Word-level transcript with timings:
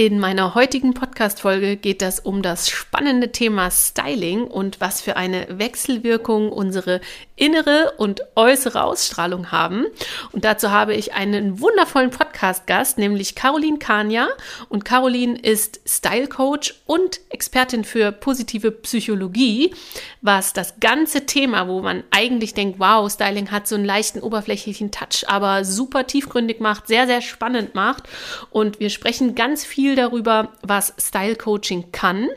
In 0.00 0.18
meiner 0.18 0.54
heutigen 0.54 0.94
Podcast-Folge 0.94 1.76
geht 1.76 2.00
es 2.00 2.20
um 2.20 2.40
das 2.40 2.70
spannende 2.70 3.32
Thema 3.32 3.70
Styling 3.70 4.44
und 4.44 4.80
was 4.80 5.02
für 5.02 5.18
eine 5.18 5.46
Wechselwirkung 5.58 6.50
unsere 6.50 7.02
innere 7.36 7.92
und 7.98 8.22
äußere 8.34 8.82
Ausstrahlung 8.82 9.52
haben. 9.52 9.84
Und 10.32 10.46
dazu 10.46 10.70
habe 10.70 10.94
ich 10.94 11.12
einen 11.12 11.60
wundervollen 11.60 12.08
Podcast-Gast, 12.08 12.96
nämlich 12.96 13.34
Caroline 13.34 13.78
Kania. 13.78 14.28
Und 14.70 14.86
Caroline 14.86 15.38
ist 15.38 15.80
Style-Coach 15.86 16.80
und 16.86 17.20
Expertin 17.28 17.84
für 17.84 18.10
positive 18.10 18.70
Psychologie, 18.70 19.74
was 20.22 20.54
das 20.54 20.80
ganze 20.80 21.26
Thema, 21.26 21.68
wo 21.68 21.82
man 21.82 22.04
eigentlich 22.10 22.54
denkt, 22.54 22.78
wow, 22.78 23.10
Styling 23.10 23.50
hat 23.50 23.68
so 23.68 23.74
einen 23.74 23.84
leichten 23.84 24.20
oberflächlichen 24.20 24.92
Touch, 24.92 25.28
aber 25.28 25.66
super 25.66 26.06
tiefgründig 26.06 26.60
macht, 26.60 26.86
sehr, 26.86 27.06
sehr 27.06 27.20
spannend 27.20 27.74
macht. 27.74 28.04
Und 28.50 28.80
wir 28.80 28.88
sprechen 28.88 29.34
ganz 29.34 29.66
viel 29.66 29.89
viel 29.90 29.96
darüber, 29.96 30.52
was 30.62 30.94
Style 30.98 31.34
Coaching 31.34 31.90
kann. 31.90 32.28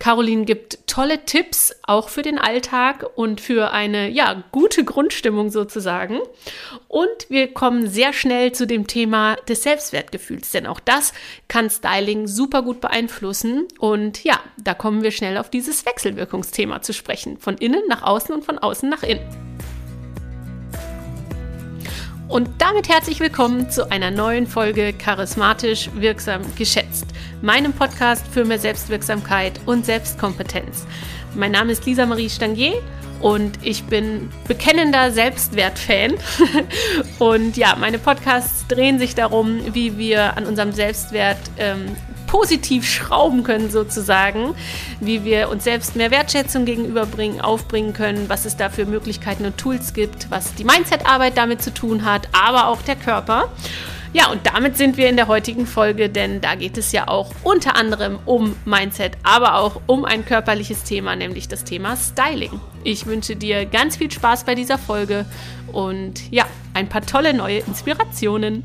Caroline 0.00 0.44
gibt 0.44 0.86
tolle 0.88 1.24
Tipps 1.24 1.72
auch 1.84 2.08
für 2.08 2.22
den 2.22 2.38
Alltag 2.38 3.06
und 3.14 3.40
für 3.40 3.70
eine 3.70 4.08
ja, 4.08 4.42
gute 4.50 4.84
Grundstimmung 4.84 5.50
sozusagen. 5.50 6.18
Und 6.88 7.08
wir 7.28 7.52
kommen 7.52 7.88
sehr 7.88 8.12
schnell 8.12 8.52
zu 8.52 8.66
dem 8.66 8.88
Thema 8.88 9.36
des 9.48 9.62
Selbstwertgefühls, 9.62 10.50
denn 10.50 10.66
auch 10.66 10.80
das 10.80 11.12
kann 11.46 11.70
Styling 11.70 12.26
super 12.26 12.62
gut 12.62 12.80
beeinflussen. 12.80 13.68
Und 13.78 14.24
ja, 14.24 14.40
da 14.58 14.74
kommen 14.74 15.04
wir 15.04 15.12
schnell 15.12 15.38
auf 15.38 15.48
dieses 15.48 15.86
Wechselwirkungsthema 15.86 16.82
zu 16.82 16.92
sprechen. 16.92 17.38
Von 17.38 17.56
innen 17.56 17.82
nach 17.88 18.02
außen 18.02 18.34
und 18.34 18.44
von 18.44 18.58
außen 18.58 18.88
nach 18.88 19.04
innen. 19.04 19.24
Und 22.28 22.48
damit 22.58 22.88
herzlich 22.88 23.20
willkommen 23.20 23.70
zu 23.70 23.88
einer 23.92 24.10
neuen 24.10 24.48
Folge 24.48 24.92
Charismatisch 24.92 25.88
Wirksam 25.94 26.42
Geschätzt, 26.56 27.06
meinem 27.40 27.72
Podcast 27.72 28.26
für 28.26 28.44
mehr 28.44 28.58
Selbstwirksamkeit 28.58 29.60
und 29.64 29.86
Selbstkompetenz. 29.86 30.86
Mein 31.36 31.52
Name 31.52 31.70
ist 31.70 31.86
Lisa 31.86 32.04
Marie 32.04 32.28
Stangier 32.28 32.82
und 33.20 33.52
ich 33.62 33.84
bin 33.84 34.28
bekennender 34.48 35.12
Selbstwertfan. 35.12 36.14
und 37.20 37.56
ja, 37.56 37.76
meine 37.78 38.00
Podcasts 38.00 38.66
drehen 38.66 38.98
sich 38.98 39.14
darum, 39.14 39.60
wie 39.72 39.96
wir 39.96 40.36
an 40.36 40.46
unserem 40.46 40.72
Selbstwert 40.72 41.38
ähm, 41.58 41.94
positiv 42.26 42.86
schrauben 42.88 43.42
können 43.42 43.70
sozusagen, 43.70 44.54
wie 45.00 45.24
wir 45.24 45.48
uns 45.48 45.64
selbst 45.64 45.96
mehr 45.96 46.10
Wertschätzung 46.10 46.64
gegenüberbringen, 46.64 47.40
aufbringen 47.40 47.92
können, 47.92 48.28
was 48.28 48.44
es 48.44 48.56
da 48.56 48.70
für 48.70 48.86
Möglichkeiten 48.86 49.44
und 49.44 49.58
Tools 49.58 49.94
gibt, 49.94 50.30
was 50.30 50.54
die 50.54 50.64
Mindset-Arbeit 50.64 51.36
damit 51.36 51.62
zu 51.62 51.72
tun 51.72 52.04
hat, 52.04 52.28
aber 52.32 52.68
auch 52.68 52.82
der 52.82 52.96
Körper. 52.96 53.48
Ja, 54.12 54.30
und 54.30 54.46
damit 54.46 54.78
sind 54.78 54.96
wir 54.96 55.10
in 55.10 55.16
der 55.16 55.28
heutigen 55.28 55.66
Folge, 55.66 56.08
denn 56.08 56.40
da 56.40 56.54
geht 56.54 56.78
es 56.78 56.90
ja 56.90 57.06
auch 57.06 57.32
unter 57.42 57.76
anderem 57.76 58.18
um 58.24 58.56
Mindset, 58.64 59.12
aber 59.22 59.56
auch 59.56 59.82
um 59.86 60.06
ein 60.06 60.24
körperliches 60.24 60.84
Thema, 60.84 61.16
nämlich 61.16 61.48
das 61.48 61.64
Thema 61.64 61.96
Styling. 61.96 62.58
Ich 62.82 63.04
wünsche 63.04 63.36
dir 63.36 63.66
ganz 63.66 63.96
viel 63.96 64.10
Spaß 64.10 64.44
bei 64.44 64.54
dieser 64.54 64.78
Folge 64.78 65.26
und 65.70 66.32
ja, 66.32 66.46
ein 66.72 66.88
paar 66.88 67.04
tolle 67.04 67.34
neue 67.34 67.58
Inspirationen. 67.58 68.64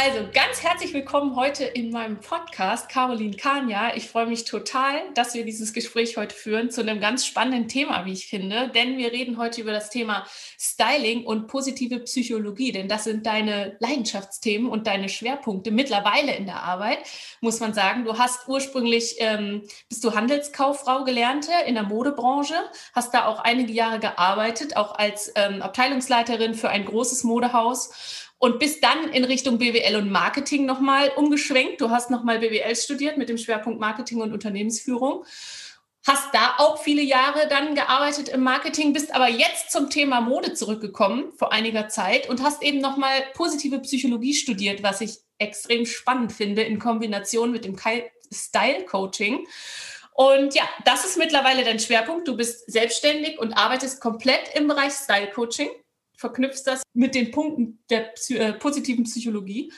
Also 0.00 0.20
ganz 0.32 0.62
herzlich 0.62 0.94
willkommen 0.94 1.34
heute 1.34 1.64
in 1.64 1.90
meinem 1.90 2.20
Podcast, 2.20 2.88
Caroline 2.88 3.34
Kania. 3.34 3.96
Ich 3.96 4.08
freue 4.08 4.26
mich 4.26 4.44
total, 4.44 4.94
dass 5.14 5.34
wir 5.34 5.44
dieses 5.44 5.72
Gespräch 5.72 6.16
heute 6.16 6.36
führen 6.36 6.70
zu 6.70 6.82
einem 6.82 7.00
ganz 7.00 7.26
spannenden 7.26 7.66
Thema, 7.66 8.04
wie 8.04 8.12
ich 8.12 8.28
finde. 8.28 8.70
Denn 8.72 8.96
wir 8.96 9.10
reden 9.10 9.38
heute 9.38 9.60
über 9.60 9.72
das 9.72 9.90
Thema 9.90 10.24
Styling 10.56 11.24
und 11.26 11.48
positive 11.48 11.98
Psychologie. 11.98 12.70
Denn 12.70 12.86
das 12.86 13.04
sind 13.04 13.26
deine 13.26 13.76
Leidenschaftsthemen 13.80 14.70
und 14.70 14.86
deine 14.86 15.08
Schwerpunkte 15.08 15.72
mittlerweile 15.72 16.32
in 16.36 16.46
der 16.46 16.62
Arbeit, 16.62 16.98
muss 17.40 17.58
man 17.58 17.74
sagen. 17.74 18.04
Du 18.04 18.16
hast 18.16 18.46
ursprünglich, 18.46 19.16
ähm, 19.18 19.62
bist 19.88 20.04
du 20.04 20.14
Handelskauffrau 20.14 21.02
gelernte 21.02 21.50
in 21.66 21.74
der 21.74 21.82
Modebranche, 21.82 22.54
hast 22.92 23.14
da 23.14 23.26
auch 23.26 23.40
einige 23.40 23.72
Jahre 23.72 23.98
gearbeitet, 23.98 24.76
auch 24.76 24.94
als 24.94 25.32
ähm, 25.34 25.60
Abteilungsleiterin 25.60 26.54
für 26.54 26.68
ein 26.68 26.84
großes 26.84 27.24
Modehaus 27.24 28.27
und 28.38 28.58
bist 28.58 28.82
dann 28.82 29.12
in 29.12 29.24
Richtung 29.24 29.58
BWL 29.58 29.96
und 29.96 30.10
Marketing 30.10 30.64
nochmal 30.64 31.10
umgeschwenkt. 31.16 31.80
Du 31.80 31.90
hast 31.90 32.10
nochmal 32.10 32.38
BWL 32.38 32.74
studiert 32.76 33.18
mit 33.18 33.28
dem 33.28 33.38
Schwerpunkt 33.38 33.80
Marketing 33.80 34.20
und 34.20 34.32
Unternehmensführung. 34.32 35.24
Hast 36.06 36.32
da 36.32 36.54
auch 36.58 36.80
viele 36.80 37.02
Jahre 37.02 37.48
dann 37.48 37.74
gearbeitet 37.74 38.28
im 38.28 38.42
Marketing, 38.42 38.92
bist 38.92 39.14
aber 39.14 39.28
jetzt 39.28 39.72
zum 39.72 39.90
Thema 39.90 40.20
Mode 40.20 40.54
zurückgekommen 40.54 41.32
vor 41.36 41.52
einiger 41.52 41.88
Zeit 41.88 42.28
und 42.28 42.42
hast 42.42 42.62
eben 42.62 42.78
nochmal 42.78 43.24
positive 43.34 43.80
Psychologie 43.80 44.34
studiert, 44.34 44.82
was 44.82 45.00
ich 45.00 45.18
extrem 45.38 45.84
spannend 45.84 46.32
finde 46.32 46.62
in 46.62 46.78
Kombination 46.78 47.50
mit 47.50 47.64
dem 47.64 47.76
Style 48.32 48.84
Coaching. 48.86 49.46
Und 50.12 50.54
ja, 50.54 50.62
das 50.84 51.04
ist 51.04 51.18
mittlerweile 51.18 51.64
dein 51.64 51.78
Schwerpunkt. 51.78 52.26
Du 52.26 52.36
bist 52.36 52.70
selbstständig 52.70 53.38
und 53.38 53.52
arbeitest 53.52 54.00
komplett 54.00 54.54
im 54.54 54.66
Bereich 54.66 54.92
Style 54.92 55.30
Coaching 55.30 55.68
verknüpfst 56.18 56.64
das 56.66 56.82
mit 56.92 57.14
den 57.14 57.30
Punkten 57.30 57.82
der 57.88 58.00
Psy 58.00 58.36
äh, 58.36 58.52
positiven 58.52 59.04
Psychologie. 59.04 59.72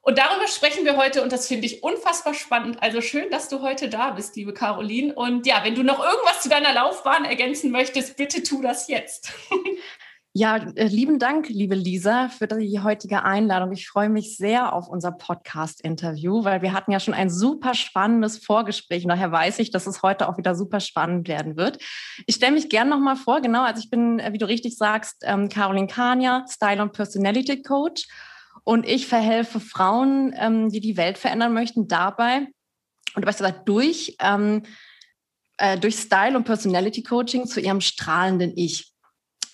Und 0.00 0.18
darüber 0.18 0.48
sprechen 0.48 0.84
wir 0.84 0.96
heute 0.96 1.22
und 1.22 1.30
das 1.30 1.46
finde 1.46 1.66
ich 1.66 1.84
unfassbar 1.84 2.34
spannend. 2.34 2.82
Also 2.82 3.00
schön, 3.00 3.30
dass 3.30 3.48
du 3.48 3.60
heute 3.60 3.88
da 3.88 4.10
bist, 4.10 4.34
liebe 4.34 4.52
Caroline. 4.52 5.14
Und 5.14 5.46
ja, 5.46 5.62
wenn 5.62 5.76
du 5.76 5.84
noch 5.84 6.00
irgendwas 6.00 6.40
zu 6.40 6.48
deiner 6.48 6.72
Laufbahn 6.72 7.24
ergänzen 7.24 7.70
möchtest, 7.70 8.16
bitte 8.16 8.42
tu 8.42 8.62
das 8.62 8.88
jetzt. 8.88 9.32
Ja, 10.34 10.56
äh, 10.56 10.86
lieben 10.86 11.18
Dank, 11.18 11.50
liebe 11.50 11.74
Lisa, 11.74 12.30
für 12.30 12.46
die 12.46 12.80
heutige 12.80 13.22
Einladung. 13.22 13.70
Ich 13.72 13.86
freue 13.86 14.08
mich 14.08 14.38
sehr 14.38 14.72
auf 14.72 14.88
unser 14.88 15.12
Podcast-Interview, 15.12 16.42
weil 16.42 16.62
wir 16.62 16.72
hatten 16.72 16.90
ja 16.90 17.00
schon 17.00 17.12
ein 17.12 17.28
super 17.28 17.74
spannendes 17.74 18.38
Vorgespräch. 18.38 19.04
Und 19.04 19.10
daher 19.10 19.30
weiß 19.30 19.58
ich, 19.58 19.70
dass 19.72 19.86
es 19.86 20.02
heute 20.02 20.30
auch 20.30 20.38
wieder 20.38 20.54
super 20.54 20.80
spannend 20.80 21.28
werden 21.28 21.58
wird. 21.58 21.76
Ich 22.26 22.36
stelle 22.36 22.52
mich 22.52 22.70
gerne 22.70 22.88
nochmal 22.88 23.16
vor. 23.16 23.42
Genau, 23.42 23.62
also 23.62 23.82
ich 23.82 23.90
bin, 23.90 24.20
äh, 24.20 24.32
wie 24.32 24.38
du 24.38 24.48
richtig 24.48 24.78
sagst, 24.78 25.16
ähm, 25.20 25.50
Caroline 25.50 25.86
Kania, 25.86 26.46
Style- 26.48 26.80
und 26.80 26.94
Personality 26.94 27.60
Coach. 27.60 28.06
Und 28.64 28.88
ich 28.88 29.06
verhelfe 29.06 29.60
Frauen, 29.60 30.32
ähm, 30.38 30.70
die 30.70 30.80
die 30.80 30.96
Welt 30.96 31.18
verändern 31.18 31.52
möchten, 31.52 31.88
dabei, 31.88 32.46
und 33.14 33.26
was 33.26 33.36
gesagt, 33.36 33.68
durch, 33.68 34.16
ähm, 34.18 34.62
äh, 35.58 35.78
durch 35.78 35.96
Style- 35.96 36.38
und 36.38 36.44
Personality 36.44 37.02
Coaching 37.02 37.46
zu 37.46 37.60
ihrem 37.60 37.82
strahlenden 37.82 38.56
Ich. 38.56 38.91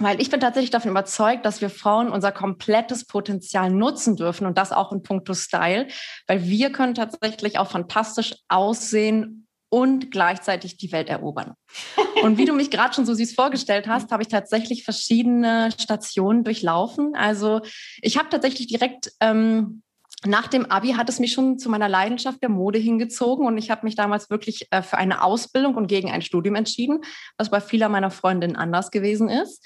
Weil 0.01 0.21
ich 0.21 0.31
bin 0.31 0.39
tatsächlich 0.39 0.71
davon 0.71 0.93
überzeugt, 0.93 1.45
dass 1.45 1.61
wir 1.61 1.71
Frauen 1.71 2.11
unser 2.11 2.31
komplettes 2.31 3.05
Potenzial 3.05 3.71
nutzen 3.71 4.15
dürfen 4.15 4.47
und 4.47 4.57
das 4.57 4.71
auch 4.71 4.93
in 4.93 5.03
puncto 5.03 5.35
Style, 5.35 5.89
weil 6.29 6.45
wir 6.45 6.71
können 6.71 6.95
tatsächlich 6.95 7.59
auch 7.59 7.71
fantastisch 7.71 8.37
aussehen 8.49 9.49
und 9.71 10.11
gleichzeitig 10.11 10.77
die 10.77 10.93
Welt 10.93 11.09
erobern. 11.09 11.55
Und 12.23 12.39
wie 12.39 12.47
du 12.47 12.55
mich 12.55 12.71
gerade 12.71 12.95
schon 12.95 13.07
so 13.07 13.15
süß 13.15 13.35
vorgestellt 13.35 13.87
hast, 13.87 14.11
habe 14.11 14.23
ich 14.23 14.29
tatsächlich 14.29 14.83
verschiedene 14.83 15.71
Stationen 15.79 16.43
durchlaufen. 16.43 17.15
Also 17.15 17.61
ich 18.01 18.19
habe 18.19 18.29
tatsächlich 18.29 18.67
direkt 18.67 19.13
ähm, 19.21 19.83
nach 20.25 20.49
dem 20.49 20.67
Abi 20.67 20.95
hat 20.95 21.09
es 21.09 21.21
mich 21.21 21.33
schon 21.33 21.59
zu 21.59 21.69
meiner 21.69 21.89
Leidenschaft 21.89 22.43
der 22.43 22.49
Mode 22.49 22.79
hingezogen 22.79 23.47
und 23.47 23.57
ich 23.57 23.71
habe 23.71 23.85
mich 23.85 23.95
damals 23.95 24.31
wirklich 24.31 24.67
äh, 24.71 24.83
für 24.83 24.99
eine 24.99 25.23
Ausbildung 25.23 25.77
und 25.77 25.87
gegen 25.87 26.11
ein 26.11 26.23
Studium 26.23 26.57
entschieden, 26.57 27.03
was 27.37 27.51
bei 27.51 27.61
vieler 27.61 27.89
meiner 27.89 28.11
Freundinnen 28.11 28.57
anders 28.57 28.91
gewesen 28.91 29.29
ist 29.29 29.65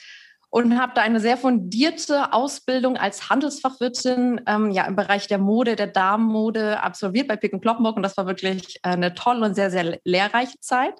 und 0.54 0.78
habe 0.78 0.92
da 0.94 1.00
eine 1.00 1.18
sehr 1.18 1.38
fundierte 1.38 2.34
Ausbildung 2.34 2.98
als 2.98 3.30
Handelsfachwirtin 3.30 4.42
ähm, 4.46 4.70
ja, 4.70 4.84
im 4.84 4.96
Bereich 4.96 5.26
der 5.26 5.38
Mode, 5.38 5.76
der 5.76 5.86
Damenmode 5.86 6.78
absolviert 6.82 7.26
bei 7.26 7.36
Pick 7.36 7.58
Kloppenburg 7.62 7.96
und 7.96 8.02
das 8.02 8.18
war 8.18 8.26
wirklich 8.26 8.76
äh, 8.82 8.90
eine 8.90 9.14
tolle 9.14 9.46
und 9.46 9.54
sehr, 9.54 9.70
sehr 9.70 9.98
lehrreiche 10.04 10.60
Zeit. 10.60 10.92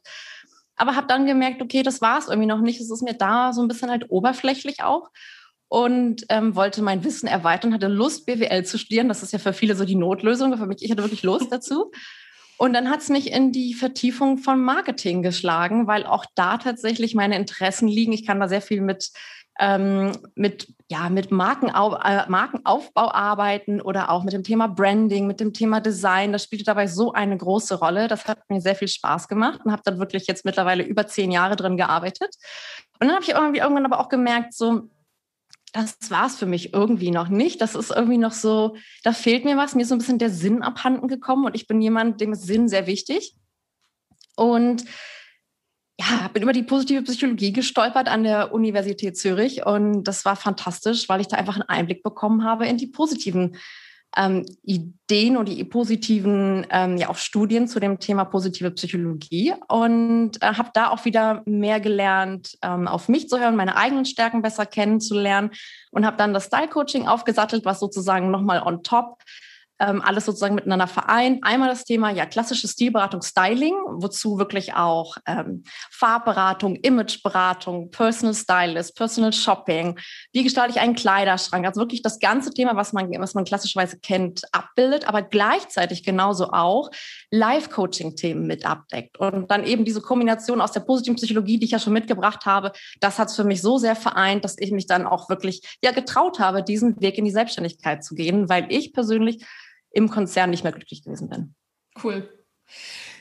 Aber 0.76 0.96
habe 0.96 1.06
dann 1.06 1.26
gemerkt, 1.26 1.60
okay, 1.60 1.82
das 1.82 2.00
war 2.00 2.18
es 2.18 2.28
irgendwie 2.28 2.48
noch 2.48 2.62
nicht. 2.62 2.80
Es 2.80 2.90
ist 2.90 3.02
mir 3.02 3.12
da 3.12 3.52
so 3.52 3.60
ein 3.60 3.68
bisschen 3.68 3.90
halt 3.90 4.06
oberflächlich 4.08 4.82
auch 4.82 5.10
und 5.68 6.24
ähm, 6.30 6.56
wollte 6.56 6.80
mein 6.80 7.04
Wissen 7.04 7.26
erweitern, 7.26 7.74
hatte 7.74 7.88
Lust, 7.88 8.24
BWL 8.24 8.64
zu 8.64 8.78
studieren. 8.78 9.08
Das 9.08 9.22
ist 9.22 9.34
ja 9.34 9.38
für 9.38 9.52
viele 9.52 9.76
so 9.76 9.84
die 9.84 9.96
Notlösung. 9.96 10.56
Für 10.56 10.64
mich, 10.64 10.78
ich 10.80 10.90
hatte 10.90 11.02
wirklich 11.02 11.24
Lust 11.24 11.48
dazu. 11.52 11.90
Und 12.56 12.72
dann 12.72 12.88
hat 12.88 13.00
es 13.00 13.10
mich 13.10 13.30
in 13.30 13.52
die 13.52 13.74
Vertiefung 13.74 14.38
von 14.38 14.62
Marketing 14.62 15.20
geschlagen, 15.20 15.86
weil 15.86 16.06
auch 16.06 16.24
da 16.34 16.56
tatsächlich 16.56 17.14
meine 17.14 17.36
Interessen 17.36 17.86
liegen. 17.86 18.12
Ich 18.12 18.26
kann 18.26 18.40
da 18.40 18.48
sehr 18.48 18.62
viel 18.62 18.80
mit 18.80 19.10
ähm, 19.58 20.12
mit, 20.34 20.72
ja, 20.88 21.08
mit 21.08 21.30
Markenau 21.30 21.96
äh, 21.96 22.28
Markenaufbau 22.28 23.12
arbeiten 23.12 23.80
oder 23.80 24.10
auch 24.10 24.24
mit 24.24 24.32
dem 24.32 24.42
Thema 24.42 24.66
Branding, 24.66 25.26
mit 25.26 25.40
dem 25.40 25.52
Thema 25.52 25.80
Design. 25.80 26.32
Das 26.32 26.44
spielte 26.44 26.64
dabei 26.64 26.86
so 26.86 27.12
eine 27.12 27.36
große 27.36 27.78
Rolle. 27.78 28.08
Das 28.08 28.26
hat 28.26 28.38
mir 28.48 28.60
sehr 28.60 28.74
viel 28.74 28.88
Spaß 28.88 29.28
gemacht 29.28 29.60
und 29.64 29.72
habe 29.72 29.82
dann 29.84 29.98
wirklich 29.98 30.26
jetzt 30.26 30.44
mittlerweile 30.44 30.82
über 30.82 31.06
zehn 31.06 31.30
Jahre 31.30 31.56
drin 31.56 31.76
gearbeitet. 31.76 32.34
Und 32.98 33.08
dann 33.08 33.12
habe 33.12 33.24
ich 33.24 33.30
irgendwie 33.30 33.60
irgendwann 33.60 33.84
aber 33.84 34.00
auch 34.00 34.08
gemerkt, 34.08 34.54
so, 34.54 34.88
das 35.72 35.96
war 36.10 36.26
es 36.26 36.36
für 36.36 36.46
mich 36.46 36.72
irgendwie 36.72 37.10
noch 37.10 37.28
nicht. 37.28 37.60
Das 37.60 37.74
ist 37.74 37.90
irgendwie 37.90 38.18
noch 38.18 38.32
so, 38.32 38.76
da 39.02 39.12
fehlt 39.12 39.44
mir 39.44 39.56
was. 39.56 39.74
Mir 39.74 39.82
ist 39.82 39.88
so 39.88 39.94
ein 39.94 39.98
bisschen 39.98 40.18
der 40.18 40.30
Sinn 40.30 40.62
abhanden 40.62 41.08
gekommen 41.08 41.46
und 41.46 41.54
ich 41.54 41.66
bin 41.66 41.80
jemand, 41.80 42.20
dem 42.20 42.32
ist 42.32 42.42
Sinn 42.42 42.68
sehr 42.68 42.86
wichtig. 42.86 43.34
Und 44.36 44.84
ja, 46.00 46.28
bin 46.32 46.42
über 46.42 46.52
die 46.52 46.62
positive 46.62 47.02
Psychologie 47.02 47.52
gestolpert 47.52 48.08
an 48.08 48.24
der 48.24 48.52
Universität 48.52 49.16
Zürich 49.16 49.66
und 49.66 50.04
das 50.04 50.24
war 50.24 50.36
fantastisch, 50.36 51.08
weil 51.08 51.20
ich 51.20 51.28
da 51.28 51.36
einfach 51.36 51.56
einen 51.56 51.68
Einblick 51.68 52.02
bekommen 52.02 52.44
habe 52.44 52.66
in 52.66 52.78
die 52.78 52.86
positiven 52.86 53.56
ähm, 54.16 54.44
Ideen 54.62 55.36
und 55.36 55.48
die 55.48 55.64
positiven 55.64 56.66
ähm, 56.70 56.96
ja 56.96 57.08
auch 57.08 57.16
Studien 57.16 57.66
zu 57.66 57.80
dem 57.80 57.98
Thema 57.98 58.24
positive 58.24 58.70
Psychologie 58.72 59.54
und 59.68 60.42
äh, 60.42 60.54
habe 60.54 60.70
da 60.74 60.90
auch 60.90 61.04
wieder 61.04 61.42
mehr 61.46 61.80
gelernt, 61.80 62.58
ähm, 62.62 62.88
auf 62.88 63.08
mich 63.08 63.28
zu 63.28 63.38
hören, 63.38 63.56
meine 63.56 63.76
eigenen 63.76 64.04
Stärken 64.04 64.42
besser 64.42 64.66
kennenzulernen 64.66 65.50
und 65.90 66.04
habe 66.04 66.16
dann 66.16 66.34
das 66.34 66.46
Style 66.46 66.68
Coaching 66.68 67.06
aufgesattelt, 67.06 67.64
was 67.64 67.80
sozusagen 67.80 68.30
nochmal 68.30 68.62
on 68.62 68.82
top 68.82 69.22
ähm, 69.82 70.00
alles 70.00 70.24
sozusagen 70.24 70.54
miteinander 70.54 70.86
vereint. 70.86 71.40
Einmal 71.42 71.68
das 71.68 71.84
Thema 71.84 72.10
ja 72.10 72.24
klassische 72.24 72.68
Stilberatung, 72.68 73.20
Styling, 73.22 73.74
wozu 73.96 74.38
wirklich 74.38 74.74
auch 74.74 75.16
ähm, 75.26 75.64
Farbberatung, 75.90 76.76
Imageberatung, 76.76 77.90
Personal 77.90 78.34
Stylist, 78.34 78.96
Personal 78.96 79.32
Shopping, 79.32 79.98
wie 80.32 80.44
gestalte 80.44 80.74
ich 80.76 80.80
einen 80.80 80.94
Kleiderschrank, 80.94 81.66
also 81.66 81.80
wirklich 81.80 82.02
das 82.02 82.20
ganze 82.20 82.52
Thema, 82.52 82.76
was 82.76 82.92
man, 82.92 83.10
was 83.18 83.34
man 83.34 83.44
klassischerweise 83.44 83.98
kennt, 83.98 84.42
abbildet, 84.52 85.08
aber 85.08 85.22
gleichzeitig 85.22 86.04
genauso 86.04 86.50
auch 86.52 86.90
Live-Coaching-Themen 87.30 88.46
mit 88.46 88.64
abdeckt. 88.64 89.18
Und 89.18 89.50
dann 89.50 89.64
eben 89.64 89.84
diese 89.84 90.00
Kombination 90.00 90.60
aus 90.60 90.72
der 90.72 90.80
positiven 90.80 91.16
Psychologie, 91.16 91.58
die 91.58 91.64
ich 91.64 91.72
ja 91.72 91.80
schon 91.80 91.92
mitgebracht 91.92 92.46
habe, 92.46 92.72
das 93.00 93.18
hat 93.18 93.28
es 93.28 93.36
für 93.36 93.44
mich 93.44 93.60
so 93.60 93.78
sehr 93.78 93.96
vereint, 93.96 94.44
dass 94.44 94.56
ich 94.58 94.70
mich 94.70 94.86
dann 94.86 95.06
auch 95.06 95.28
wirklich 95.28 95.78
ja 95.82 95.90
getraut 95.90 96.38
habe, 96.38 96.62
diesen 96.62 97.00
Weg 97.00 97.18
in 97.18 97.24
die 97.24 97.32
Selbstständigkeit 97.32 98.04
zu 98.04 98.14
gehen, 98.14 98.48
weil 98.48 98.66
ich 98.70 98.92
persönlich 98.92 99.44
im 99.92 100.08
Konzern 100.08 100.50
nicht 100.50 100.64
mehr 100.64 100.72
glücklich 100.72 101.04
gewesen 101.04 101.28
bin. 101.28 101.54
Cool. 102.02 102.28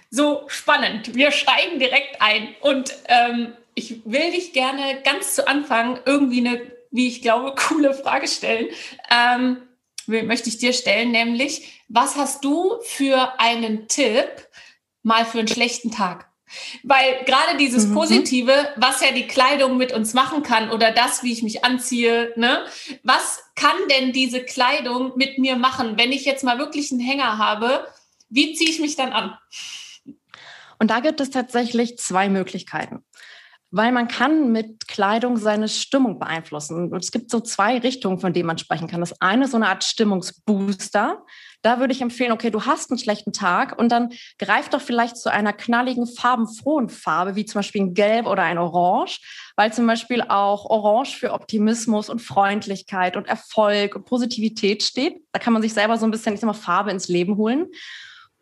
So 0.10 0.44
spannend. 0.48 1.16
Wir 1.16 1.32
steigen 1.32 1.80
direkt 1.80 2.22
ein. 2.22 2.56
Und 2.62 2.94
ähm, 3.08 3.54
ich 3.76 4.02
will 4.06 4.32
dich 4.32 4.54
gerne 4.54 5.02
ganz 5.04 5.36
zu 5.36 5.48
Anfang 5.48 6.00
irgendwie 6.06 6.40
eine, 6.40 6.62
wie 6.92 7.08
ich 7.08 7.22
glaube, 7.22 7.56
coole 7.70 7.94
Frage 7.94 8.28
stellen. 8.28 8.68
Ähm, 9.10 9.62
möchte 10.08 10.50
ich 10.50 10.58
dir 10.58 10.74
stellen, 10.74 11.12
nämlich, 11.12 11.82
was 11.88 12.16
hast 12.16 12.44
du 12.44 12.78
für 12.82 13.40
einen 13.40 13.88
Tipp 13.88 14.48
mal 15.04 15.26
für 15.26 15.40
einen 15.40 15.48
schlechten 15.48 15.92
Tag? 15.92 16.31
Weil 16.84 17.24
gerade 17.26 17.58
dieses 17.58 17.88
mhm. 17.88 17.94
Positive, 17.94 18.70
was 18.76 19.02
ja 19.02 19.12
die 19.12 19.28
Kleidung 19.28 19.78
mit 19.78 19.94
uns 19.94 20.14
machen 20.14 20.44
kann 20.44 20.72
oder 20.72 20.92
das, 20.92 21.24
wie 21.24 21.32
ich 21.32 21.44
mich 21.44 21.64
anziehe, 21.64 22.34
ne? 22.36 22.66
Was 23.04 23.44
kann 23.56 23.76
denn 23.90 24.12
diese 24.12 24.44
Kleidung 24.44 25.14
mit 25.16 25.38
mir 25.38 25.56
machen, 25.56 25.98
wenn 25.98 26.12
ich 26.12 26.26
jetzt 26.26 26.44
mal 26.44 26.58
wirklich 26.58 26.92
einen 26.92 27.02
Hänger 27.02 27.38
habe? 27.38 27.88
Wie 28.30 28.54
ziehe 28.54 28.70
ich 28.70 28.80
mich 28.80 28.96
dann 28.96 29.14
an? 29.14 29.38
Und 30.80 30.90
da 30.90 31.00
gibt 31.00 31.22
es 31.22 31.30
tatsächlich 31.30 31.98
zwei 32.00 32.28
Möglichkeiten. 32.28 33.04
Weil 33.70 33.92
man 33.92 34.08
kann 34.08 34.52
mit 34.52 34.88
Kleidung 34.88 35.38
seine 35.38 35.70
Stimmung 35.70 36.20
beeinflussen. 36.20 36.92
Und 36.92 37.04
es 37.04 37.12
gibt 37.12 37.30
so 37.32 37.40
zwei 37.40 37.78
Richtungen, 37.78 38.20
von 38.20 38.34
denen 38.34 38.48
man 38.48 38.58
sprechen 38.58 38.88
kann. 38.88 39.00
Das 39.00 39.22
eine 39.22 39.46
ist 39.46 39.52
so 39.52 39.58
eine 39.58 39.70
Art 39.70 39.84
Stimmungsbooster. 39.84 41.24
Da 41.62 41.80
würde 41.80 41.94
ich 41.94 42.02
empfehlen, 42.02 42.32
okay, 42.32 42.50
du 42.50 42.66
hast 42.66 42.90
einen 42.90 42.98
schlechten 42.98 43.34
Tag 43.34 43.78
und 43.78 43.92
dann 43.92 44.10
greif 44.40 44.70
doch 44.70 44.82
vielleicht 44.82 45.18
zu 45.18 45.32
einer 45.32 45.54
knalligen, 45.54 46.08
farbenfrohen 46.08 46.90
Farbe, 46.90 47.36
wie 47.36 47.46
zum 47.46 47.60
Beispiel 47.60 47.82
ein 47.82 47.94
Gelb 47.94 48.26
oder 48.26 48.44
ein 48.44 48.58
Orange, 48.58 49.20
weil 49.56 49.72
zum 49.72 49.86
Beispiel 49.86 50.22
auch 50.22 50.66
Orange 50.66 51.18
für 51.18 51.34
Optimismus 51.34 52.10
und 52.10 52.20
Freundlichkeit 52.20 53.16
und 53.16 53.28
Erfolg 53.28 53.96
und 53.96 54.06
Positivität 54.06 54.84
steht. 54.84 55.22
Da 55.32 55.40
kann 55.40 55.54
man 55.54 55.62
sich 55.62 55.74
selber 55.74 55.98
so 55.98 56.06
ein 56.06 56.12
bisschen, 56.12 56.34
ich 56.34 56.40
sag 56.40 56.48
mal, 56.48 56.54
Farbe 56.54 56.92
ins 56.92 57.08
Leben 57.08 57.38
holen 57.38 57.68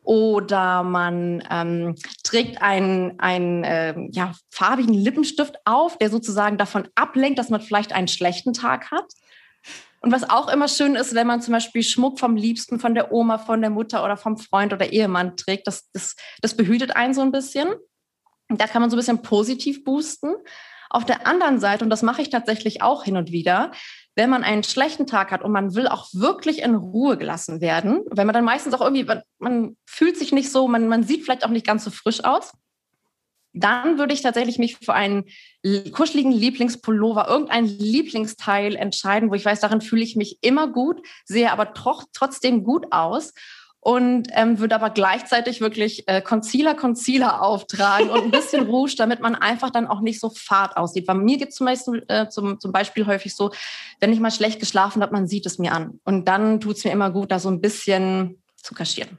oder 0.04 0.82
man 0.84 1.44
ähm, 1.52 1.96
trägt 2.24 2.62
einen, 2.62 3.20
einen 3.20 3.64
äh, 3.64 3.96
ja, 4.12 4.32
farbigen 4.50 4.94
Lippenstift 4.94 5.56
auf, 5.66 5.98
der 5.98 6.10
sozusagen 6.10 6.58
davon 6.58 6.88
ablenkt, 6.96 7.38
dass 7.38 7.50
man 7.50 7.62
vielleicht 7.62 7.94
einen 7.94 8.08
schlechten 8.08 8.54
Tag 8.54 8.90
hat. 8.92 9.06
Und 10.02 10.12
was 10.12 10.30
auch 10.30 10.48
immer 10.48 10.68
schön 10.68 10.96
ist, 10.96 11.14
wenn 11.14 11.28
man 11.28 11.42
zum 11.42 11.54
Beispiel 11.54 11.84
Schmuck 11.84 12.20
vom 12.20 12.36
Liebsten, 12.36 12.80
von 12.80 12.94
der 12.94 13.12
Oma, 13.12 13.38
von 13.38 13.62
der 13.62 13.70
Mutter 13.70 14.04
oder 14.04 14.18
vom 14.18 14.38
Freund 14.38 14.74
oder 14.74 14.92
Ehemann 14.92 15.36
trägt, 15.36 15.68
das, 15.68 15.90
das, 15.92 16.16
das 16.42 16.56
behütet 16.56 16.96
einen 16.96 17.14
so 17.14 17.22
ein 17.22 17.32
bisschen. 17.32 17.70
Da 18.50 18.68
kann 18.68 18.82
man 18.82 18.90
so 18.90 18.96
ein 18.96 19.00
bisschen 19.00 19.22
positiv 19.22 19.84
boosten. 19.84 20.34
Auf 20.90 21.06
der 21.06 21.28
anderen 21.28 21.60
Seite, 21.60 21.84
und 21.84 21.90
das 21.92 22.02
mache 22.02 22.22
ich 22.22 22.30
tatsächlich 22.30 22.82
auch 22.82 23.04
hin 23.04 23.18
und 23.18 23.32
wieder, 23.32 23.72
wenn 24.16 24.30
man 24.30 24.44
einen 24.44 24.64
schlechten 24.64 25.06
Tag 25.06 25.32
hat 25.32 25.44
und 25.44 25.52
man 25.52 25.76
will 25.76 25.88
auch 25.88 26.08
wirklich 26.14 26.62
in 26.64 26.76
Ruhe 26.76 27.16
gelassen 27.18 27.62
werden, 27.62 28.02
wenn 28.10 28.26
man 28.26 28.34
dann 28.34 28.44
meistens 28.44 28.74
auch 28.74 28.82
irgendwie, 28.82 29.04
man, 29.04 29.22
man 29.38 29.78
fühlt 29.86 30.18
sich 30.18 30.32
nicht 30.32 30.52
so, 30.52 30.68
man, 30.68 30.88
man 30.88 31.04
sieht 31.04 31.24
vielleicht 31.24 31.46
auch 31.46 31.50
nicht 31.50 31.66
ganz 31.66 31.84
so 31.84 31.92
frisch 31.92 32.24
aus, 32.24 32.54
dann 33.54 33.98
würde 33.98 34.14
ich 34.14 34.22
tatsächlich 34.22 34.60
mich 34.60 34.78
für 34.78 34.94
einen 34.94 35.26
kuscheligen 35.92 36.32
Lieblingspullover, 36.32 37.28
irgendein 37.28 37.66
Lieblingsteil 37.66 38.76
entscheiden, 38.76 39.30
wo 39.30 39.34
ich 39.34 39.46
weiß, 39.46 39.60
darin 39.60 39.82
fühle 39.82 40.04
ich 40.04 40.16
mich 40.16 40.38
immer 40.42 40.68
gut, 40.68 41.02
sehe 41.26 41.52
aber 41.52 41.74
tro 41.74 42.02
trotzdem 42.14 42.64
gut 42.64 42.88
aus 42.92 43.34
und 43.82 44.28
ähm, 44.34 44.60
würde 44.60 44.76
aber 44.76 44.90
gleichzeitig 44.90 45.62
wirklich 45.62 46.08
äh, 46.08 46.22
Concealer, 46.22 46.76
Concealer 46.76 47.42
auftragen 47.42 48.10
und 48.10 48.24
ein 48.24 48.32
bisschen 48.32 48.66
Rouge, 48.70 48.96
damit 48.98 49.22
man 49.22 49.36
einfach 49.36 49.70
dann 49.70 49.88
auch 49.88 50.02
nicht 50.02 50.20
so 50.20 50.30
fad 50.30 50.76
aussieht. 50.76 51.06
Bei 51.06 51.14
mir 51.14 51.38
geht 51.38 51.50
es 51.50 51.56
zum, 51.56 51.66
Beispiel, 51.66 52.06
äh, 52.10 52.28
zum, 52.28 52.60
zum 52.60 52.72
Beispiel 52.72 53.06
häufig 53.06 53.36
so, 53.36 53.52
wenn 54.00 54.12
ich 54.12 54.20
mal 54.20 54.32
schlecht 54.32 54.60
geschlafen 54.60 55.02
habe, 55.02 55.14
man 55.14 55.28
sieht 55.28 55.46
es 55.46 55.60
mir 55.60 55.72
an. 55.72 56.00
Und 56.04 56.26
dann 56.26 56.60
tut 56.60 56.78
es 56.78 56.84
mir 56.84 56.92
immer 56.92 57.10
gut, 57.10 57.32
da 57.32 57.40
so 57.40 57.50
ein 57.50 57.62
bisschen 57.62 58.44
zu 58.58 58.76
kaschieren. 58.76 59.18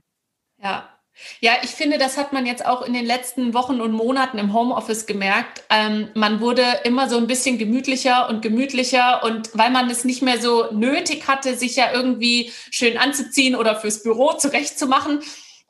Ja, 0.62 1.00
ja, 1.40 1.52
ich 1.62 1.70
finde, 1.70 1.99
das 1.99 2.17
hat 2.17 2.32
man 2.32 2.46
jetzt 2.46 2.67
auch 2.67 2.82
in 2.82 2.93
den 2.93 3.06
letzten 3.06 3.55
Wochen 3.55 3.81
und 3.81 3.93
Monaten 3.93 4.38
im 4.38 4.52
Homeoffice 4.52 5.06
gemerkt. 5.06 5.62
Ähm, 5.70 6.08
man 6.14 6.40
wurde 6.40 6.62
immer 6.84 7.08
so 7.08 7.17
ein 7.17 7.26
bisschen 7.26 7.58
gemütlicher 7.58 8.28
und 8.28 8.43
gemütlicher 8.43 9.22
und 9.25 9.50
weil 9.55 9.70
man 9.70 9.88
es 9.90 10.05
nicht 10.05 10.22
mehr 10.22 10.40
so 10.40 10.70
nötig 10.72 11.28
hatte, 11.28 11.56
sich 11.56 11.76
ja 11.76 11.93
irgendwie 11.93 12.52
schön 12.70 12.99
anzuziehen 12.99 13.56
oder 13.56 13.76
fürs 13.76 14.02
Büro 14.02 14.32
zurechtzumachen. 14.34 15.20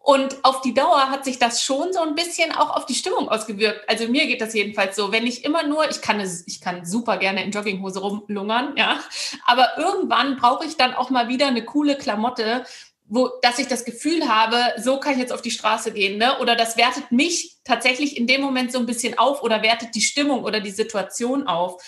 Und 0.03 0.45
auf 0.45 0.63
die 0.63 0.73
Dauer 0.73 1.11
hat 1.11 1.27
sich 1.27 1.39
das 1.39 1.63
schon 1.63 1.93
so 1.93 2.01
ein 2.01 2.15
bisschen 2.15 2.53
auch 2.53 2.75
auf 2.75 2.87
die 2.87 2.95
Stimmung 2.95 3.29
ausgewirkt. 3.29 3.87
Also 3.87 4.09
mir 4.09 4.27
geht 4.27 4.41
das 4.41 4.55
jedenfalls 4.55 4.97
so. 4.97 5.13
Wenn 5.13 5.27
ich 5.27 5.45
immer 5.45 5.63
nur, 5.63 5.89
ich 5.91 6.01
kann 6.01 6.19
es, 6.21 6.47
ich 6.49 6.63
kann 6.63 6.87
super 6.87 7.19
gerne 7.19 7.45
in 7.45 7.51
Jogginghose 7.51 8.01
rumlungern, 8.01 8.77
ja. 8.77 8.99
Aber 9.47 9.77
irgendwann 9.77 10.37
brauche 10.37 10.65
ich 10.65 10.79
dann 10.79 10.95
auch 10.95 11.11
mal 11.11 11.29
wieder 11.29 11.49
eine 11.49 11.65
coole 11.65 11.99
Klamotte, 11.99 12.65
wo, 13.11 13.29
dass 13.43 13.59
ich 13.59 13.67
das 13.67 13.85
Gefühl 13.85 14.29
habe, 14.29 14.57
so 14.81 15.01
kann 15.01 15.15
ich 15.15 15.19
jetzt 15.19 15.33
auf 15.33 15.43
die 15.43 15.51
Straße 15.51 15.93
gehen, 15.93 16.17
ne? 16.17 16.39
Oder 16.39 16.55
das 16.55 16.77
wertet 16.77 17.11
mich 17.11 17.57
tatsächlich 17.65 18.17
in 18.17 18.29
dem 18.29 18.41
Moment 18.41 18.71
so 18.71 18.79
ein 18.79 18.87
bisschen 18.87 19.19
auf 19.19 19.43
oder 19.43 19.63
wertet 19.63 19.97
die 19.97 20.01
Stimmung 20.01 20.45
oder 20.45 20.61
die 20.61 20.71
Situation 20.71 21.49
auf. 21.49 21.83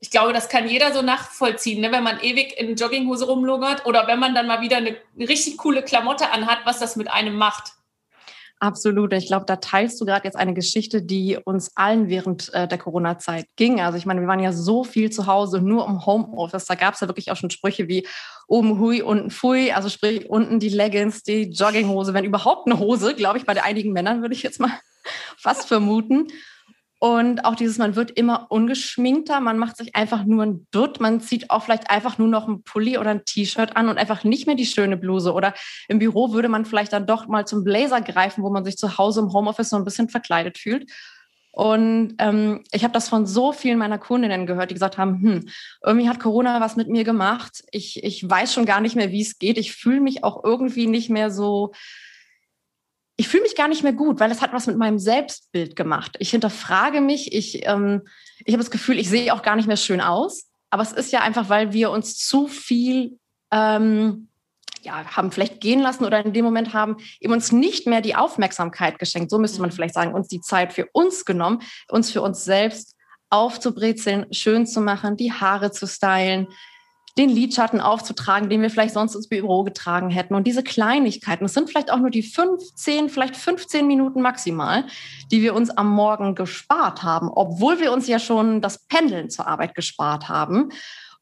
Ich 0.00 0.10
glaube, 0.10 0.32
das 0.32 0.48
kann 0.48 0.68
jeder 0.68 0.92
so 0.92 1.00
nachvollziehen, 1.00 1.80
ne? 1.80 1.92
wenn 1.92 2.02
man 2.02 2.20
ewig 2.20 2.58
in 2.58 2.74
Jogginghose 2.74 3.24
rumlungert 3.24 3.86
oder 3.86 4.08
wenn 4.08 4.18
man 4.18 4.34
dann 4.34 4.48
mal 4.48 4.60
wieder 4.60 4.78
eine, 4.78 4.96
richtig 5.16 5.56
coole 5.58 5.82
Klamotte 5.84 6.30
anhat, 6.30 6.58
was 6.64 6.80
das 6.80 6.96
mit 6.96 7.08
einem 7.08 7.36
macht. 7.36 7.72
Absolut. 8.64 9.12
Ich 9.12 9.26
glaube, 9.26 9.44
da 9.44 9.56
teilst 9.56 10.00
du 10.00 10.06
gerade 10.06 10.24
jetzt 10.24 10.36
eine 10.36 10.54
Geschichte, 10.54 11.02
die 11.02 11.36
uns 11.44 11.76
allen 11.76 12.08
während 12.08 12.50
äh, 12.54 12.66
der 12.66 12.78
Corona-Zeit 12.78 13.44
ging. 13.56 13.82
Also 13.82 13.98
ich 13.98 14.06
meine, 14.06 14.22
wir 14.22 14.26
waren 14.26 14.40
ja 14.40 14.54
so 14.54 14.84
viel 14.84 15.10
zu 15.10 15.26
Hause, 15.26 15.60
nur 15.60 15.86
im 15.86 16.06
Homeoffice. 16.06 16.64
Da 16.64 16.74
gab 16.74 16.94
es 16.94 17.00
ja 17.00 17.06
wirklich 17.06 17.30
auch 17.30 17.36
schon 17.36 17.50
Sprüche 17.50 17.88
wie 17.88 18.08
oben 18.48 18.78
hui, 18.78 19.02
unten 19.02 19.28
fui. 19.28 19.70
Also 19.70 19.90
sprich, 19.90 20.30
unten 20.30 20.60
die 20.60 20.70
Leggings, 20.70 21.22
die 21.22 21.50
Jogginghose, 21.50 22.14
wenn 22.14 22.24
überhaupt 22.24 22.66
eine 22.66 22.78
Hose, 22.78 23.14
glaube 23.14 23.36
ich, 23.36 23.44
bei 23.44 23.62
einigen 23.62 23.92
Männern 23.92 24.22
würde 24.22 24.34
ich 24.34 24.42
jetzt 24.42 24.60
mal 24.60 24.72
fast 25.36 25.68
vermuten. 25.68 26.28
Und 27.04 27.44
auch 27.44 27.54
dieses, 27.54 27.76
man 27.76 27.96
wird 27.96 28.12
immer 28.12 28.46
ungeschminkter, 28.48 29.38
man 29.40 29.58
macht 29.58 29.76
sich 29.76 29.94
einfach 29.94 30.24
nur 30.24 30.42
ein 30.42 30.66
Dutt, 30.70 31.00
man 31.00 31.20
zieht 31.20 31.50
auch 31.50 31.62
vielleicht 31.62 31.90
einfach 31.90 32.16
nur 32.16 32.28
noch 32.28 32.48
ein 32.48 32.62
Pulli 32.62 32.96
oder 32.96 33.10
ein 33.10 33.26
T-Shirt 33.26 33.76
an 33.76 33.90
und 33.90 33.98
einfach 33.98 34.24
nicht 34.24 34.46
mehr 34.46 34.56
die 34.56 34.64
schöne 34.64 34.96
Bluse. 34.96 35.34
Oder 35.34 35.52
im 35.88 35.98
Büro 35.98 36.32
würde 36.32 36.48
man 36.48 36.64
vielleicht 36.64 36.94
dann 36.94 37.06
doch 37.06 37.26
mal 37.26 37.46
zum 37.46 37.62
Blazer 37.62 38.00
greifen, 38.00 38.42
wo 38.42 38.48
man 38.48 38.64
sich 38.64 38.78
zu 38.78 38.96
Hause 38.96 39.20
im 39.20 39.34
Homeoffice 39.34 39.68
so 39.68 39.76
ein 39.76 39.84
bisschen 39.84 40.08
verkleidet 40.08 40.56
fühlt. 40.56 40.90
Und 41.50 42.14
ähm, 42.20 42.64
ich 42.72 42.84
habe 42.84 42.94
das 42.94 43.10
von 43.10 43.26
so 43.26 43.52
vielen 43.52 43.76
meiner 43.76 43.98
Kundinnen 43.98 44.46
gehört, 44.46 44.70
die 44.70 44.74
gesagt 44.74 44.96
haben, 44.96 45.20
hm, 45.20 45.48
irgendwie 45.84 46.08
hat 46.08 46.20
Corona 46.20 46.62
was 46.62 46.76
mit 46.76 46.88
mir 46.88 47.04
gemacht. 47.04 47.64
Ich, 47.70 48.02
ich 48.02 48.26
weiß 48.26 48.54
schon 48.54 48.64
gar 48.64 48.80
nicht 48.80 48.96
mehr, 48.96 49.10
wie 49.10 49.20
es 49.20 49.38
geht. 49.38 49.58
Ich 49.58 49.74
fühle 49.74 50.00
mich 50.00 50.24
auch 50.24 50.42
irgendwie 50.42 50.86
nicht 50.86 51.10
mehr 51.10 51.30
so 51.30 51.72
ich 53.16 53.28
fühle 53.28 53.44
mich 53.44 53.54
gar 53.54 53.68
nicht 53.68 53.82
mehr 53.82 53.92
gut, 53.92 54.18
weil 54.20 54.30
es 54.30 54.42
hat 54.42 54.52
was 54.52 54.66
mit 54.66 54.76
meinem 54.76 54.98
Selbstbild 54.98 55.76
gemacht. 55.76 56.16
Ich 56.18 56.30
hinterfrage 56.30 57.00
mich, 57.00 57.32
ich, 57.32 57.66
ähm, 57.66 58.02
ich 58.44 58.52
habe 58.54 58.62
das 58.62 58.70
Gefühl, 58.70 58.98
ich 58.98 59.08
sehe 59.08 59.32
auch 59.32 59.42
gar 59.42 59.56
nicht 59.56 59.68
mehr 59.68 59.76
schön 59.76 60.00
aus. 60.00 60.50
Aber 60.70 60.82
es 60.82 60.92
ist 60.92 61.12
ja 61.12 61.20
einfach, 61.20 61.48
weil 61.48 61.72
wir 61.72 61.90
uns 61.92 62.18
zu 62.18 62.48
viel 62.48 63.18
ähm, 63.52 64.28
ja, 64.82 65.04
haben 65.16 65.32
vielleicht 65.32 65.60
gehen 65.60 65.80
lassen 65.80 66.04
oder 66.04 66.24
in 66.24 66.32
dem 66.32 66.44
Moment 66.44 66.74
haben 66.74 66.96
eben 67.20 67.32
uns 67.32 67.52
nicht 67.52 67.86
mehr 67.86 68.00
die 68.00 68.16
Aufmerksamkeit 68.16 68.98
geschenkt. 68.98 69.30
So 69.30 69.38
müsste 69.38 69.60
man 69.60 69.70
mhm. 69.70 69.74
vielleicht 69.74 69.94
sagen, 69.94 70.14
uns 70.14 70.28
die 70.28 70.40
Zeit 70.40 70.72
für 70.72 70.88
uns 70.92 71.24
genommen, 71.24 71.62
uns 71.88 72.10
für 72.10 72.22
uns 72.22 72.44
selbst 72.44 72.96
aufzubrezeln, 73.30 74.26
schön 74.32 74.66
zu 74.66 74.80
machen, 74.80 75.16
die 75.16 75.32
Haare 75.32 75.70
zu 75.70 75.86
stylen, 75.86 76.48
den 77.16 77.30
Lidschatten 77.30 77.80
aufzutragen, 77.80 78.48
den 78.48 78.60
wir 78.60 78.70
vielleicht 78.70 78.94
sonst 78.94 79.14
ins 79.14 79.28
Büro 79.28 79.62
getragen 79.62 80.10
hätten. 80.10 80.34
Und 80.34 80.46
diese 80.46 80.64
Kleinigkeiten, 80.64 81.44
es 81.44 81.54
sind 81.54 81.68
vielleicht 81.68 81.92
auch 81.92 81.98
nur 81.98 82.10
die 82.10 82.22
15, 82.22 83.08
vielleicht 83.08 83.36
15 83.36 83.86
Minuten 83.86 84.20
maximal, 84.20 84.84
die 85.30 85.42
wir 85.42 85.54
uns 85.54 85.70
am 85.70 85.90
Morgen 85.90 86.34
gespart 86.34 87.02
haben, 87.02 87.28
obwohl 87.28 87.80
wir 87.80 87.92
uns 87.92 88.08
ja 88.08 88.18
schon 88.18 88.60
das 88.60 88.86
Pendeln 88.86 89.30
zur 89.30 89.46
Arbeit 89.46 89.74
gespart 89.74 90.28
haben. 90.28 90.70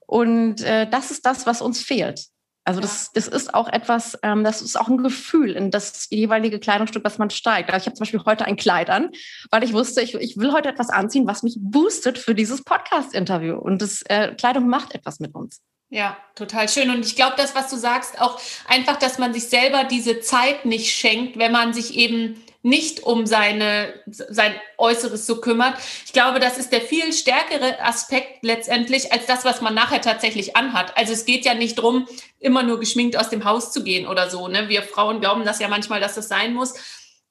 Und 0.06 0.62
äh, 0.62 0.88
das 0.88 1.10
ist 1.10 1.26
das, 1.26 1.46
was 1.46 1.60
uns 1.60 1.82
fehlt. 1.82 2.26
Also 2.64 2.80
das, 2.80 3.10
das 3.12 3.26
ist 3.26 3.54
auch 3.54 3.68
etwas, 3.68 4.16
ähm, 4.22 4.44
das 4.44 4.62
ist 4.62 4.78
auch 4.78 4.88
ein 4.88 4.98
Gefühl 4.98 5.50
in 5.50 5.70
das 5.70 6.08
jeweilige 6.10 6.60
Kleidungsstück, 6.60 7.02
das 7.02 7.18
man 7.18 7.30
steigt. 7.30 7.70
Also 7.70 7.82
ich 7.82 7.86
habe 7.86 7.96
zum 7.96 8.04
Beispiel 8.04 8.24
heute 8.24 8.44
ein 8.44 8.56
Kleid 8.56 8.88
an, 8.88 9.10
weil 9.50 9.64
ich 9.64 9.72
wusste, 9.72 10.00
ich, 10.00 10.14
ich 10.14 10.36
will 10.36 10.52
heute 10.52 10.68
etwas 10.68 10.88
anziehen, 10.88 11.26
was 11.26 11.42
mich 11.42 11.56
boostet 11.58 12.18
für 12.18 12.36
dieses 12.36 12.62
Podcast-Interview. 12.62 13.56
Und 13.56 13.82
das 13.82 14.02
äh, 14.02 14.34
Kleidung 14.36 14.68
macht 14.68 14.94
etwas 14.94 15.18
mit 15.18 15.34
uns. 15.34 15.60
Ja, 15.92 16.16
total 16.36 16.70
schön. 16.70 16.88
Und 16.88 17.04
ich 17.04 17.16
glaube, 17.16 17.34
das, 17.36 17.54
was 17.54 17.68
du 17.68 17.76
sagst, 17.76 18.18
auch 18.18 18.40
einfach, 18.66 18.96
dass 18.96 19.18
man 19.18 19.34
sich 19.34 19.50
selber 19.50 19.84
diese 19.84 20.20
Zeit 20.20 20.64
nicht 20.64 20.90
schenkt, 20.90 21.38
wenn 21.38 21.52
man 21.52 21.74
sich 21.74 21.96
eben 21.96 22.42
nicht 22.62 23.02
um 23.02 23.26
seine, 23.26 23.92
sein 24.06 24.54
Äußeres 24.78 25.26
so 25.26 25.42
kümmert. 25.42 25.76
Ich 26.06 26.14
glaube, 26.14 26.40
das 26.40 26.56
ist 26.56 26.72
der 26.72 26.80
viel 26.80 27.12
stärkere 27.12 27.78
Aspekt 27.82 28.42
letztendlich 28.42 29.12
als 29.12 29.26
das, 29.26 29.44
was 29.44 29.60
man 29.60 29.74
nachher 29.74 30.00
tatsächlich 30.00 30.56
anhat. 30.56 30.96
Also 30.96 31.12
es 31.12 31.26
geht 31.26 31.44
ja 31.44 31.52
nicht 31.52 31.74
drum, 31.74 32.08
immer 32.40 32.62
nur 32.62 32.80
geschminkt 32.80 33.18
aus 33.18 33.28
dem 33.28 33.44
Haus 33.44 33.70
zu 33.70 33.84
gehen 33.84 34.06
oder 34.06 34.30
so. 34.30 34.48
Ne? 34.48 34.70
Wir 34.70 34.82
Frauen 34.82 35.20
glauben 35.20 35.44
das 35.44 35.60
ja 35.60 35.68
manchmal, 35.68 36.00
dass 36.00 36.14
das 36.14 36.26
sein 36.26 36.54
muss. 36.54 36.72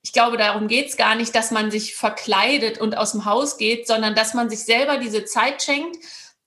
Ich 0.03 0.13
glaube, 0.13 0.38
darum 0.38 0.68
geht 0.68 0.89
es 0.89 0.98
gar 0.98 1.15
nicht, 1.15 1.34
dass 1.34 1.50
man 1.50 1.72
sich 1.72 1.96
verkleidet 1.96 2.77
und 2.77 2.96
aus 2.96 3.13
dem 3.13 3.25
Haus 3.25 3.58
geht, 3.58 3.88
sondern 3.88 4.13
dass 4.13 4.36
man 4.36 4.51
sich 4.51 4.65
selber 4.65 4.98
diese 4.98 5.25
Zeit 5.25 5.63
schenkt, 5.63 5.98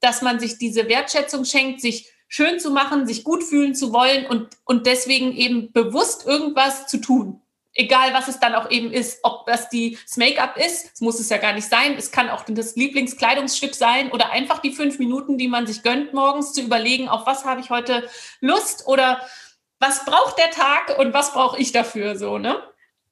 dass 0.05 0.23
man 0.23 0.39
sich 0.39 0.59
diese 0.59 0.89
Wertschätzung 0.89 1.45
schenkt, 1.45 1.81
sich 1.81 2.13
schön 2.29 2.61
zu 2.61 2.71
machen, 2.71 3.07
sich 3.07 3.25
gut 3.25 3.43
fühlen 3.43 3.75
zu 3.75 3.93
wollen 3.93 4.27
und, 4.27 4.49
und 4.65 4.87
deswegen 4.87 5.33
eben 5.33 5.73
bewusst 5.73 6.27
irgendwas 6.27 6.87
zu 6.87 6.99
tun. 6.99 7.41
Egal 7.73 8.13
was 8.13 8.29
es 8.29 8.39
dann 8.39 8.55
auch 8.55 8.71
eben 8.71 8.93
ist, 8.93 9.21
ob 9.25 9.47
das 9.47 9.69
die, 9.69 9.99
das 10.05 10.17
Make-up 10.17 10.57
ist, 10.57 10.93
das 10.93 11.01
muss 11.01 11.19
es 11.19 11.29
ja 11.29 11.39
gar 11.39 11.55
nicht 11.55 11.69
sein, 11.69 11.95
es 11.97 12.13
kann 12.13 12.31
auch 12.31 12.45
das 12.45 12.77
Lieblingskleidungsstück 12.77 13.75
sein 13.75 14.13
oder 14.13 14.31
einfach 14.31 14.61
die 14.61 14.73
fünf 14.73 14.99
Minuten, 14.99 15.39
die 15.39 15.49
man 15.49 15.67
sich 15.67 15.83
gönnt 15.83 16.13
morgens, 16.13 16.53
zu 16.53 16.61
überlegen, 16.61 17.09
auf 17.09 17.27
was 17.27 17.45
habe 17.45 17.61
ich 17.61 17.71
heute 17.71 18.09
Lust 18.41 18.87
oder 18.87 19.21
was 19.81 20.05
braucht 20.05 20.39
der 20.39 20.51
Tag 20.51 20.99
und 20.99 21.15
was 21.15 21.33
brauche 21.33 21.59
ich 21.59 21.73
dafür 21.73 22.17
so, 22.17 22.39
ne? 22.39 22.63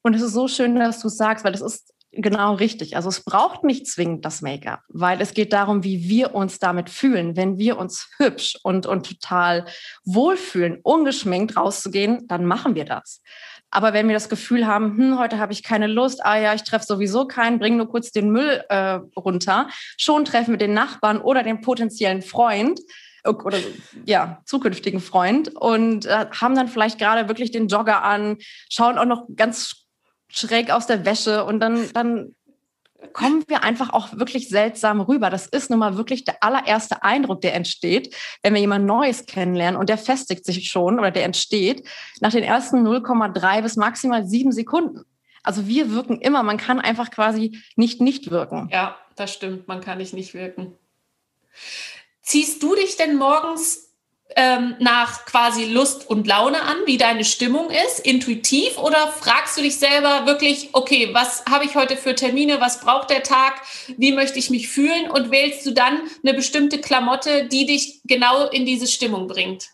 Und 0.03 0.15
es 0.15 0.23
ist 0.23 0.33
so 0.33 0.47
schön, 0.47 0.77
dass 0.77 1.01
du 1.01 1.09
sagst, 1.09 1.45
weil 1.45 1.53
das 1.53 1.61
ist 1.61 1.93
genau 2.13 2.55
richtig. 2.55 2.97
Also 2.97 3.09
es 3.09 3.25
braucht 3.25 3.65
nicht 3.65 3.87
zwingend 3.87 4.25
das 4.25 4.43
Make-up, 4.43 4.81
weil 4.89 5.21
es 5.21 5.35
geht 5.35 5.53
darum, 5.53 5.83
wie 5.83 6.09
wir 6.09 6.35
uns 6.35 6.59
damit 6.59 6.91
fühlen. 6.91 7.37
Wenn 7.37 7.59
wir 7.59 7.79
uns 7.79 8.09
hübsch 8.19 8.59
und, 8.63 8.87
und 8.87 9.07
total 9.07 9.67
wohlfühlen, 10.05 10.79
ungeschminkt 10.83 11.57
rauszugehen, 11.57 12.27
dann 12.29 12.45
machen 12.45 12.75
wir 12.75 12.85
das. 12.85 13.23
Aber 13.71 13.95
wenn 13.95 14.07
wir 14.07 14.15
das 14.15 14.29
Gefühl 14.29 14.67
haben, 14.67 14.99
hm, 14.99 15.19
heute 15.19 15.39
habe 15.39 15.55
ich 15.55 15.63
keine 15.63 15.87
Lust, 15.87 16.25
ah 16.25 16.37
ja, 16.37 16.53
ich 16.53 16.63
treffe 16.63 16.85
sowieso 16.85 17.27
keinen, 17.27 17.59
bring 17.59 17.79
nur 17.79 17.89
kurz 17.89 18.13
den 18.13 18.31
Müll 18.31 18.63
äh, 18.69 19.01
runter, 19.17 19.69
schon 19.97 20.27
treffen 20.27 20.53
wir 20.53 20.59
den 20.59 20.75
Nachbarn 20.75 21.19
oder 21.19 21.43
den 21.43 21.63
potenziellen 21.63 22.21
Freund 22.21 22.81
äh, 23.25 23.31
oder 23.31 23.59
ja, 24.05 24.43
zukünftigen 24.45 25.01
Freund 25.01 25.57
und 25.57 26.05
äh, 26.05 26.27
haben 26.39 26.55
dann 26.55 26.69
vielleicht 26.69 26.99
gerade 26.99 27.29
wirklich 27.29 27.51
den 27.51 27.69
Jogger 27.69 28.03
an, 28.05 28.37
schauen 28.69 28.99
auch 28.99 29.07
noch 29.07 29.27
ganz 29.37 29.82
schräg 30.33 30.71
aus 30.71 30.87
der 30.87 31.05
Wäsche 31.05 31.45
und 31.45 31.61
dann, 31.61 31.93
dann 31.93 32.35
kommen 33.13 33.45
wir 33.49 33.63
einfach 33.63 33.93
auch 33.93 34.13
wirklich 34.13 34.49
seltsam 34.49 35.01
rüber. 35.01 35.31
Das 35.31 35.47
ist 35.47 35.71
nun 35.71 35.79
mal 35.79 35.97
wirklich 35.97 36.25
der 36.25 36.43
allererste 36.43 37.03
Eindruck, 37.03 37.41
der 37.41 37.55
entsteht, 37.55 38.15
wenn 38.43 38.55
wir 38.55 38.61
jemand 38.61 38.87
Neues 38.87 39.27
kennenlernen 39.27 39.79
und 39.79 39.89
der 39.89 39.99
festigt 39.99 40.45
sich 40.45 40.69
schon 40.71 40.99
oder 40.99 41.11
der 41.11 41.25
entsteht 41.25 41.87
nach 42.21 42.33
den 42.33 42.45
ersten 42.45 42.87
0,3 42.87 43.63
bis 43.63 43.77
maximal 43.77 44.27
sieben 44.27 44.53
Sekunden. 44.53 45.03
Also 45.43 45.67
wir 45.67 45.91
wirken 45.91 46.21
immer, 46.21 46.43
man 46.43 46.57
kann 46.57 46.79
einfach 46.81 47.11
quasi 47.11 47.59
nicht 47.77 48.01
nicht 48.01 48.31
wirken. 48.31 48.69
Ja, 48.73 48.97
das 49.17 49.33
stimmt, 49.33 49.67
man 49.69 49.81
kann 49.81 49.99
nicht 49.99 50.15
nicht 50.15 50.35
wirken. 50.35 50.77
Ziehst 52.23 52.63
du 52.63 52.75
dich 52.77 52.97
denn 52.97 53.17
morgens 53.17 53.92
ähm, 54.37 54.77
nach 54.79 55.25
quasi 55.25 55.67
Lust 55.67 56.09
und 56.09 56.27
Laune 56.27 56.63
an, 56.63 56.77
wie 56.87 56.97
deine 56.97 57.25
Stimmung 57.25 57.71
ist, 57.71 58.01
intuitiv? 58.01 58.79
Oder 58.79 59.09
fragst 59.09 59.57
du 59.57 59.63
dich 59.63 59.77
selber 59.77 60.27
wirklich, 60.27 60.71
okay, 60.73 61.11
was 61.13 61.45
habe 61.51 61.65
ich 61.65 61.75
heute 61.75 61.97
für 61.97 62.15
Termine, 62.15 62.61
was 62.61 62.81
braucht 62.81 63.11
der 63.11 63.23
Tag, 63.23 63.63
wie 63.97 64.13
möchte 64.13 64.39
ich 64.39 64.51
mich 64.51 64.69
fühlen? 64.69 65.11
Und 65.11 65.31
wählst 65.31 65.67
du 65.67 65.73
dann 65.73 66.01
eine 66.23 66.35
bestimmte 66.35 66.81
Klamotte, 66.81 67.47
die 67.49 67.67
dich 67.67 68.01
genau 68.05 68.49
in 68.49 68.67
diese 68.67 68.87
Stimmung 68.87 69.27
bringt? 69.29 69.69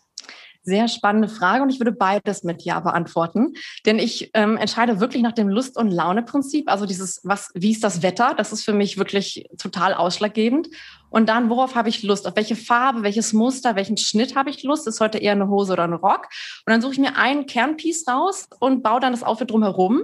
Sehr 0.61 0.87
spannende 0.87 1.29
Frage 1.29 1.63
und 1.63 1.69
ich 1.69 1.79
würde 1.79 1.93
beides 1.93 2.43
mit 2.43 2.63
Ja 2.63 2.79
beantworten, 2.81 3.53
denn 3.85 3.97
ich 3.97 4.29
ähm, 4.33 4.57
entscheide 4.57 4.99
wirklich 4.99 5.23
nach 5.23 5.31
dem 5.31 5.47
Lust- 5.47 5.77
und 5.77 5.89
Laune-Prinzip. 5.89 6.69
Also 6.69 6.85
dieses, 6.85 7.21
was, 7.23 7.49
wie 7.55 7.71
ist 7.71 7.83
das 7.83 8.03
Wetter? 8.03 8.35
Das 8.37 8.51
ist 8.51 8.65
für 8.65 8.73
mich 8.73 8.97
wirklich 8.97 9.45
total 9.57 9.93
ausschlaggebend. 9.93 10.67
Und 11.09 11.29
dann, 11.29 11.49
worauf 11.49 11.75
habe 11.75 11.89
ich 11.89 12.03
Lust? 12.03 12.27
Auf 12.27 12.35
welche 12.35 12.55
Farbe, 12.55 13.03
welches 13.03 13.33
Muster, 13.33 13.75
welchen 13.75 13.97
Schnitt 13.97 14.35
habe 14.35 14.49
ich 14.49 14.63
Lust? 14.63 14.87
Ist 14.87 14.99
heute 14.99 15.17
eher 15.17 15.33
eine 15.33 15.49
Hose 15.49 15.73
oder 15.73 15.83
ein 15.83 15.93
Rock? 15.93 16.27
Und 16.65 16.71
dann 16.71 16.81
suche 16.81 16.93
ich 16.93 16.99
mir 16.99 17.15
einen 17.17 17.45
Kernpiece 17.45 18.07
raus 18.07 18.47
und 18.59 18.83
baue 18.83 18.99
dann 18.99 19.13
das 19.13 19.23
Outfit 19.23 19.51
drumherum. 19.51 20.03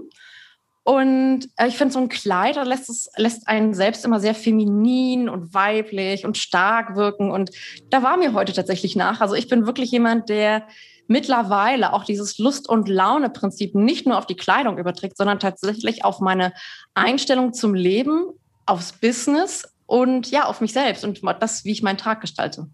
Und 0.83 1.49
äh, 1.57 1.67
ich 1.67 1.77
finde, 1.77 1.93
so 1.93 1.99
ein 1.99 2.09
Kleid 2.09 2.57
lässt, 2.63 2.89
es, 2.89 3.09
lässt 3.17 3.47
einen 3.47 3.73
selbst 3.73 4.05
immer 4.05 4.19
sehr 4.19 4.35
feminin 4.35 5.29
und 5.29 5.53
weiblich 5.53 6.25
und 6.25 6.37
stark 6.37 6.95
wirken. 6.95 7.31
Und 7.31 7.49
da 7.89 8.03
war 8.03 8.17
mir 8.17 8.33
heute 8.33 8.53
tatsächlich 8.53 8.95
nach. 8.95 9.19
Also 9.19 9.33
ich 9.33 9.47
bin 9.47 9.65
wirklich 9.65 9.89
jemand, 9.89 10.29
der 10.29 10.67
mittlerweile 11.07 11.93
auch 11.93 12.03
dieses 12.03 12.37
Lust- 12.37 12.69
und 12.69 12.87
Laune-Prinzip 12.87 13.73
nicht 13.73 14.05
nur 14.05 14.17
auf 14.17 14.27
die 14.27 14.35
Kleidung 14.35 14.77
überträgt, 14.77 15.17
sondern 15.17 15.39
tatsächlich 15.39 16.05
auf 16.05 16.19
meine 16.19 16.53
Einstellung 16.93 17.53
zum 17.53 17.73
Leben, 17.73 18.25
aufs 18.67 18.93
Business 18.93 19.74
und 19.85 20.31
ja, 20.31 20.45
auf 20.45 20.61
mich 20.61 20.73
selbst 20.73 21.03
und 21.03 21.21
das, 21.39 21.65
wie 21.65 21.71
ich 21.71 21.83
meinen 21.83 21.97
Tag 21.97 22.21
gestalte. 22.21 22.67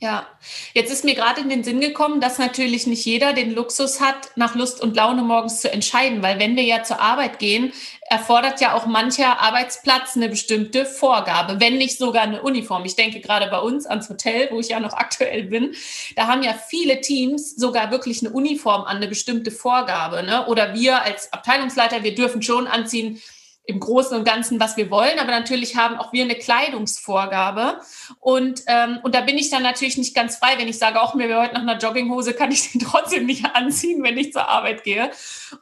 Ja, 0.00 0.26
jetzt 0.74 0.92
ist 0.92 1.04
mir 1.04 1.14
gerade 1.14 1.40
in 1.40 1.48
den 1.48 1.64
Sinn 1.64 1.80
gekommen, 1.80 2.20
dass 2.20 2.38
natürlich 2.38 2.86
nicht 2.86 3.06
jeder 3.06 3.32
den 3.32 3.54
Luxus 3.54 4.02
hat, 4.02 4.32
nach 4.36 4.54
Lust 4.54 4.82
und 4.82 4.96
Laune 4.96 5.22
morgens 5.22 5.62
zu 5.62 5.72
entscheiden, 5.72 6.20
weil 6.20 6.38
wenn 6.38 6.56
wir 6.56 6.64
ja 6.64 6.82
zur 6.82 7.00
Arbeit 7.00 7.38
gehen, 7.38 7.72
erfordert 8.10 8.60
ja 8.60 8.74
auch 8.74 8.84
mancher 8.84 9.40
Arbeitsplatz 9.40 10.14
eine 10.14 10.28
bestimmte 10.28 10.84
Vorgabe, 10.84 11.58
wenn 11.58 11.78
nicht 11.78 11.96
sogar 11.96 12.24
eine 12.24 12.42
Uniform. 12.42 12.84
Ich 12.84 12.96
denke 12.96 13.20
gerade 13.20 13.46
bei 13.46 13.60
uns 13.60 13.86
ans 13.86 14.10
Hotel, 14.10 14.48
wo 14.50 14.60
ich 14.60 14.68
ja 14.68 14.80
noch 14.80 14.92
aktuell 14.94 15.44
bin, 15.44 15.74
da 16.16 16.26
haben 16.26 16.42
ja 16.42 16.52
viele 16.52 17.00
Teams 17.00 17.56
sogar 17.56 17.90
wirklich 17.90 18.20
eine 18.20 18.34
Uniform 18.34 18.82
an, 18.82 18.96
eine 18.96 19.08
bestimmte 19.08 19.52
Vorgabe. 19.52 20.22
Ne? 20.24 20.46
Oder 20.48 20.74
wir 20.74 21.00
als 21.00 21.32
Abteilungsleiter, 21.32 22.02
wir 22.02 22.14
dürfen 22.14 22.42
schon 22.42 22.66
anziehen, 22.66 23.22
im 23.66 23.80
Großen 23.80 24.16
und 24.16 24.24
Ganzen, 24.24 24.60
was 24.60 24.76
wir 24.76 24.90
wollen, 24.90 25.18
aber 25.18 25.30
natürlich 25.30 25.76
haben 25.76 25.96
auch 25.96 26.12
wir 26.12 26.24
eine 26.24 26.34
Kleidungsvorgabe. 26.34 27.80
Und, 28.20 28.62
ähm, 28.66 29.00
und 29.02 29.14
da 29.14 29.22
bin 29.22 29.38
ich 29.38 29.48
dann 29.48 29.62
natürlich 29.62 29.96
nicht 29.96 30.14
ganz 30.14 30.36
frei, 30.36 30.58
wenn 30.58 30.68
ich 30.68 30.78
sage, 30.78 31.00
auch 31.00 31.14
mir 31.14 31.34
heute 31.40 31.54
nach 31.54 31.62
einer 31.62 31.78
Jogginghose 31.78 32.34
kann 32.34 32.52
ich 32.52 32.72
den 32.72 32.80
trotzdem 32.90 33.24
nicht 33.24 33.46
anziehen, 33.54 34.02
wenn 34.02 34.18
ich 34.18 34.32
zur 34.32 34.48
Arbeit 34.48 34.84
gehe. 34.84 35.10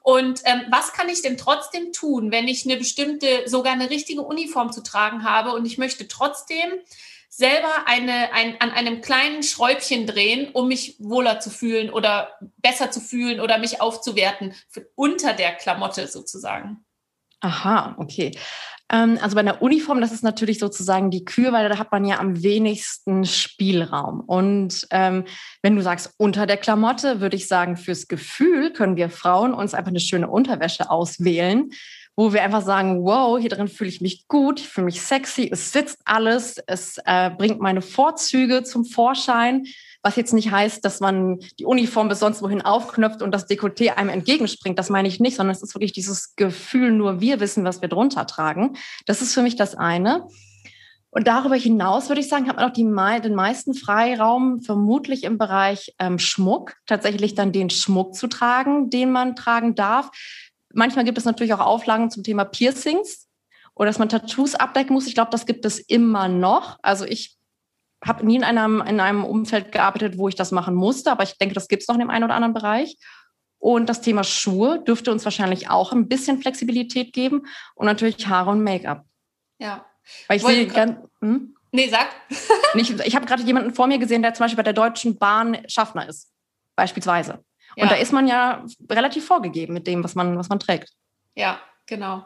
Und 0.02 0.40
ähm, 0.44 0.62
was 0.71 0.92
kann 0.92 1.09
ich 1.09 1.23
denn 1.23 1.37
trotzdem 1.37 1.92
tun, 1.92 2.32
wenn 2.32 2.49
ich 2.49 2.64
eine 2.64 2.76
bestimmte, 2.76 3.44
sogar 3.47 3.73
eine 3.73 3.90
richtige 3.90 4.23
Uniform 4.23 4.73
zu 4.73 4.82
tragen 4.82 5.23
habe 5.23 5.52
und 5.52 5.64
ich 5.64 5.78
möchte 5.78 6.09
trotzdem 6.09 6.71
selber 7.28 7.87
eine, 7.87 8.32
ein, 8.35 8.61
an 8.61 8.73
einem 8.73 9.00
kleinen 9.00 9.42
Schräubchen 9.42 10.06
drehen, 10.06 10.50
um 10.52 10.68
mich 10.68 10.97
wohler 10.99 11.40
zu 11.40 11.50
fühlen 11.50 11.88
oder 11.88 12.37
besser 12.59 12.90
zu 12.90 13.00
fühlen 13.00 13.40
oder 13.40 13.59
mich 13.59 13.80
aufzuwerten, 13.80 14.54
unter 14.97 15.32
der 15.32 15.52
Klamotte 15.54 16.09
sozusagen. 16.09 16.85
Aha, 17.43 17.97
okay. 17.99 18.31
Ähm, 18.91 19.19
also 19.21 19.35
bei 19.35 19.41
einer 19.41 19.61
Uniform, 19.63 20.01
das 20.01 20.13
ist 20.13 20.23
natürlich 20.23 20.61
sozusagen 20.61 21.11
die 21.11 21.25
Kür, 21.25 21.53
weil 21.53 21.69
da 21.69 21.79
hat 21.79 21.91
man 21.91 22.05
ja 22.05 22.21
am 22.21 22.43
wenigsten 22.43 23.25
Spielraum. 23.25 24.21
Und 24.21 24.87
ähm, 24.91 25.25
wenn 25.61 25.75
du 25.75 25.83
sagst 25.83 26.15
unter 26.19 26.47
der 26.47 26.57
Klamotte, 26.57 27.21
würde 27.21 27.37
ich 27.37 27.49
sagen, 27.49 27.77
fürs 27.77 28.07
Gefühl 28.07 28.73
können 28.73 28.97
wir 28.97 29.11
Frauen 29.11 29.55
uns 29.55 29.75
einfach 29.75 29.91
eine 29.91 30.01
schöne 30.01 30.29
Unterwäsche 30.29 30.89
auswählen, 30.89 31.71
wo 32.15 32.33
wir 32.33 32.45
einfach 32.45 32.63
sagen, 32.63 33.03
wow, 33.03 33.41
hier 33.41 33.51
drin 33.51 33.69
fühle 33.69 33.91
ich 33.91 34.03
mich 34.03 34.29
gut, 34.29 34.61
ich 34.61 34.69
fühle 34.69 34.85
mich 34.85 35.01
sexy, 35.01 35.49
es 35.51 35.73
sitzt 35.73 35.99
alles, 36.05 36.59
es 36.67 36.99
äh, 37.07 37.31
bringt 37.31 37.59
meine 37.59 37.83
Vorzüge 37.83 38.63
zum 38.63 38.85
Vorschein. 38.85 39.65
Was 40.02 40.16
jetzt 40.16 40.32
nicht 40.32 40.50
heißt, 40.50 40.85
dass 40.85 41.00
man 41.00 41.38
die 41.59 41.64
Uniform 41.64 42.09
bis 42.09 42.18
sonst 42.18 42.42
wohin 42.42 42.62
aufknöpft 42.62 43.23
und 43.23 43.30
das 43.32 43.49
Dekolleté 43.49 43.94
einem 43.94 44.09
entgegenspringt. 44.09 44.78
Das 44.78 44.90
meine 44.90 45.09
ich 45.09 45.21
nicht, 45.21 45.37
sondern 45.37 45.54
es 45.54 45.62
ist 45.62 45.75
wirklich 45.75 45.92
dieses 45.92 46.35
Gefühl, 46.35 46.90
nur 46.90 47.21
wir 47.21 47.38
wissen, 47.38 47.64
was 47.64 47.82
wir 47.82 47.88
drunter 47.88 48.26
tragen. 48.26 48.76
Das 49.06 49.23
ist 49.23 49.32
für 49.32 49.42
mich 49.42 49.56
das 49.56 49.75
eine. 49.75 50.26
Und 51.14 51.28
darüber 51.28 51.56
hinaus 51.56 52.09
würde 52.09 52.23
ich 52.23 52.28
sagen, 52.28 52.49
hat 52.49 52.56
man 52.56 52.64
auch 52.64 52.73
die, 52.73 52.85
den 52.85 53.35
meisten 53.35 53.75
Freiraum 53.75 54.62
vermutlich 54.62 55.25
im 55.25 55.37
Bereich 55.37 55.94
ähm, 55.99 56.18
Schmuck, 56.18 56.75
tatsächlich 56.87 57.35
dann 57.35 57.52
den 57.52 57.68
Schmuck 57.68 58.14
zu 58.14 58.28
tragen, 58.28 58.88
den 58.88 59.12
man 59.12 59.37
tragen 59.37 59.75
darf. 59.75 60.11
Manchmal 60.73 61.04
gibt 61.04 61.18
es 61.18 61.26
natürlich 61.26 61.52
auch 61.52 61.61
Auflagen 61.61 62.11
zum 62.11 62.23
Thema 62.23 62.47
Piercings 62.47 63.28
oder 63.75 63.88
dass 63.88 63.99
man 63.99 64.09
Tattoos 64.09 64.54
abdecken 64.54 64.94
muss. 64.94 65.06
Ich 65.06 65.14
glaube, 65.14 65.30
das 65.30 65.44
gibt 65.44 65.66
es 65.66 65.78
immer 65.78 66.28
noch. 66.28 66.78
Also 66.80 67.04
ich 67.04 67.37
habe 68.04 68.26
nie 68.26 68.37
in 68.37 68.44
einem, 68.44 68.82
in 68.82 69.00
einem 69.00 69.25
Umfeld 69.25 69.73
gearbeitet, 69.73 70.18
wo 70.18 70.28
ich 70.28 70.35
das 70.35 70.50
machen 70.50 70.75
musste, 70.75 71.11
aber 71.11 71.23
ich 71.23 71.38
denke, 71.38 71.54
das 71.54 71.68
gibt 71.68 71.82
es 71.82 71.88
noch 71.88 71.94
in 71.94 72.00
dem 72.00 72.11
einen 72.11 72.25
oder 72.25 72.35
anderen 72.35 72.54
Bereich. 72.54 72.97
Und 73.59 73.88
das 73.88 74.00
Thema 74.00 74.25
Schuhe 74.25 74.82
dürfte 74.82 75.12
uns 75.12 75.25
wahrscheinlich 75.25 75.71
auch 75.71 75.92
ein 75.92 76.09
bisschen 76.09 76.40
Flexibilität 76.40 77.12
geben 77.12 77.47
und 77.76 77.87
natürlich 77.87 78.26
Haare 78.26 78.50
und 78.50 78.64
Make-up. 78.64 79.04
Ja. 79.59 79.87
Weil 80.26 80.38
ich 80.38 80.42
sehe 80.42 80.66
ganz. 80.66 80.99
Hm? 81.21 81.54
Nee, 81.71 81.88
sag. 81.88 82.09
ich 82.75 82.90
ich 82.90 83.14
habe 83.14 83.25
gerade 83.25 83.44
jemanden 83.44 83.73
vor 83.73 83.87
mir 83.87 83.99
gesehen, 83.99 84.23
der 84.23 84.35
zum 84.35 84.44
Beispiel 84.44 84.56
bei 84.56 84.64
der 84.64 84.73
Deutschen 84.73 85.16
Bahn 85.16 85.59
Schaffner 85.68 86.09
ist, 86.09 86.32
beispielsweise. 86.75 87.44
Und 87.76 87.85
ja. 87.85 87.88
da 87.88 87.94
ist 87.94 88.12
man 88.12 88.26
ja 88.26 88.64
relativ 88.90 89.25
vorgegeben 89.25 89.75
mit 89.75 89.87
dem, 89.87 90.02
was 90.02 90.16
man, 90.16 90.37
was 90.37 90.49
man 90.49 90.59
trägt. 90.59 90.92
Ja, 91.35 91.61
genau. 91.87 92.25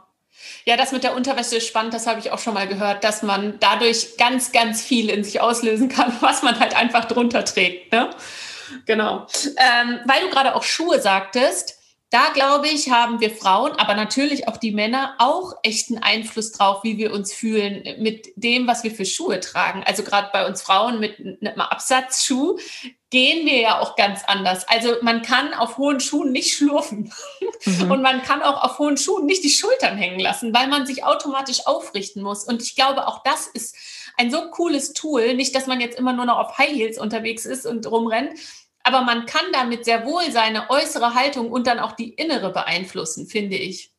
Ja, 0.65 0.77
das 0.77 0.93
mit 0.93 1.05
der 1.05 1.15
Unterwäsche 1.15 1.57
ist 1.57 1.67
spannend, 1.67 1.95
das 1.95 2.07
habe 2.07 2.21
ich 2.21 2.31
auch 2.33 2.39
schon 2.39 2.55
mal 2.55 2.67
gehört, 2.67 3.05
dass 3.05 3.23
man 3.23 3.59
dadurch 3.61 4.17
ganz, 4.17 4.53
ganz 4.53 4.83
viel 4.83 5.11
in 5.11 5.25
sich 5.25 5.41
auslösen 5.41 5.89
kann, 5.89 6.17
was 6.21 6.43
man 6.43 6.59
halt 6.59 6.77
einfach 6.77 7.05
drunter 7.05 7.45
trägt. 7.45 7.93
Ne? 7.93 8.11
Genau. 8.85 9.27
Ähm, 9.57 10.01
weil 10.07 10.23
du 10.23 10.31
gerade 10.31 10.55
auch 10.55 10.63
Schuhe 10.65 11.01
sagtest, 11.01 11.77
da 12.11 12.29
glaube 12.33 12.69
ich, 12.69 12.91
haben 12.91 13.21
wir 13.21 13.31
Frauen, 13.31 13.73
aber 13.73 13.95
natürlich 13.95 14.47
auch 14.47 14.57
die 14.57 14.71
Männer 14.71 15.17
auch 15.19 15.55
echten 15.65 15.99
Einfluss 15.99 16.53
drauf, 16.53 16.85
wie 16.85 16.99
wir 16.99 17.13
uns 17.13 17.33
fühlen 17.33 17.83
mit 17.99 18.29
dem, 18.37 18.69
was 18.69 18.85
wir 18.85 18.93
für 18.93 19.05
Schuhe 19.05 19.41
tragen. 19.41 19.83
Also 19.85 20.05
gerade 20.05 20.31
bei 20.33 20.47
uns 20.47 20.63
Frauen 20.63 21.01
mit 21.01 21.19
einem 21.19 21.61
Absatzschuh 21.61 22.59
gehen 23.11 23.47
wir 23.47 23.61
ja 23.61 23.81
auch 23.81 23.97
ganz 23.97 24.23
anders. 24.27 24.67
Also 24.69 24.97
man 25.03 25.23
kann 25.23 25.55
auf 25.55 25.79
hohen 25.79 26.01
Schuhen 26.01 26.33
nicht 26.33 26.55
schlurfen 26.55 27.13
mhm. 27.65 27.91
und 27.91 28.03
man 28.03 28.23
kann 28.23 28.43
auch 28.43 28.63
auf 28.63 28.79
hohen 28.79 28.97
Schuhen 28.97 29.27
nicht 29.27 29.45
die 29.45 29.51
Schultern 29.51 29.97
hängen 29.97 30.19
lassen, 30.19 30.53
weil 30.53 30.69
man 30.69 30.87
sich 30.87 31.05
automatisch 31.05 31.67
aufrichten 31.67 32.23
muss. 32.23 32.45
Und 32.45 32.63
ich 32.63 32.75
glaube, 32.75 33.07
auch 33.07 33.23
das 33.23 33.47
ist 33.47 33.77
ein 34.17 34.31
so 34.31 34.51
cooles 34.51 34.93
Tool. 34.93 35.35
Nicht, 35.35 35.55
dass 35.55 35.67
man 35.67 35.81
jetzt 35.81 35.99
immer 35.99 36.13
nur 36.13 36.25
noch 36.25 36.39
auf 36.39 36.59
High 36.59 36.73
Heels 36.73 36.99
unterwegs 36.99 37.47
ist 37.47 37.65
und 37.65 37.87
rumrennt, 37.87 38.39
aber 38.83 39.03
man 39.03 39.27
kann 39.27 39.45
damit 39.53 39.85
sehr 39.85 40.07
wohl 40.07 40.31
seine 40.31 40.71
äußere 40.71 41.15
Haltung 41.15 41.51
und 41.51 41.67
dann 41.67 41.81
auch 41.81 41.93
die 41.93 42.11
innere 42.11 42.53
beeinflussen, 42.53 43.27
finde 43.27 43.57
ich. 43.57 43.93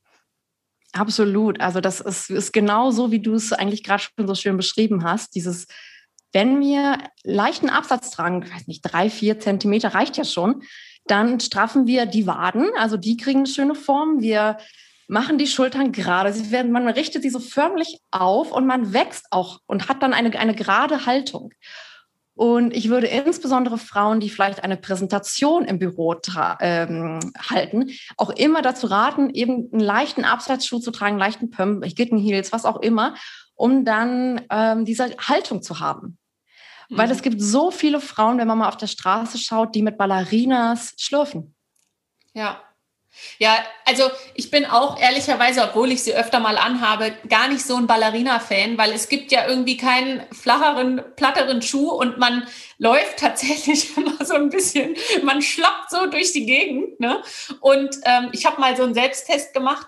Absolut. 0.94 1.60
Also 1.60 1.82
das 1.82 2.00
ist, 2.00 2.30
ist 2.30 2.54
genau 2.54 2.92
so, 2.92 3.12
wie 3.12 3.20
du 3.20 3.36
es 3.36 3.54
eigentlich 3.54 3.84
gerade 3.84 4.04
schon 4.04 4.28
so 4.28 4.36
schön 4.36 4.58
beschrieben 4.58 5.04
hast. 5.04 5.36
Dieses, 5.36 5.68
wenn 6.34 6.60
wir 6.60 6.98
leichten 7.24 7.70
Absatz 7.70 8.12
tragen, 8.12 8.44
ich 8.44 8.54
weiß 8.54 8.68
nicht, 8.68 8.82
drei, 8.82 9.10
vier 9.10 9.40
Zentimeter 9.40 9.94
reicht 9.94 10.18
ja 10.18 10.24
schon, 10.24 10.64
dann 11.06 11.40
straffen 11.40 11.88
wir 11.88 12.06
die 12.06 12.28
Waden, 12.28 12.70
also 12.78 12.98
die 12.98 13.18
kriegen 13.18 13.40
eine 13.40 13.48
schöne 13.48 13.76
Form. 13.76 14.22
Wir 14.22 14.58
machen 15.08 15.38
die 15.38 15.48
Schultern 15.48 15.92
gerade. 15.92 16.34
Sie 16.34 16.52
werden, 16.52 16.72
man 16.72 16.88
richtet 16.88 17.24
sie 17.24 17.30
so 17.30 17.40
förmlich 17.40 18.00
auf 18.12 18.52
und 18.52 18.66
man 18.66 18.94
wächst 18.94 19.28
auch 19.32 19.60
und 19.66 19.88
hat 19.88 20.04
dann 20.04 20.14
eine, 20.14 20.38
eine 20.38 20.54
gerade 20.54 21.06
Haltung. 21.06 21.54
Und 22.36 22.76
ich 22.76 22.90
würde 22.90 23.08
insbesondere 23.08 23.80
Frauen, 23.80 24.20
die 24.20 24.30
vielleicht 24.30 24.64
eine 24.64 24.78
Präsentation 24.78 25.66
im 25.66 25.80
Büro 25.80 26.16
ähm, 26.60 27.20
halten, 27.50 27.90
auch 28.16 28.30
immer 28.30 28.62
dazu 28.62 28.86
raten, 28.86 29.32
eben 29.32 29.70
einen 29.72 29.82
leichten 29.82 30.24
Absatzschuh 30.24 30.78
zu 30.78 30.92
tragen, 30.92 31.18
leichten 31.18 31.50
Pump, 31.50 31.84
Gittenheels, 31.96 32.52
was 32.52 32.66
auch 32.66 32.80
immer, 32.82 33.16
um 33.58 33.84
dann 33.84 34.46
ähm, 34.50 34.86
diese 34.86 35.16
Haltung 35.18 35.62
zu 35.62 35.82
haben. 35.82 36.18
Mhm. 36.90 36.98
Weil 36.98 37.12
es 37.12 37.22
gibt 37.22 37.42
so 37.42 37.72
viele 37.72 38.00
Frauen, 38.00 38.38
wenn 38.38 38.48
man 38.48 38.60
mal 38.60 38.70
auf 38.70 38.78
der 38.78 38.88
Straße 38.88 39.38
schaut, 39.38 39.76
die 39.76 39.82
mit 39.82 39.98
Ballerinas 39.98 40.94
schlürfen. 40.98 41.54
Ja, 42.34 42.62
ja, 43.40 43.58
also 43.86 44.04
ich 44.36 44.52
bin 44.52 44.66
auch 44.66 45.00
ehrlicherweise, 45.00 45.64
obwohl 45.64 45.92
ich 45.92 46.04
sie 46.04 46.14
öfter 46.14 46.40
mal 46.40 46.58
anhabe, 46.58 47.14
gar 47.30 47.48
nicht 47.48 47.66
so 47.66 47.76
ein 47.76 47.88
Ballerina-Fan, 47.88 48.78
weil 48.78 48.92
es 48.92 49.10
gibt 49.10 49.32
ja 49.32 49.48
irgendwie 49.48 49.78
keinen 49.78 50.22
flacheren, 50.32 51.04
platteren 51.16 51.62
Schuh 51.62 51.90
und 51.90 52.18
man 52.18 52.48
läuft 52.78 53.18
tatsächlich 53.20 53.96
immer 53.98 54.24
so 54.24 54.36
ein 54.36 54.50
bisschen, 54.50 54.96
man 55.24 55.42
schlappt 55.42 55.90
so 55.90 56.08
durch 56.08 56.32
die 56.32 56.46
Gegend. 56.46 57.00
Ne? 57.00 57.22
Und 57.60 57.96
ähm, 58.04 58.30
ich 58.34 58.46
habe 58.46 58.60
mal 58.60 58.76
so 58.76 58.84
einen 58.84 58.94
Selbsttest 58.94 59.54
gemacht, 59.54 59.88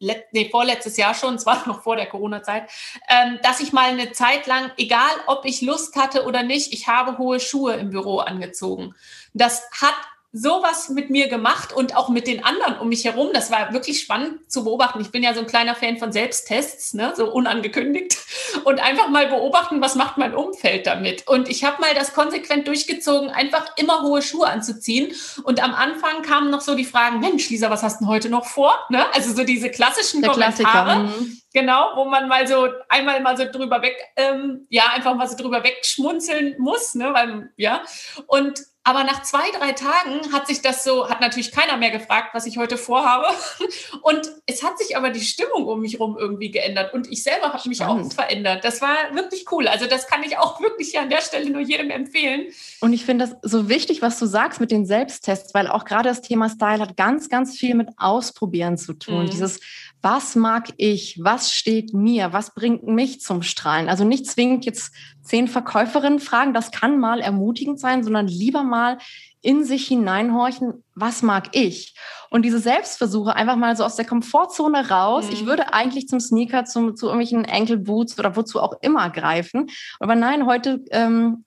nee, 0.00 0.48
vorletztes 0.50 0.96
Jahr 0.96 1.14
schon, 1.14 1.38
zwar 1.38 1.66
noch 1.66 1.82
vor 1.82 1.96
der 1.96 2.06
Corona-Zeit, 2.06 2.70
ähm, 3.08 3.38
dass 3.42 3.60
ich 3.60 3.72
mal 3.72 3.90
eine 3.90 4.12
Zeit 4.12 4.46
lang, 4.46 4.70
egal 4.76 5.10
ob 5.26 5.44
ich 5.44 5.62
Lust 5.62 5.96
hatte 5.96 6.24
oder 6.24 6.42
nicht, 6.42 6.72
ich 6.72 6.88
habe 6.88 7.18
hohe 7.18 7.40
Schuhe 7.40 7.74
im 7.74 7.90
Büro 7.90 8.18
angezogen. 8.18 8.94
Das 9.34 9.68
hat 9.80 9.94
sowas 10.30 10.90
mit 10.90 11.08
mir 11.08 11.28
gemacht 11.28 11.72
und 11.72 11.96
auch 11.96 12.10
mit 12.10 12.26
den 12.26 12.44
anderen 12.44 12.78
um 12.78 12.88
mich 12.88 13.04
herum. 13.04 13.30
Das 13.32 13.50
war 13.50 13.72
wirklich 13.72 14.00
spannend 14.00 14.50
zu 14.50 14.62
beobachten. 14.62 15.00
Ich 15.00 15.10
bin 15.10 15.22
ja 15.22 15.32
so 15.32 15.40
ein 15.40 15.46
kleiner 15.46 15.74
Fan 15.74 15.96
von 15.96 16.12
Selbsttests, 16.12 16.92
ne? 16.92 17.14
so 17.16 17.32
unangekündigt. 17.32 18.18
Und 18.64 18.80
einfach 18.80 19.08
mal 19.08 19.26
beobachten, 19.28 19.80
was 19.80 19.94
macht 19.94 20.18
mein 20.18 20.34
Umfeld 20.34 20.86
damit. 20.86 21.26
Und 21.26 21.48
ich 21.48 21.64
habe 21.64 21.80
mal 21.80 21.94
das 21.94 22.12
konsequent 22.12 22.68
durchgezogen, 22.68 23.30
einfach 23.30 23.66
immer 23.76 24.02
hohe 24.02 24.20
Schuhe 24.20 24.48
anzuziehen. 24.48 25.14
Und 25.44 25.62
am 25.62 25.74
Anfang 25.74 26.22
kamen 26.22 26.50
noch 26.50 26.60
so 26.60 26.74
die 26.74 26.84
Fragen, 26.84 27.20
Mensch, 27.20 27.48
Lisa, 27.48 27.70
was 27.70 27.82
hast 27.82 28.00
du 28.00 28.04
denn 28.04 28.12
heute 28.12 28.28
noch 28.28 28.44
vor? 28.44 28.74
Ne? 28.90 29.04
Also 29.14 29.34
so 29.34 29.44
diese 29.44 29.70
klassischen 29.70 30.20
Der 30.20 30.32
Kommentare. 30.32 30.98
Mhm. 31.04 31.40
Genau, 31.54 31.92
wo 31.94 32.04
man 32.04 32.28
mal 32.28 32.46
so 32.46 32.68
einmal 32.90 33.22
mal 33.22 33.36
so 33.36 33.44
drüber 33.50 33.80
weg, 33.80 33.96
ähm, 34.16 34.66
ja, 34.68 34.84
einfach 34.94 35.14
mal 35.14 35.26
so 35.26 35.36
drüber 35.36 35.64
wegschmunzeln 35.64 36.56
muss, 36.58 36.94
ne, 36.94 37.14
weil, 37.14 37.50
ja. 37.56 37.82
Und 38.26 38.62
aber 38.88 39.04
nach 39.04 39.22
zwei, 39.22 39.50
drei 39.50 39.72
Tagen 39.72 40.32
hat 40.32 40.46
sich 40.46 40.62
das 40.62 40.82
so, 40.82 41.10
hat 41.10 41.20
natürlich 41.20 41.52
keiner 41.52 41.76
mehr 41.76 41.90
gefragt, 41.90 42.30
was 42.32 42.46
ich 42.46 42.56
heute 42.56 42.78
vorhabe. 42.78 43.26
Und 44.00 44.22
es 44.46 44.62
hat 44.62 44.78
sich 44.78 44.96
aber 44.96 45.10
die 45.10 45.20
Stimmung 45.20 45.66
um 45.66 45.82
mich 45.82 45.92
herum 45.92 46.16
irgendwie 46.18 46.50
geändert. 46.50 46.94
Und 46.94 47.06
ich 47.12 47.22
selber 47.22 47.52
habe 47.52 47.68
mich 47.68 47.84
auch 47.84 48.10
verändert. 48.10 48.64
Das 48.64 48.80
war 48.80 48.96
wirklich 49.12 49.44
cool. 49.52 49.68
Also 49.68 49.86
das 49.86 50.06
kann 50.06 50.22
ich 50.22 50.38
auch 50.38 50.58
wirklich 50.62 50.92
hier 50.92 51.02
an 51.02 51.10
der 51.10 51.20
Stelle 51.20 51.50
nur 51.50 51.60
jedem 51.60 51.90
empfehlen. 51.90 52.46
Und 52.80 52.94
ich 52.94 53.04
finde 53.04 53.26
das 53.26 53.36
so 53.42 53.68
wichtig, 53.68 54.00
was 54.00 54.18
du 54.18 54.24
sagst 54.24 54.58
mit 54.58 54.70
den 54.70 54.86
Selbsttests, 54.86 55.52
weil 55.52 55.66
auch 55.66 55.84
gerade 55.84 56.08
das 56.08 56.22
Thema 56.22 56.48
Style 56.48 56.80
hat 56.80 56.96
ganz, 56.96 57.28
ganz 57.28 57.58
viel 57.58 57.74
mit 57.74 57.90
Ausprobieren 57.98 58.78
zu 58.78 58.94
tun. 58.94 59.24
Mhm. 59.24 59.30
Dieses 59.30 59.60
was 60.00 60.36
mag 60.36 60.68
ich, 60.76 61.18
was 61.22 61.52
steht 61.52 61.92
mir, 61.92 62.32
was 62.32 62.54
bringt 62.54 62.86
mich 62.86 63.20
zum 63.20 63.42
Strahlen. 63.42 63.88
Also 63.88 64.04
nicht 64.04 64.26
zwingend 64.26 64.64
jetzt 64.64 64.94
zehn 65.22 65.48
Verkäuferinnen 65.48 66.20
fragen, 66.20 66.54
das 66.54 66.70
kann 66.70 66.98
mal 66.98 67.20
ermutigend 67.20 67.80
sein, 67.80 68.04
sondern 68.04 68.28
lieber 68.28 68.62
mal 68.62 68.98
in 69.40 69.64
sich 69.64 69.86
hineinhorchen, 69.86 70.84
was 70.94 71.22
mag 71.22 71.50
ich? 71.52 71.94
Und 72.30 72.42
diese 72.42 72.58
Selbstversuche 72.58 73.34
einfach 73.34 73.56
mal 73.56 73.76
so 73.76 73.84
aus 73.84 73.96
der 73.96 74.04
Komfortzone 74.04 74.90
raus. 74.90 75.26
Mhm. 75.26 75.32
Ich 75.32 75.46
würde 75.46 75.72
eigentlich 75.72 76.08
zum 76.08 76.20
Sneaker, 76.20 76.64
zum, 76.64 76.96
zu 76.96 77.06
irgendwelchen 77.06 77.46
Ankle-Boots 77.46 78.18
oder 78.18 78.36
wozu 78.36 78.60
auch 78.60 78.74
immer 78.82 79.10
greifen. 79.10 79.70
Aber 80.00 80.14
nein, 80.14 80.46
heute 80.46 80.84
ähm, 80.90 81.44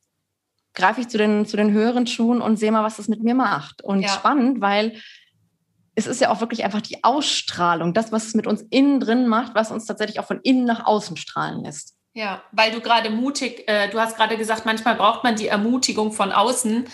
greife 0.73 1.01
ich 1.01 1.09
zu 1.09 1.17
den, 1.17 1.45
zu 1.45 1.57
den 1.57 1.71
höheren 1.71 2.07
Schuhen 2.07 2.41
und 2.41 2.57
sehe 2.57 2.71
mal, 2.71 2.83
was 2.83 2.97
das 2.97 3.07
mit 3.07 3.23
mir 3.23 3.35
macht. 3.35 3.83
Und 3.83 4.01
ja. 4.01 4.09
spannend, 4.09 4.61
weil 4.61 4.93
es 5.95 6.07
ist 6.07 6.21
ja 6.21 6.29
auch 6.29 6.39
wirklich 6.39 6.63
einfach 6.63 6.81
die 6.81 7.03
Ausstrahlung, 7.03 7.93
das, 7.93 8.11
was 8.11 8.27
es 8.27 8.33
mit 8.33 8.47
uns 8.47 8.61
innen 8.69 8.99
drin 8.99 9.27
macht, 9.27 9.55
was 9.55 9.71
uns 9.71 9.85
tatsächlich 9.85 10.19
auch 10.19 10.27
von 10.27 10.39
innen 10.41 10.65
nach 10.65 10.85
außen 10.85 11.17
strahlen 11.17 11.63
lässt. 11.63 11.95
Ja, 12.13 12.41
weil 12.51 12.71
du 12.71 12.81
gerade 12.81 13.09
mutig, 13.09 13.67
äh, 13.67 13.89
du 13.89 13.99
hast 13.99 14.17
gerade 14.17 14.37
gesagt, 14.37 14.65
manchmal 14.65 14.95
braucht 14.95 15.23
man 15.23 15.35
die 15.35 15.47
Ermutigung 15.47 16.11
von 16.11 16.31
außen. 16.31 16.85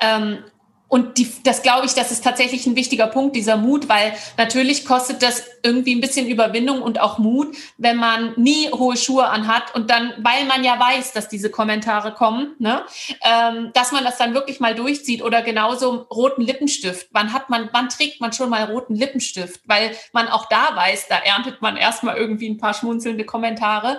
Ähm, 0.00 0.44
und 0.92 1.16
die, 1.16 1.26
das 1.42 1.62
glaube 1.62 1.86
ich, 1.86 1.94
das 1.94 2.12
ist 2.12 2.22
tatsächlich 2.22 2.66
ein 2.66 2.76
wichtiger 2.76 3.06
Punkt, 3.06 3.34
dieser 3.34 3.56
Mut, 3.56 3.88
weil 3.88 4.12
natürlich 4.36 4.84
kostet 4.84 5.22
das 5.22 5.42
irgendwie 5.62 5.94
ein 5.94 6.02
bisschen 6.02 6.26
Überwindung 6.26 6.82
und 6.82 7.00
auch 7.00 7.16
Mut, 7.16 7.56
wenn 7.78 7.96
man 7.96 8.34
nie 8.36 8.68
hohe 8.70 8.98
Schuhe 8.98 9.26
anhat 9.26 9.74
und 9.74 9.88
dann, 9.88 10.12
weil 10.18 10.44
man 10.44 10.62
ja 10.64 10.78
weiß, 10.78 11.14
dass 11.14 11.30
diese 11.30 11.48
Kommentare 11.48 12.12
kommen, 12.12 12.56
ne, 12.58 12.82
ähm, 13.24 13.70
dass 13.72 13.92
man 13.92 14.04
das 14.04 14.18
dann 14.18 14.34
wirklich 14.34 14.60
mal 14.60 14.74
durchzieht 14.74 15.22
oder 15.22 15.40
genauso 15.40 16.06
roten 16.10 16.42
Lippenstift. 16.42 17.08
Wann 17.12 17.32
hat 17.32 17.48
man, 17.48 17.70
wann 17.72 17.88
trägt 17.88 18.20
man 18.20 18.34
schon 18.34 18.50
mal 18.50 18.64
roten 18.64 18.94
Lippenstift? 18.94 19.62
Weil 19.64 19.96
man 20.12 20.28
auch 20.28 20.46
da 20.50 20.76
weiß, 20.76 21.08
da 21.08 21.16
erntet 21.16 21.62
man 21.62 21.78
erstmal 21.78 22.18
irgendwie 22.18 22.50
ein 22.50 22.58
paar 22.58 22.74
schmunzelnde 22.74 23.24
Kommentare. 23.24 23.96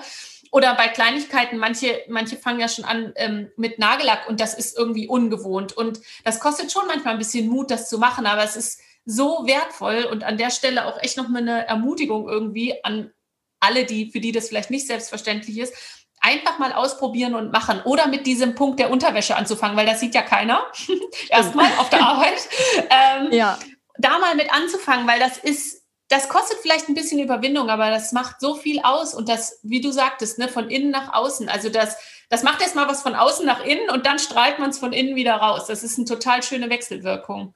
Oder 0.54 0.76
bei 0.76 0.88
Kleinigkeiten, 0.88 1.58
manche, 1.58 2.04
manche 2.08 2.38
fangen 2.38 2.60
ja 2.60 2.68
schon 2.68 2.86
an 2.86 3.12
ähm, 3.16 3.50
mit 3.58 3.80
Nagellack 3.80 4.30
und 4.30 4.40
das 4.40 4.54
ist 4.54 4.78
irgendwie 4.78 5.08
ungewohnt. 5.08 5.74
Und 5.74 6.00
das 6.24 6.40
kostet 6.40 6.72
schon 6.72 6.86
manchmal 6.86 7.14
ein 7.14 7.18
bisschen 7.18 7.48
Mut, 7.48 7.72
das 7.72 7.90
zu 7.90 7.98
machen, 7.98 8.28
aber 8.28 8.44
es 8.44 8.56
ist 8.56 8.80
so 9.04 9.48
wertvoll 9.48 10.04
und 10.04 10.24
an 10.24 10.38
der 10.38 10.52
Stelle 10.52 10.86
auch 10.86 11.02
echt 11.02 11.18
nochmal 11.18 11.42
eine 11.42 11.66
Ermutigung 11.68 12.30
irgendwie 12.30 12.84
an 12.84 13.12
alle, 13.60 13.86
die, 13.86 14.12
für 14.12 14.20
die 14.20 14.32
das 14.32 14.50
vielleicht 14.50 14.70
nicht 14.70 14.86
selbstverständlich 14.86 15.58
ist, 15.58 15.74
einfach 16.20 16.60
mal 16.60 16.72
ausprobieren 16.72 17.34
und 17.34 17.52
machen 17.52 17.82
oder 17.82 18.06
mit 18.06 18.28
diesem 18.28 18.54
Punkt 18.54 18.80
der 18.80 18.92
Unterwäsche 18.92 19.36
anzufangen, 19.36 19.76
weil 19.76 19.88
das 19.88 20.02
sieht 20.02 20.14
ja 20.14 20.22
keiner. 20.22 20.68
Erstmal 21.30 21.72
auf 21.80 21.90
der 21.90 22.06
Arbeit. 22.06 22.48
Ähm, 22.92 23.32
ja. 23.32 23.58
Da 23.98 24.20
mal 24.20 24.36
mit 24.36 24.54
anzufangen, 24.54 25.08
weil 25.08 25.20
das 25.20 25.40
ist 25.40 25.83
das 26.14 26.30
kostet 26.30 26.60
vielleicht 26.62 26.90
ein 26.90 26.94
bisschen 26.94 27.20
Überwindung, 27.20 27.72
aber 27.72 27.90
das 27.90 28.12
macht 28.12 28.40
so 28.40 28.54
viel 28.54 28.80
aus 28.84 29.16
und 29.16 29.28
das, 29.28 29.60
wie 29.64 29.82
du 29.82 29.92
sagtest, 29.92 30.38
ne, 30.38 30.48
von 30.48 30.70
innen 30.70 30.92
nach 30.92 31.12
außen. 31.12 31.50
Also 31.50 31.70
das, 31.70 31.98
das 32.30 32.44
macht 32.44 32.62
erstmal 32.62 32.88
was 32.88 33.02
von 33.02 33.16
außen 33.16 33.44
nach 33.44 33.66
innen 33.66 33.90
und 33.90 34.06
dann 34.06 34.20
strahlt 34.20 34.60
man 34.60 34.70
es 34.70 34.78
von 34.78 34.94
innen 34.94 35.16
wieder 35.16 35.34
raus. 35.34 35.66
Das 35.66 35.84
ist 35.84 35.98
eine 35.98 36.06
total 36.06 36.44
schöne 36.44 36.70
Wechselwirkung. 36.70 37.56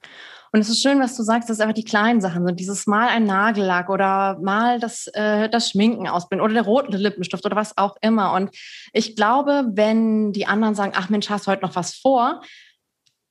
Und 0.50 0.60
es 0.60 0.68
ist 0.68 0.82
schön, 0.82 0.98
was 0.98 1.16
du 1.16 1.22
sagst, 1.22 1.48
dass 1.48 1.60
einfach 1.60 1.74
die 1.74 1.84
kleinen 1.84 2.20
Sachen 2.20 2.44
sind. 2.44 2.58
Dieses 2.58 2.88
Mal 2.88 3.08
ein 3.08 3.24
Nagellack 3.24 3.90
oder 3.90 4.38
mal 4.40 4.80
das, 4.80 5.06
äh, 5.12 5.48
das 5.48 5.70
Schminken 5.70 6.08
ausbilden 6.08 6.44
oder 6.44 6.54
der 6.54 6.64
rote 6.64 6.96
Lippenstift 6.96 7.46
oder 7.46 7.54
was 7.54 7.78
auch 7.78 7.96
immer. 8.00 8.32
Und 8.32 8.50
ich 8.92 9.14
glaube, 9.14 9.66
wenn 9.74 10.32
die 10.32 10.46
anderen 10.46 10.74
sagen, 10.74 10.94
ach 10.96 11.10
Mensch, 11.10 11.30
hast 11.30 11.46
du 11.46 11.52
heute 11.52 11.62
noch 11.62 11.76
was 11.76 11.94
vor, 11.94 12.40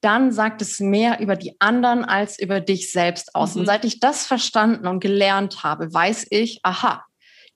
dann 0.01 0.31
sagt 0.31 0.61
es 0.61 0.79
mehr 0.79 1.19
über 1.19 1.35
die 1.35 1.55
anderen 1.59 2.05
als 2.05 2.39
über 2.39 2.59
dich 2.59 2.91
selbst 2.91 3.35
aus. 3.35 3.55
Mhm. 3.55 3.61
Und 3.61 3.65
seit 3.67 3.85
ich 3.85 3.99
das 3.99 4.25
verstanden 4.25 4.87
und 4.87 4.99
gelernt 4.99 5.63
habe, 5.63 5.93
weiß 5.93 6.27
ich, 6.29 6.59
aha, 6.63 7.03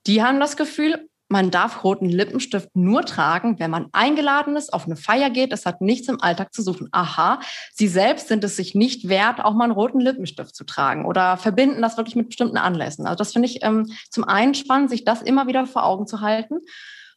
die 0.06 0.22
haben 0.22 0.40
das 0.40 0.56
Gefühl, 0.56 1.08
man 1.32 1.50
darf 1.50 1.82
roten 1.82 2.10
Lippenstift 2.10 2.68
nur 2.74 3.06
tragen, 3.06 3.58
wenn 3.58 3.70
man 3.70 3.88
eingeladen 3.92 4.54
ist, 4.54 4.72
auf 4.74 4.84
eine 4.84 4.96
Feier 4.96 5.30
geht. 5.30 5.52
Es 5.52 5.64
hat 5.64 5.80
nichts 5.80 6.08
im 6.08 6.20
Alltag 6.20 6.52
zu 6.52 6.60
suchen. 6.60 6.88
Aha, 6.92 7.40
sie 7.72 7.88
selbst 7.88 8.28
sind 8.28 8.44
es 8.44 8.56
sich 8.56 8.74
nicht 8.74 9.08
wert, 9.08 9.42
auch 9.42 9.54
mal 9.54 9.64
einen 9.64 9.72
roten 9.72 9.98
Lippenstift 9.98 10.54
zu 10.54 10.64
tragen 10.64 11.06
oder 11.06 11.38
verbinden 11.38 11.80
das 11.80 11.96
wirklich 11.96 12.16
mit 12.16 12.28
bestimmten 12.28 12.58
Anlässen. 12.58 13.06
Also 13.06 13.16
das 13.16 13.32
finde 13.32 13.48
ich 13.48 13.64
ähm, 13.64 13.90
zum 14.10 14.24
einen 14.24 14.54
spannend, 14.54 14.90
sich 14.90 15.04
das 15.06 15.22
immer 15.22 15.46
wieder 15.46 15.66
vor 15.66 15.86
Augen 15.86 16.06
zu 16.06 16.20
halten. 16.20 16.58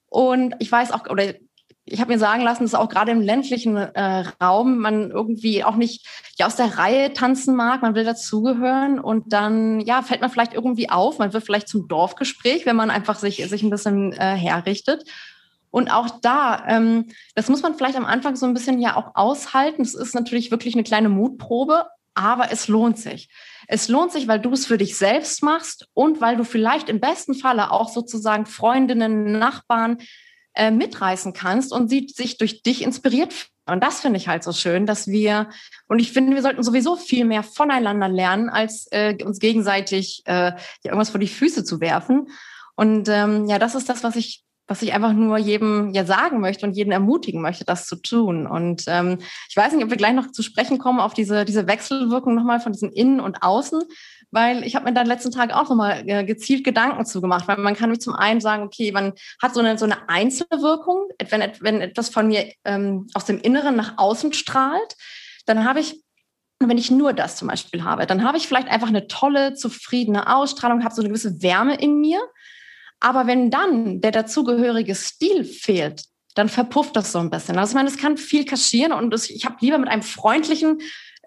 Und 0.06 0.56
ich 0.60 0.72
weiß 0.72 0.92
auch, 0.92 1.10
oder 1.10 1.34
ich 1.86 2.02
habe 2.02 2.12
mir 2.12 2.20
sagen 2.20 2.42
lassen, 2.42 2.64
dass 2.64 2.74
auch 2.74 2.90
gerade 2.90 3.12
im 3.12 3.22
ländlichen 3.22 3.78
äh, 3.78 4.24
Raum 4.42 4.80
man 4.80 5.12
irgendwie 5.12 5.64
auch 5.64 5.76
nicht 5.76 6.06
ja, 6.38 6.48
aus 6.48 6.56
der 6.56 6.78
Reihe 6.80 7.14
tanzen 7.14 7.56
mag, 7.56 7.84
man 7.84 7.94
will 7.94 8.04
dazugehören 8.04 9.00
und 9.00 9.32
dann 9.32 9.80
ja 9.82 10.02
fällt 10.02 10.22
man 10.22 10.32
vielleicht 10.32 10.54
irgendwie 10.54 10.90
auf, 10.90 11.20
man 11.20 11.32
wird 11.32 11.46
vielleicht 11.46 11.68
zum 11.68 11.88
Dorfgespräch, 11.88 12.66
wenn 12.66 12.76
man 12.76 12.90
einfach 12.90 13.20
sich, 13.20 13.48
sich 13.48 13.62
ein 13.62 13.70
bisschen 13.70 14.14
äh, 14.14 14.36
herrichtet. 14.36 15.04
Und 15.70 15.92
auch 15.92 16.22
da, 16.22 16.64
ähm, 16.68 17.08
das 17.36 17.50
muss 17.50 17.62
man 17.62 17.76
vielleicht 17.76 17.98
am 17.98 18.06
Anfang 18.06 18.36
so 18.36 18.46
ein 18.46 18.54
bisschen 18.54 18.80
ja 18.80 18.96
auch 18.96 19.12
aushalten. 19.14 19.82
Es 19.82 19.94
ist 19.94 20.16
natürlich 20.16 20.50
wirklich 20.50 20.74
eine 20.74 20.84
kleine 20.84 21.10
Mutprobe, 21.10 21.86
aber 22.14 22.52
es 22.52 22.68
lohnt 22.70 22.98
sich. 22.98 23.30
Es 23.68 23.90
lohnt 23.90 24.12
sich, 24.12 24.28
weil 24.28 24.40
du 24.40 24.54
es 24.54 24.66
für 24.66 24.78
dich 24.78 24.98
selbst 24.98 25.44
machst 25.44 25.88
und 25.94 26.22
weil 26.22 26.38
du 26.38 26.46
vielleicht 26.46 26.88
im 26.88 27.02
besten 27.02 27.36
Falle 27.36 27.72
auch 27.72 27.90
sozusagen 27.90 28.46
Freundinnen, 28.46 29.34
Nachbarn, 29.34 29.98
äh, 30.56 30.72
mitreißen 30.72 31.34
kannst 31.34 31.72
und 31.72 31.90
sie 31.90 32.08
sich 32.14 32.38
durch 32.38 32.64
dich 32.64 32.84
inspiriert 32.84 33.50
und 33.68 33.84
das 33.84 34.02
finde 34.02 34.18
ich 34.18 34.28
halt 34.28 34.44
so 34.44 34.52
schön, 34.52 34.86
dass 34.86 35.08
wir, 35.08 35.50
und 35.88 36.00
ich 36.00 36.12
finde, 36.12 36.36
wir 36.36 36.42
sollten 36.42 36.64
sowieso 36.64 36.96
viel 36.96 37.26
mehr 37.26 37.42
voneinander 37.42 38.08
lernen, 38.08 38.50
als 38.50 38.88
äh, 38.92 39.18
uns 39.24 39.40
gegenseitig 39.40 40.22
äh, 40.26 40.52
irgendwas 40.84 41.10
vor 41.10 41.20
die 41.20 41.28
Füße 41.28 41.64
zu 41.64 41.80
werfen. 41.82 42.28
Und 42.76 43.10
ähm, 43.10 43.48
ja, 43.48 43.58
das 43.58 43.74
ist 43.74 43.90
das, 43.90 44.04
was 44.04 44.16
ich, 44.16 44.44
was 44.68 44.82
ich 44.84 44.94
einfach 44.94 45.14
nur 45.14 45.38
jedem 45.38 45.94
ja 45.94 46.06
sagen 46.06 46.42
möchte 46.42 46.66
und 46.66 46.74
jeden 46.74 46.92
ermutigen 46.92 47.42
möchte, 47.42 47.66
das 47.66 47.88
zu 47.88 47.96
tun. 47.96 48.46
Und 48.46 48.84
ähm, 48.88 49.18
ich 49.50 49.58
weiß 49.58 49.74
nicht, 49.74 49.84
ob 49.84 49.90
wir 49.90 49.98
gleich 49.98 50.14
noch 50.14 50.32
zu 50.32 50.44
sprechen 50.44 50.78
kommen 50.78 51.00
auf 51.00 51.16
diese, 51.16 51.44
diese 51.44 51.68
Wechselwirkung 51.68 52.36
nochmal 52.36 52.60
von 52.60 52.72
diesen 52.72 52.92
Innen 52.92 53.20
und 53.20 53.42
Außen 53.42 53.82
weil 54.36 54.64
ich 54.66 54.76
habe 54.76 54.84
mir 54.84 54.94
dann 54.94 55.08
letzten 55.08 55.32
Tag 55.32 55.54
auch 55.54 55.70
nochmal 55.70 56.04
äh, 56.06 56.26
gezielt 56.26 56.66
Gedanken 56.66 57.06
zugemacht, 57.06 57.48
weil 57.48 57.58
man 57.58 57.74
kann 57.74 57.90
mich 57.90 58.02
zum 58.02 58.14
einen 58.14 58.42
sagen, 58.42 58.64
okay, 58.64 58.92
man 58.92 59.14
hat 59.42 59.54
so 59.54 59.62
eine, 59.62 59.78
so 59.78 59.86
eine 59.86 60.10
Einzelwirkung, 60.10 61.08
wenn, 61.30 61.42
wenn 61.62 61.80
etwas 61.80 62.10
von 62.10 62.28
mir 62.28 62.52
ähm, 62.66 63.08
aus 63.14 63.24
dem 63.24 63.40
Inneren 63.40 63.78
nach 63.78 63.98
außen 63.98 64.34
strahlt, 64.34 64.98
dann 65.46 65.64
habe 65.64 65.80
ich 65.80 66.04
wenn 66.60 66.78
ich 66.78 66.90
nur 66.90 67.12
das 67.14 67.36
zum 67.36 67.50
Beispiel 67.50 67.84
habe, 67.84 68.08
dann 68.08 68.24
habe 68.24 68.38
ich 68.38 68.48
vielleicht 68.48 68.70
einfach 68.70 68.88
eine 68.88 69.08
tolle, 69.08 69.56
zufriedene 69.56 70.34
Ausstrahlung, 70.34 70.84
habe 70.84 70.96
so 70.96 71.02
eine 71.02 71.10
gewisse 71.10 71.42
Wärme 71.42 71.76
in 71.76 72.00
mir. 72.00 72.20
Aber 73.02 73.28
wenn 73.28 73.52
dann 73.52 74.00
der 74.00 74.12
dazugehörige 74.12 74.96
Stil 74.96 75.44
fehlt, 75.44 76.06
dann 76.34 76.48
verpufft 76.48 76.96
das 76.96 77.12
so 77.12 77.20
ein 77.20 77.30
bisschen. 77.30 77.58
Also 77.58 77.72
ich 77.72 77.76
meine, 77.76 77.90
es 77.90 77.98
kann 77.98 78.18
viel 78.18 78.46
kaschieren 78.46 78.94
und 78.94 79.14
ich 79.14 79.46
habe 79.46 79.58
lieber 79.60 79.78
mit 79.78 79.90
einem 79.90 80.02
freundlichen, 80.02 80.80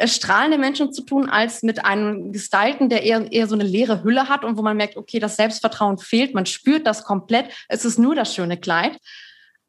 strahlende 0.07 0.59
Menschen 0.59 0.93
zu 0.93 1.03
tun, 1.03 1.29
als 1.29 1.63
mit 1.63 1.85
einem 1.85 2.33
Gestalten, 2.33 2.89
der 2.89 3.03
eher, 3.03 3.33
eher 3.33 3.49
so 3.49 3.55
eine 3.55 3.65
leere 3.65 4.05
Hülle 4.05 4.29
hat 4.29 4.45
und 4.45 4.57
wo 4.57 4.63
man 4.63 4.77
merkt, 4.77 4.97
okay, 4.97 5.19
das 5.19 5.37
Selbstvertrauen 5.37 5.99
fehlt, 5.99 6.35
man 6.35 6.47
spürt 6.47 6.87
das 6.87 7.05
komplett, 7.05 7.51
es 7.69 7.85
ist 7.85 7.99
nur 7.99 8.15
das 8.15 8.35
schöne 8.35 8.57
Kleid. 8.57 8.99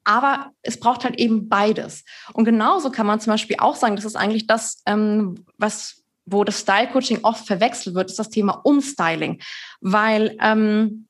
Aber 0.04 0.52
es 0.62 0.80
braucht 0.80 1.04
halt 1.04 1.20
eben 1.20 1.50
beides. 1.50 2.04
Und 2.34 2.46
genauso 2.46 2.90
kann 2.90 3.06
man 3.06 3.20
zum 3.20 3.32
Beispiel 3.32 3.58
auch 3.60 3.76
sagen, 3.76 3.96
das 3.96 4.06
ist 4.06 4.16
eigentlich 4.16 4.48
das, 4.48 4.82
ähm, 4.86 5.46
was, 5.58 6.04
wo 6.26 6.44
das 6.44 6.62
Style-Coaching 6.62 7.20
oft 7.24 7.46
verwechselt 7.46 7.96
wird, 7.96 8.10
ist 8.10 8.18
das 8.18 8.30
Thema 8.30 8.62
Umstyling. 8.64 9.42
Weil 9.82 10.36
ähm, 10.42 11.09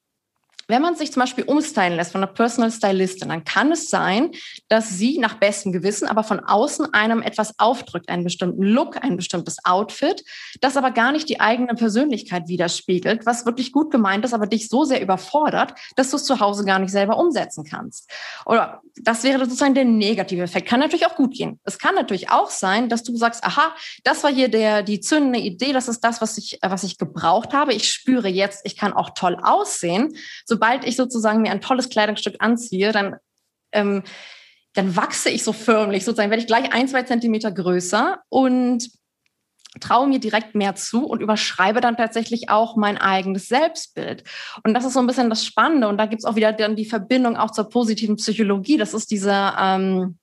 wenn 0.70 0.84
man 0.84 0.96
sich 0.96 1.12
zum 1.12 1.22
Beispiel 1.22 1.46
umstylen 1.46 1.96
lässt 1.96 2.12
von 2.12 2.24
einer 2.24 2.32
Personal 2.32 2.72
Stylistin, 2.72 3.30
dann 3.30 3.44
kann 3.44 3.72
es 3.72 3.90
sein, 3.90 4.32
dass 4.68 4.90
sie 4.90 5.18
nach 5.18 5.34
bestem 5.34 5.72
Gewissen 5.72 6.08
aber 6.08 6.24
von 6.24 6.40
außen 6.40 6.94
einem 6.94 7.24
etwas 7.24 7.58
aufdrückt, 7.58 8.08
einen 8.08 8.24
bestimmten 8.24 8.62
Look, 8.62 9.04
ein 9.04 9.18
bestimmtes 9.18 9.58
Outfit, 9.66 10.24
das 10.62 10.78
aber 10.78 10.92
gar 10.92 11.12
nicht 11.12 11.28
die 11.28 11.40
eigene 11.40 11.74
Persönlichkeit 11.74 12.48
widerspiegelt, 12.48 13.26
was 13.26 13.48
wirklich 13.48 13.72
gut 13.72 13.90
gemeint 13.90 14.24
ist, 14.26 14.34
aber 14.36 14.46
dich 14.46 14.70
so 14.70 14.84
sehr 14.84 15.02
überfordert, 15.02 15.74
dass 15.96 16.12
du 16.12 16.18
es 16.18 16.24
zu 16.24 16.40
Hause 16.40 16.64
gar 16.66 16.78
nicht 16.78 16.92
selber 16.92 17.18
umsetzen 17.18 17.64
kannst. 17.64 18.08
Oder 18.46 18.82
das 19.02 19.24
wäre 19.24 19.40
sozusagen 19.40 19.74
der 19.74 19.86
negative 19.86 20.44
Effekt. 20.44 20.68
Kann 20.68 20.82
natürlich 20.82 21.08
auch 21.08 21.16
gut 21.16 21.34
gehen. 21.34 21.60
Es 21.64 21.80
kann 21.80 21.96
natürlich 21.96 22.30
auch 22.30 22.52
sein, 22.52 22.90
dass 22.90 23.02
du 23.02 23.16
sagst, 23.18 23.44
aha, 23.44 23.74
das 24.04 24.24
war 24.24 24.32
hier 24.32 24.50
der, 24.50 24.84
die 24.84 25.00
zündende 25.00 25.40
Idee, 25.40 25.74
das 25.74 25.88
ist 25.88 26.02
das, 26.02 26.22
was 26.22 26.38
ich, 26.38 26.60
was 26.62 26.84
ich 26.84 27.00
gebraucht 27.00 27.54
habe. 27.54 27.74
Ich 27.74 27.90
spüre 27.90 28.28
jetzt, 28.28 28.62
ich 28.66 28.78
kann 28.78 28.94
auch 28.94 29.12
toll 29.16 29.36
aussehen. 29.42 30.16
So 30.46 30.59
sobald 30.60 30.86
ich 30.86 30.98
sozusagen 30.98 31.42
mir 31.42 31.52
ein 31.52 31.62
tolles 31.62 31.90
Kleidungsstück 31.90 32.36
anziehe, 32.40 32.92
dann, 32.92 33.16
ähm, 33.72 34.04
dann 34.74 34.98
wachse 34.98 35.30
ich 35.30 35.44
so 35.44 35.54
förmlich, 35.54 36.04
sozusagen 36.04 36.30
werde 36.30 36.42
ich 36.42 36.48
gleich 36.48 36.74
ein, 36.74 36.90
zwei 36.90 37.04
Zentimeter 37.04 37.50
größer 37.50 38.20
und 38.28 38.90
traue 39.80 40.08
mir 40.08 40.20
direkt 40.20 40.56
mehr 40.56 40.76
zu 40.76 41.06
und 41.06 41.22
überschreibe 41.22 41.80
dann 41.80 41.96
tatsächlich 41.96 42.50
auch 42.50 42.76
mein 42.76 42.98
eigenes 42.98 43.48
Selbstbild. 43.48 44.26
Und 44.66 44.74
das 44.74 44.84
ist 44.84 44.94
so 44.94 45.00
ein 45.00 45.08
bisschen 45.08 45.30
das 45.30 45.46
Spannende. 45.46 45.88
Und 45.88 45.98
da 45.98 46.08
gibt 46.08 46.24
es 46.24 46.26
auch 46.26 46.36
wieder 46.36 46.52
dann 46.52 46.76
die 46.76 46.86
Verbindung 46.86 47.38
auch 47.38 47.52
zur 47.52 47.70
positiven 47.70 48.18
Psychologie. 48.18 48.76
Das 48.76 48.94
ist 48.94 49.12
diese 49.12 49.54
ähm, 49.58 50.19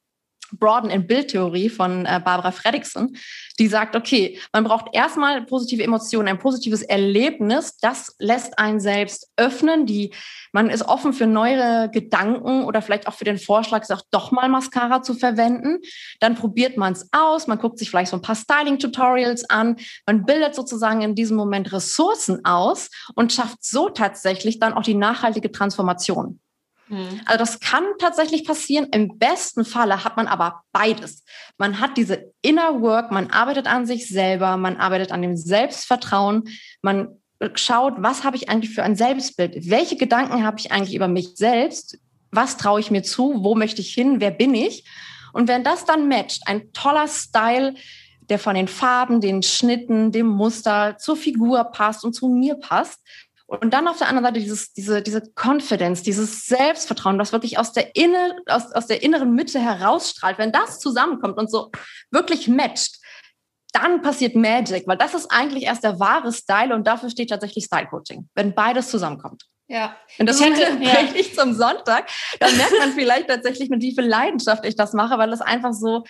Broaden 0.59 0.90
in 0.90 1.07
Bildtheorie 1.07 1.69
von 1.69 2.07
äh, 2.07 2.21
Barbara 2.25 2.51
Fredrickson, 2.51 3.16
die 3.59 3.69
sagt, 3.69 3.97
okay, 3.97 4.38
man 4.53 4.64
braucht 4.64 4.95
erstmal 4.95 5.45
positive 5.45 5.83
Emotionen, 5.83 6.29
ein 6.29 6.38
positives 6.38 6.83
Erlebnis, 6.83 7.77
das 7.79 8.14
lässt 8.19 8.59
einen 8.59 8.81
selbst 8.81 9.31
öffnen, 9.37 9.87
die, 9.87 10.12
man 10.53 10.71
ist 10.71 10.83
offen 10.83 11.12
für 11.12 11.27
neue 11.27 11.90
Gedanken 11.90 12.64
oder 12.64 12.83
vielleicht 12.83 13.07
auch 13.09 13.14
für 13.14 13.25
den 13.25 13.38
Vorschlag, 13.38 13.85
sagt, 13.85 14.05
doch 14.11 14.31
mal 14.31 14.49
Mascara 14.49 15.03
zu 15.03 15.14
verwenden. 15.14 15.79
Dann 16.21 16.35
probiert 16.35 16.77
man 16.77 16.92
es 16.92 17.09
aus, 17.12 17.47
man 17.47 17.59
guckt 17.59 17.79
sich 17.79 17.90
vielleicht 17.90 18.11
so 18.11 18.16
ein 18.16 18.23
paar 18.23 18.37
Styling-Tutorials 18.37 19.49
an, 19.51 19.77
man 20.07 20.25
bildet 20.25 20.55
sozusagen 20.55 21.03
in 21.03 21.14
diesem 21.14 21.37
Moment 21.37 21.73
Ressourcen 21.73 22.45
aus 22.45 22.90
und 23.14 23.33
schafft 23.33 23.64
so 23.64 23.88
tatsächlich 23.88 24.59
dann 24.59 24.75
auch 24.75 24.83
die 24.83 24.95
nachhaltige 24.95 25.51
Transformation. 25.51 26.40
Mhm. 26.88 27.20
Also 27.25 27.38
das 27.38 27.61
kann 27.61 27.85
tatsächlich 27.99 28.44
passieren. 28.44 28.88
Im 28.92 29.18
besten 29.18 29.64
Falle 29.64 30.05
hat 30.05 30.16
man 30.16 30.29
aber 30.29 30.62
beides. 30.72 31.25
Man 31.59 31.81
hat 31.81 31.96
diese 31.96 32.33
Inner 32.42 32.81
Work, 32.81 33.11
man 33.11 33.31
arbeitet 33.31 33.66
an 33.66 33.87
sich 33.87 34.09
selber, 34.09 34.57
man 34.57 34.77
arbeitet 34.77 35.12
an 35.12 35.22
dem 35.22 35.37
Selbstvertrauen, 35.37 36.49
man 36.83 37.09
schaut, 37.55 37.94
was 37.99 38.25
habe 38.25 38.37
ich 38.37 38.49
eigentlich 38.49 38.75
für 38.75 38.83
ein 38.83 38.96
Selbstbild? 38.96 39.70
Welche 39.70 39.96
Gedanken 39.96 40.44
habe 40.44 40.59
ich 40.59 40.72
eigentlich 40.72 40.94
über 40.94 41.09
mich 41.09 41.37
selbst? 41.37 41.99
Was 42.31 42.57
traue 42.57 42.81
ich 42.81 42.90
mir 42.90 43.03
zu? 43.03 43.42
Wo 43.42 43.55
möchte 43.55 43.81
ich 43.81 43.92
hin? 43.92 44.20
Wer 44.20 44.31
bin 44.31 44.55
ich? 44.55 44.85
Und 45.33 45.49
wenn 45.49 45.64
das 45.64 45.85
dann 45.85 46.09
matcht, 46.09 46.42
ein 46.46 46.72
toller 46.72 47.09
Style, 47.09 47.75
der 48.29 48.38
von 48.38 48.55
den 48.55 48.68
Farben, 48.68 49.20
den 49.20 49.42
Schnitten, 49.42 50.11
dem 50.12 50.27
Muster 50.27 50.96
zur 50.99 51.16
Figur 51.16 51.64
passt 51.64 52.05
und 52.05 52.14
zu 52.14 52.29
mir 52.29 52.55
passt, 52.55 53.01
und 53.47 53.73
dann 53.73 53.87
auf 53.87 53.99
der 53.99 54.09
anderen 54.09 54.25
Seite 54.25 54.41
dieses, 54.41 54.73
diese, 54.73 55.03
diese 55.03 55.23
Confidence, 55.35 56.03
dieses 56.03 56.47
Selbstvertrauen, 56.47 57.19
was 57.19 57.33
wirklich 57.33 57.59
aus 57.59 57.73
der, 57.73 57.95
Inne, 57.95 58.37
aus, 58.47 58.73
aus 58.73 58.87
der 58.89 59.03
inneren 59.03 59.35
Mitte 59.35 59.61
herausstrahlt. 59.61 60.39
Wenn 60.39 60.51
das 60.51 60.81
zusammenkommt 60.81 61.39
und 61.39 61.51
so 61.51 61.71
wirklich 62.11 62.49
matcht, 62.49 62.97
dann 63.73 64.03
passiert 64.03 64.35
Magic, 64.35 64.87
weil 64.87 64.97
das 64.97 65.15
ist 65.15 65.31
eigentlich 65.31 65.65
erst 65.65 65.85
der 65.85 66.01
wahre 66.01 66.33
Style 66.33 66.75
und 66.75 66.87
dafür 66.87 67.11
steht 67.11 67.31
tatsächlich 67.31 67.67
Style 67.67 67.87
Coaching, 67.87 68.29
wenn 68.35 68.55
beides 68.55 68.91
zusammenkommt. 68.91 69.45
Ja. 69.69 69.97
Und 70.19 70.27
das 70.27 70.41
hätte 70.41 70.63
ja. 70.81 71.01
ich 71.15 71.35
zum 71.35 71.53
Sonntag, 71.53 72.09
dann 72.41 72.57
merkt 72.57 72.79
man 72.79 72.93
vielleicht 72.93 73.29
tatsächlich, 73.29 73.69
mit 73.69 73.83
wie 73.83 73.95
viel 73.95 74.07
Leidenschaft 74.07 74.65
ich 74.65 74.77
das 74.77 74.93
mache, 74.93 75.19
weil 75.19 75.31
das 75.31 75.41
einfach 75.41 75.73
so 75.73 76.05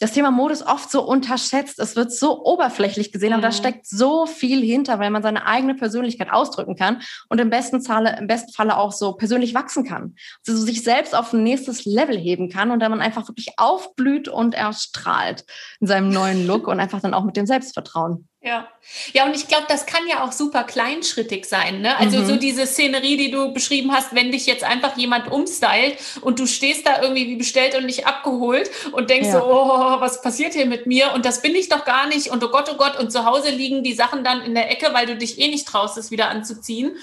das 0.00 0.12
Thema 0.12 0.30
Mode 0.30 0.54
ist 0.54 0.66
oft 0.66 0.90
so 0.90 1.02
unterschätzt. 1.02 1.78
Es 1.78 1.94
wird 1.94 2.10
so 2.10 2.42
oberflächlich 2.42 3.12
gesehen, 3.12 3.34
aber 3.34 3.42
da 3.42 3.48
mhm. 3.48 3.54
steckt 3.54 3.86
so 3.86 4.24
viel 4.24 4.62
hinter, 4.62 4.98
weil 4.98 5.10
man 5.10 5.22
seine 5.22 5.44
eigene 5.44 5.74
Persönlichkeit 5.74 6.32
ausdrücken 6.32 6.74
kann 6.74 7.02
und 7.28 7.38
im 7.38 7.50
besten 7.50 7.82
Falle, 7.82 8.16
im 8.18 8.26
besten 8.26 8.50
Falle 8.52 8.78
auch 8.78 8.92
so 8.92 9.12
persönlich 9.12 9.54
wachsen 9.54 9.84
kann. 9.84 10.14
Also 10.48 10.62
sich 10.62 10.82
selbst 10.82 11.14
auf 11.14 11.34
ein 11.34 11.42
nächstes 11.42 11.84
Level 11.84 12.16
heben 12.16 12.48
kann 12.48 12.70
und 12.70 12.80
dann 12.80 12.90
man 12.90 13.02
einfach 13.02 13.28
wirklich 13.28 13.58
aufblüht 13.58 14.26
und 14.26 14.54
erstrahlt 14.54 15.44
in 15.80 15.86
seinem 15.86 16.08
neuen 16.08 16.46
Look 16.46 16.66
und 16.66 16.80
einfach 16.80 17.02
dann 17.02 17.12
auch 17.12 17.24
mit 17.24 17.36
dem 17.36 17.44
Selbstvertrauen. 17.44 18.29
Ja. 18.42 18.68
Ja, 19.12 19.26
und 19.26 19.36
ich 19.36 19.48
glaube, 19.48 19.66
das 19.68 19.84
kann 19.84 20.08
ja 20.08 20.24
auch 20.24 20.32
super 20.32 20.64
kleinschrittig 20.64 21.44
sein. 21.44 21.82
Ne? 21.82 21.98
Also 21.98 22.20
mhm. 22.20 22.26
so 22.26 22.36
diese 22.36 22.66
Szenerie, 22.66 23.18
die 23.18 23.30
du 23.30 23.52
beschrieben 23.52 23.92
hast, 23.92 24.14
wenn 24.14 24.32
dich 24.32 24.46
jetzt 24.46 24.64
einfach 24.64 24.96
jemand 24.96 25.30
umstylt 25.30 25.98
und 26.22 26.38
du 26.38 26.46
stehst 26.46 26.86
da 26.86 27.02
irgendwie 27.02 27.26
wie 27.26 27.36
bestellt 27.36 27.76
und 27.76 27.84
nicht 27.84 28.06
abgeholt 28.06 28.70
und 28.92 29.10
denkst 29.10 29.28
ja. 29.28 29.40
so, 29.40 29.44
oh, 29.44 30.00
was 30.00 30.22
passiert 30.22 30.54
hier 30.54 30.64
mit 30.64 30.86
mir? 30.86 31.12
Und 31.12 31.26
das 31.26 31.42
bin 31.42 31.54
ich 31.54 31.68
doch 31.68 31.84
gar 31.84 32.06
nicht. 32.06 32.28
Und 32.28 32.42
oh 32.42 32.48
Gott, 32.48 32.70
oh 32.72 32.78
Gott, 32.78 32.98
und 32.98 33.12
zu 33.12 33.26
Hause 33.26 33.50
liegen 33.50 33.84
die 33.84 33.92
Sachen 33.92 34.24
dann 34.24 34.40
in 34.40 34.54
der 34.54 34.70
Ecke, 34.70 34.94
weil 34.94 35.04
du 35.04 35.16
dich 35.16 35.38
eh 35.38 35.48
nicht 35.48 35.68
traust, 35.68 35.98
es 35.98 36.10
wieder 36.10 36.30
anzuziehen. 36.30 36.96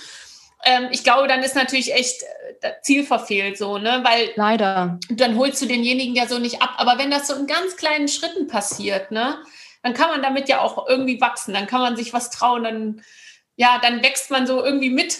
Ähm, 0.66 0.88
ich 0.92 1.04
glaube, 1.04 1.28
dann 1.28 1.44
ist 1.44 1.56
natürlich 1.56 1.94
echt 1.94 2.24
äh, 2.62 2.72
Ziel 2.82 3.04
verfehlt 3.04 3.60
so, 3.60 3.78
ne? 3.78 4.02
Weil 4.04 4.32
leider. 4.36 5.00
Dann 5.12 5.38
holst 5.38 5.62
du 5.62 5.68
denjenigen 5.68 6.16
ja 6.16 6.26
so 6.26 6.40
nicht 6.40 6.64
ab. 6.64 6.74
Aber 6.78 6.98
wenn 6.98 7.12
das 7.12 7.28
so 7.28 7.36
in 7.36 7.46
ganz 7.46 7.76
kleinen 7.78 8.08
Schritten 8.08 8.48
passiert, 8.48 9.12
ne? 9.12 9.38
Dann 9.88 9.94
kann 9.94 10.10
man 10.10 10.22
damit 10.22 10.50
ja 10.50 10.60
auch 10.60 10.86
irgendwie 10.90 11.22
wachsen, 11.22 11.54
dann 11.54 11.66
kann 11.66 11.80
man 11.80 11.96
sich 11.96 12.12
was 12.12 12.30
trauen, 12.30 12.66
dann, 12.66 13.02
ja, 13.56 13.80
dann 13.82 14.04
wächst 14.04 14.30
man 14.32 14.46
so 14.46 14.62
irgendwie 14.62 14.90
mit 14.90 15.18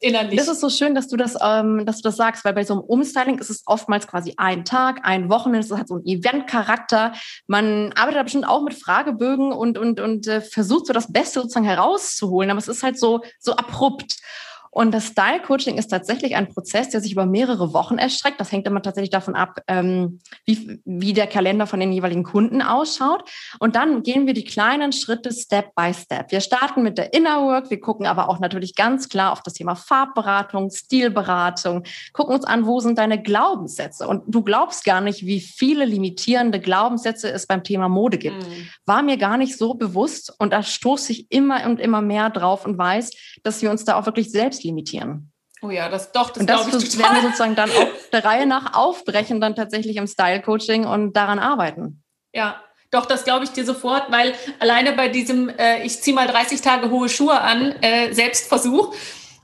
innerlich. 0.00 0.36
Das 0.36 0.48
ist 0.48 0.60
so 0.60 0.70
schön, 0.70 0.96
dass 0.96 1.06
du 1.06 1.16
das, 1.16 1.36
ähm, 1.40 1.86
dass 1.86 1.98
du 1.98 2.02
das 2.02 2.16
sagst, 2.16 2.44
weil 2.44 2.52
bei 2.52 2.64
so 2.64 2.74
einem 2.74 2.82
Umstyling 2.82 3.38
ist 3.38 3.48
es 3.48 3.62
oftmals 3.64 4.08
quasi 4.08 4.34
ein 4.38 4.64
Tag, 4.64 5.02
ein 5.04 5.28
Wochenende, 5.30 5.64
es 5.64 5.70
hat 5.72 5.86
so 5.86 5.94
einen 5.94 6.04
Eventcharakter. 6.04 7.12
Man 7.46 7.92
arbeitet 7.92 8.18
da 8.18 8.22
bestimmt 8.24 8.48
auch 8.48 8.62
mit 8.62 8.74
Fragebögen 8.74 9.52
und, 9.52 9.78
und, 9.78 10.00
und 10.00 10.26
äh, 10.26 10.40
versucht 10.40 10.86
so 10.86 10.92
das 10.92 11.12
Beste 11.12 11.40
sozusagen 11.42 11.64
herauszuholen, 11.64 12.50
aber 12.50 12.58
es 12.58 12.66
ist 12.66 12.82
halt 12.82 12.98
so, 12.98 13.22
so 13.38 13.52
abrupt. 13.52 14.16
Und 14.76 14.92
das 14.92 15.06
Style 15.06 15.40
Coaching 15.40 15.78
ist 15.78 15.86
tatsächlich 15.86 16.36
ein 16.36 16.50
Prozess, 16.50 16.90
der 16.90 17.00
sich 17.00 17.12
über 17.12 17.24
mehrere 17.24 17.72
Wochen 17.72 17.96
erstreckt. 17.96 18.38
Das 18.38 18.52
hängt 18.52 18.66
immer 18.66 18.82
tatsächlich 18.82 19.08
davon 19.08 19.34
ab, 19.34 19.62
ähm, 19.68 20.20
wie, 20.44 20.82
wie 20.84 21.14
der 21.14 21.26
Kalender 21.26 21.66
von 21.66 21.80
den 21.80 21.92
jeweiligen 21.92 22.24
Kunden 22.24 22.60
ausschaut. 22.60 23.24
Und 23.58 23.74
dann 23.74 24.02
gehen 24.02 24.26
wir 24.26 24.34
die 24.34 24.44
kleinen 24.44 24.92
Schritte 24.92 25.32
Step 25.32 25.74
by 25.74 25.94
Step. 25.94 26.30
Wir 26.30 26.42
starten 26.42 26.82
mit 26.82 26.98
der 26.98 27.14
Inner 27.14 27.40
Work. 27.46 27.70
Wir 27.70 27.80
gucken 27.80 28.04
aber 28.04 28.28
auch 28.28 28.38
natürlich 28.38 28.74
ganz 28.74 29.08
klar 29.08 29.32
auf 29.32 29.42
das 29.42 29.54
Thema 29.54 29.76
Farbberatung, 29.76 30.70
Stilberatung, 30.70 31.84
gucken 32.12 32.34
uns 32.34 32.44
an, 32.44 32.66
wo 32.66 32.78
sind 32.80 32.98
deine 32.98 33.22
Glaubenssätze. 33.22 34.06
Und 34.06 34.24
du 34.26 34.42
glaubst 34.42 34.84
gar 34.84 35.00
nicht, 35.00 35.24
wie 35.24 35.40
viele 35.40 35.86
limitierende 35.86 36.60
Glaubenssätze 36.60 37.32
es 37.32 37.46
beim 37.46 37.64
Thema 37.64 37.88
Mode 37.88 38.18
gibt. 38.18 38.46
Mhm. 38.46 38.68
War 38.84 39.02
mir 39.02 39.16
gar 39.16 39.38
nicht 39.38 39.56
so 39.56 39.72
bewusst. 39.72 40.34
Und 40.38 40.52
da 40.52 40.62
stoße 40.62 41.12
ich 41.12 41.32
immer 41.32 41.64
und 41.64 41.80
immer 41.80 42.02
mehr 42.02 42.28
drauf 42.28 42.66
und 42.66 42.76
weiß, 42.76 43.12
dass 43.42 43.62
wir 43.62 43.70
uns 43.70 43.86
da 43.86 43.98
auch 43.98 44.04
wirklich 44.04 44.30
selbst 44.30 44.65
limitieren. 44.66 45.32
Oh 45.62 45.70
ja, 45.70 45.88
das 45.88 46.12
doch, 46.12 46.30
das, 46.30 46.38
und 46.38 46.50
das 46.50 46.84
ich 46.84 46.98
werden 46.98 47.16
wir 47.16 47.22
sozusagen 47.22 47.56
dann 47.56 47.70
auch 47.70 47.88
der 48.12 48.24
Reihe 48.24 48.46
nach 48.46 48.74
aufbrechen, 48.74 49.40
dann 49.40 49.54
tatsächlich 49.54 49.96
im 49.96 50.06
Style-Coaching 50.06 50.84
und 50.84 51.14
daran 51.14 51.38
arbeiten. 51.38 52.02
Ja, 52.32 52.60
doch, 52.90 53.06
das 53.06 53.24
glaube 53.24 53.44
ich 53.44 53.50
dir 53.50 53.64
sofort, 53.64 54.12
weil 54.12 54.34
alleine 54.60 54.92
bei 54.92 55.08
diesem, 55.08 55.48
äh, 55.48 55.82
ich 55.84 56.00
ziehe 56.02 56.14
mal 56.14 56.26
30 56.26 56.60
Tage 56.60 56.90
hohe 56.90 57.08
Schuhe 57.08 57.40
an, 57.40 57.72
äh, 57.82 58.12
Selbstversuch, 58.12 58.94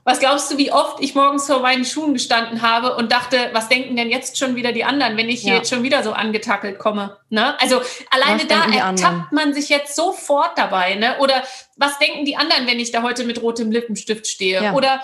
was 0.05 0.19
glaubst 0.19 0.51
du, 0.51 0.57
wie 0.57 0.71
oft 0.71 1.01
ich 1.01 1.15
morgens 1.15 1.47
vor 1.47 1.61
meinen 1.61 1.85
Schuhen 1.85 2.13
gestanden 2.13 2.61
habe 2.61 2.95
und 2.95 3.11
dachte, 3.11 3.49
was 3.53 3.69
denken 3.69 3.95
denn 3.95 4.09
jetzt 4.09 4.37
schon 4.37 4.55
wieder 4.55 4.73
die 4.73 4.83
anderen, 4.83 5.15
wenn 5.15 5.29
ich 5.29 5.41
hier 5.41 5.53
ja. 5.53 5.57
jetzt 5.57 5.69
schon 5.69 5.83
wieder 5.83 6.03
so 6.03 6.11
angetackelt 6.11 6.77
komme? 6.77 7.17
Ne? 7.29 7.59
Also 7.61 7.81
alleine 8.09 8.45
da 8.45 8.65
ertappt 8.65 9.31
man 9.31 9.53
sich 9.53 9.69
jetzt 9.69 9.95
sofort 9.95 10.57
dabei. 10.57 10.95
Ne? 10.95 11.17
Oder 11.19 11.43
was 11.77 11.99
denken 11.99 12.25
die 12.25 12.35
anderen, 12.35 12.67
wenn 12.67 12.79
ich 12.79 12.91
da 12.91 13.01
heute 13.01 13.23
mit 13.23 13.41
rotem 13.41 13.71
Lippenstift 13.71 14.27
stehe? 14.27 14.61
Ja. 14.61 14.73
Oder 14.73 15.01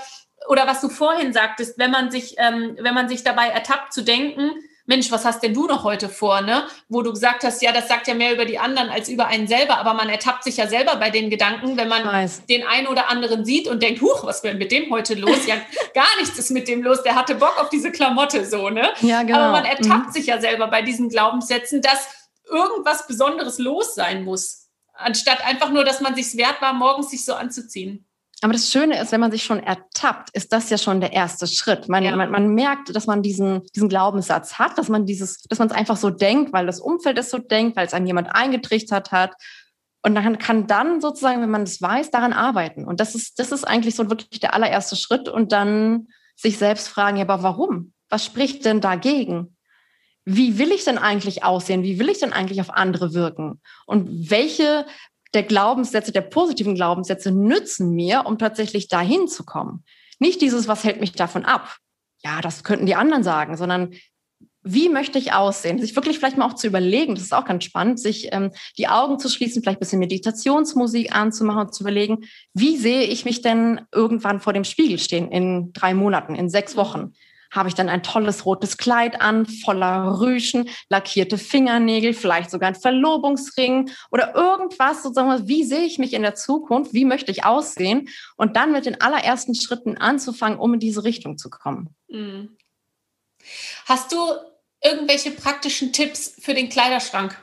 oder 0.47 0.65
was 0.67 0.81
du 0.81 0.89
vorhin 0.89 1.33
sagtest, 1.33 1.77
wenn 1.77 1.91
man 1.91 2.11
sich, 2.11 2.35
ähm, 2.37 2.77
wenn 2.79 2.93
man 2.93 3.09
sich 3.09 3.23
dabei 3.23 3.49
ertappt 3.49 3.93
zu 3.93 4.03
denken, 4.03 4.51
Mensch, 4.89 5.11
was 5.11 5.23
hast 5.23 5.43
denn 5.43 5.53
du 5.53 5.67
noch 5.67 5.83
heute 5.83 6.09
vor, 6.09 6.41
ne? 6.41 6.63
Wo 6.87 7.03
du 7.03 7.11
gesagt 7.11 7.43
hast, 7.43 7.61
ja, 7.61 7.71
das 7.71 7.87
sagt 7.87 8.07
ja 8.07 8.15
mehr 8.15 8.33
über 8.33 8.45
die 8.45 8.57
anderen 8.57 8.89
als 8.89 9.07
über 9.07 9.27
einen 9.27 9.47
selber, 9.47 9.77
aber 9.77 9.93
man 9.93 10.09
ertappt 10.09 10.43
sich 10.43 10.57
ja 10.57 10.65
selber 10.65 10.95
bei 10.95 11.11
den 11.11 11.29
Gedanken, 11.29 11.77
wenn 11.77 11.87
man 11.87 12.03
Weiß. 12.03 12.47
den 12.47 12.65
einen 12.65 12.87
oder 12.87 13.07
anderen 13.07 13.45
sieht 13.45 13.67
und 13.67 13.83
denkt, 13.83 14.01
huch, 14.01 14.25
was 14.25 14.43
wäre 14.43 14.55
mit 14.55 14.71
dem 14.71 14.89
heute 14.91 15.13
los? 15.13 15.45
Ja, 15.45 15.57
gar 15.93 16.07
nichts 16.19 16.39
ist 16.39 16.49
mit 16.49 16.67
dem 16.67 16.81
los, 16.81 17.03
der 17.03 17.13
hatte 17.13 17.35
Bock 17.35 17.61
auf 17.61 17.69
diese 17.69 17.91
Klamotte 17.91 18.43
so, 18.45 18.71
ne? 18.71 18.91
Ja, 19.01 19.21
genau. 19.21 19.37
Aber 19.37 19.51
man 19.51 19.65
ertappt 19.65 20.07
mhm. 20.07 20.11
sich 20.11 20.25
ja 20.25 20.41
selber 20.41 20.65
bei 20.65 20.81
diesen 20.81 21.09
Glaubenssätzen, 21.09 21.83
dass 21.83 22.07
irgendwas 22.49 23.05
Besonderes 23.05 23.59
los 23.59 23.93
sein 23.93 24.23
muss, 24.23 24.69
anstatt 24.93 25.45
einfach 25.45 25.69
nur, 25.69 25.83
dass 25.83 26.01
man 26.01 26.15
sich 26.15 26.35
wert 26.35 26.63
war, 26.63 26.73
morgens 26.73 27.11
sich 27.11 27.23
so 27.23 27.35
anzuziehen. 27.35 28.08
Aber 28.41 28.53
das 28.53 28.71
Schöne 28.71 29.01
ist, 29.01 29.11
wenn 29.11 29.19
man 29.19 29.31
sich 29.31 29.43
schon 29.43 29.61
ertappt, 29.61 30.29
ist 30.31 30.53
das 30.53 30.69
ja 30.69 30.77
schon 30.77 31.01
der 31.01 31.11
erste 31.11 31.45
Schritt. 31.45 31.89
Man, 31.89 32.03
ja. 32.03 32.15
man, 32.15 32.31
man, 32.31 32.53
merkt, 32.53 32.95
dass 32.95 33.05
man 33.05 33.21
diesen, 33.21 33.63
diesen 33.75 33.89
Glaubenssatz 33.89 34.53
hat, 34.53 34.77
dass 34.77 34.87
man 34.87 35.05
dieses, 35.05 35.41
dass 35.43 35.59
man 35.59 35.67
es 35.67 35.73
einfach 35.73 35.97
so 35.97 36.09
denkt, 36.09 36.53
weil 36.53 36.65
das 36.65 36.79
Umfeld 36.79 37.17
es 37.17 37.29
so 37.29 37.37
denkt, 37.37 37.75
weil 37.75 37.85
es 37.85 37.93
einem 37.93 38.07
jemand 38.07 38.33
eingetrichtert 38.33 39.11
hat. 39.11 39.33
Und 40.01 40.15
dann 40.15 40.37
kann 40.37 40.67
dann 40.67 41.01
sozusagen, 41.01 41.41
wenn 41.41 41.49
man 41.49 41.63
es 41.63 41.81
weiß, 41.81 42.11
daran 42.11 42.31
arbeiten. 42.31 42.85
Und 42.85 43.01
das 43.01 43.15
ist, 43.15 43.39
das 43.39 43.51
ist 43.51 43.65
eigentlich 43.65 43.95
so 43.95 44.09
wirklich 44.09 44.39
der 44.39 44.53
allererste 44.53 44.95
Schritt. 44.95 45.27
Und 45.27 45.51
dann 45.51 46.07
sich 46.37 46.57
selbst 46.57 46.87
fragen, 46.87 47.17
ja, 47.17 47.23
aber 47.23 47.43
warum? 47.43 47.93
Was 48.07 48.23
spricht 48.23 48.63
denn 48.63 48.79
dagegen? 48.79 49.57
Wie 50.23 50.57
will 50.57 50.71
ich 50.71 50.85
denn 50.85 50.97
eigentlich 50.97 51.43
aussehen? 51.43 51.83
Wie 51.83 51.99
will 51.99 52.07
ich 52.07 52.19
denn 52.19 52.31
eigentlich 52.31 52.61
auf 52.61 52.69
andere 52.69 53.13
wirken? 53.13 53.61
Und 53.85 54.29
welche 54.29 54.85
der 55.33 55.43
Glaubenssätze, 55.43 56.11
der 56.11 56.21
positiven 56.21 56.75
Glaubenssätze 56.75 57.31
nützen 57.31 57.91
mir, 57.93 58.25
um 58.25 58.37
tatsächlich 58.37 58.87
dahin 58.87 59.27
zu 59.27 59.45
kommen. 59.45 59.83
Nicht 60.19 60.41
dieses, 60.41 60.67
was 60.67 60.83
hält 60.83 60.99
mich 60.99 61.13
davon 61.13 61.45
ab? 61.45 61.77
Ja, 62.23 62.41
das 62.41 62.63
könnten 62.63 62.85
die 62.85 62.95
anderen 62.95 63.23
sagen, 63.23 63.55
sondern 63.55 63.93
wie 64.61 64.89
möchte 64.89 65.17
ich 65.17 65.31
aussehen? 65.31 65.79
Sich 65.79 65.95
wirklich 65.95 66.19
vielleicht 66.19 66.37
mal 66.37 66.45
auch 66.45 66.53
zu 66.53 66.67
überlegen, 66.67 67.15
das 67.15 67.23
ist 67.23 67.33
auch 67.33 67.45
ganz 67.45 67.63
spannend, 67.63 67.99
sich 67.99 68.27
ähm, 68.33 68.51
die 68.77 68.89
Augen 68.89 69.17
zu 69.17 69.29
schließen, 69.29 69.61
vielleicht 69.61 69.77
ein 69.77 69.79
bisschen 69.79 69.99
Meditationsmusik 69.99 71.15
anzumachen 71.15 71.61
und 71.61 71.73
zu 71.73 71.83
überlegen, 71.83 72.25
wie 72.53 72.75
sehe 72.75 73.03
ich 73.03 73.23
mich 73.23 73.41
denn 73.41 73.81
irgendwann 73.93 74.41
vor 74.41 74.51
dem 74.51 74.65
Spiegel 74.65 74.99
stehen 74.99 75.31
in 75.31 75.71
drei 75.71 75.93
Monaten, 75.93 76.35
in 76.35 76.49
sechs 76.49 76.75
Wochen? 76.75 77.13
Habe 77.51 77.69
ich 77.69 77.75
dann 77.75 77.89
ein 77.89 78.03
tolles 78.03 78.45
rotes 78.45 78.77
Kleid 78.77 79.21
an, 79.21 79.45
voller 79.45 80.19
Rüschen, 80.19 80.69
lackierte 80.89 81.37
Fingernägel, 81.37 82.13
vielleicht 82.13 82.51
sogar 82.51 82.69
ein 82.69 82.75
Verlobungsring 82.75 83.91
oder 84.11 84.35
irgendwas 84.35 85.03
sozusagen, 85.03 85.47
wie 85.47 85.63
sehe 85.63 85.85
ich 85.85 85.99
mich 85.99 86.13
in 86.13 86.21
der 86.21 86.35
Zukunft, 86.35 86.93
wie 86.93 87.05
möchte 87.05 87.31
ich 87.31 87.45
aussehen 87.45 88.09
und 88.35 88.55
dann 88.55 88.71
mit 88.71 88.85
den 88.85 89.01
allerersten 89.01 89.55
Schritten 89.55 89.97
anzufangen, 89.97 90.59
um 90.59 90.75
in 90.75 90.79
diese 90.79 91.03
Richtung 91.03 91.37
zu 91.37 91.49
kommen. 91.49 91.95
Mhm. 92.07 92.57
Hast 93.85 94.11
du 94.11 94.17
irgendwelche 94.83 95.31
praktischen 95.31 95.91
Tipps 95.91 96.35
für 96.39 96.53
den 96.53 96.69
Kleiderschrank? 96.69 97.37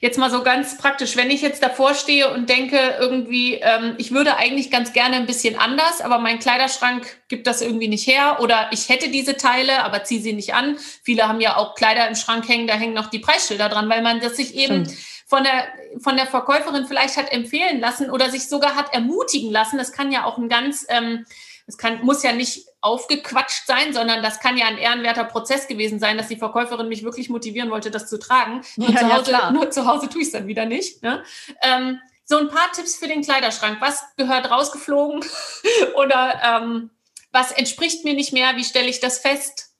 Jetzt 0.00 0.18
mal 0.18 0.30
so 0.30 0.42
ganz 0.42 0.78
praktisch, 0.78 1.16
wenn 1.16 1.30
ich 1.30 1.42
jetzt 1.42 1.62
davor 1.62 1.94
stehe 1.94 2.32
und 2.32 2.48
denke, 2.48 2.78
irgendwie, 2.98 3.54
ähm, 3.54 3.94
ich 3.98 4.12
würde 4.12 4.36
eigentlich 4.36 4.70
ganz 4.70 4.92
gerne 4.92 5.16
ein 5.16 5.26
bisschen 5.26 5.58
anders, 5.58 6.00
aber 6.00 6.18
mein 6.18 6.38
Kleiderschrank 6.38 7.06
gibt 7.28 7.46
das 7.46 7.62
irgendwie 7.62 7.88
nicht 7.88 8.06
her 8.06 8.38
oder 8.40 8.68
ich 8.72 8.88
hätte 8.88 9.08
diese 9.08 9.36
Teile, 9.36 9.82
aber 9.84 10.04
ziehe 10.04 10.20
sie 10.20 10.32
nicht 10.32 10.54
an. 10.54 10.76
Viele 11.02 11.28
haben 11.28 11.40
ja 11.40 11.56
auch 11.56 11.74
Kleider 11.74 12.06
im 12.08 12.14
Schrank 12.14 12.48
hängen, 12.48 12.66
da 12.66 12.74
hängen 12.74 12.94
noch 12.94 13.08
die 13.08 13.18
Preisschilder 13.18 13.68
dran, 13.68 13.88
weil 13.88 14.02
man 14.02 14.20
das 14.20 14.36
sich 14.36 14.54
eben 14.54 14.84
Stimmt. 14.84 15.00
von 15.26 15.44
der, 15.44 15.66
von 16.02 16.16
der 16.16 16.26
Verkäuferin 16.26 16.86
vielleicht 16.86 17.16
hat 17.16 17.32
empfehlen 17.32 17.80
lassen 17.80 18.10
oder 18.10 18.30
sich 18.30 18.48
sogar 18.48 18.76
hat 18.76 18.92
ermutigen 18.92 19.50
lassen. 19.50 19.78
Das 19.78 19.92
kann 19.92 20.12
ja 20.12 20.24
auch 20.24 20.38
ein 20.38 20.48
ganz, 20.48 20.86
ähm, 20.88 21.24
es 21.66 21.78
kann, 21.78 22.04
muss 22.04 22.22
ja 22.22 22.32
nicht 22.32 22.66
aufgequatscht 22.84 23.66
sein, 23.66 23.94
sondern 23.94 24.22
das 24.22 24.40
kann 24.40 24.58
ja 24.58 24.66
ein 24.66 24.76
ehrenwerter 24.76 25.24
Prozess 25.24 25.66
gewesen 25.66 25.98
sein, 25.98 26.18
dass 26.18 26.28
die 26.28 26.36
Verkäuferin 26.36 26.86
mich 26.86 27.02
wirklich 27.02 27.30
motivieren 27.30 27.70
wollte, 27.70 27.90
das 27.90 28.08
zu 28.08 28.18
tragen. 28.18 28.60
Nur, 28.76 28.90
ja, 28.90 28.98
zu, 28.98 29.14
Hause, 29.14 29.30
ja, 29.32 29.50
nur 29.50 29.70
zu 29.70 29.86
Hause 29.86 30.08
tue 30.08 30.20
ich 30.20 30.26
es 30.26 30.32
dann 30.32 30.46
wieder 30.46 30.66
nicht. 30.66 31.02
Ne? 31.02 31.24
Ähm, 31.62 31.98
so 32.26 32.36
ein 32.36 32.48
paar 32.48 32.70
Tipps 32.72 32.96
für 32.96 33.08
den 33.08 33.22
Kleiderschrank. 33.22 33.78
Was 33.80 34.04
gehört 34.18 34.50
rausgeflogen? 34.50 35.24
Oder 35.96 36.40
ähm, 36.44 36.90
was 37.32 37.52
entspricht 37.52 38.04
mir 38.04 38.14
nicht 38.14 38.34
mehr? 38.34 38.56
Wie 38.56 38.64
stelle 38.64 38.88
ich 38.88 39.00
das 39.00 39.18
fest? 39.18 39.70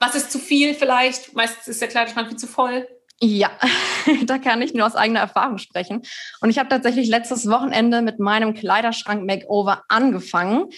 Was 0.00 0.16
ist 0.16 0.32
zu 0.32 0.40
viel 0.40 0.74
vielleicht? 0.74 1.34
Meistens 1.34 1.68
ist 1.68 1.80
der 1.80 1.88
Kleiderschrank 1.88 2.26
viel 2.26 2.38
zu 2.38 2.48
voll. 2.48 2.88
Ja, 3.20 3.52
da 4.24 4.38
kann 4.38 4.62
ich 4.62 4.74
nur 4.74 4.84
aus 4.84 4.96
eigener 4.96 5.20
Erfahrung 5.20 5.58
sprechen. 5.58 6.02
Und 6.40 6.50
ich 6.50 6.58
habe 6.58 6.68
tatsächlich 6.68 7.08
letztes 7.08 7.48
Wochenende 7.48 8.02
mit 8.02 8.18
meinem 8.18 8.52
Kleiderschrank-Makeover 8.52 9.84
angefangen. 9.88 10.70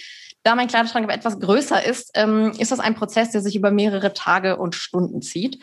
Da 0.45 0.53
mein 0.53 0.67
Kleiderschrank 0.67 1.03
aber 1.05 1.15
etwas 1.15 1.39
größer 1.39 1.83
ist, 1.83 2.11
ähm, 2.13 2.51
ist 2.59 2.71
das 2.71 2.79
ein 2.79 2.93
Prozess, 2.93 3.31
der 3.31 3.41
sich 3.41 3.55
über 3.55 3.71
mehrere 3.71 4.13
Tage 4.13 4.57
und 4.57 4.75
Stunden 4.75 5.23
zieht. 5.23 5.59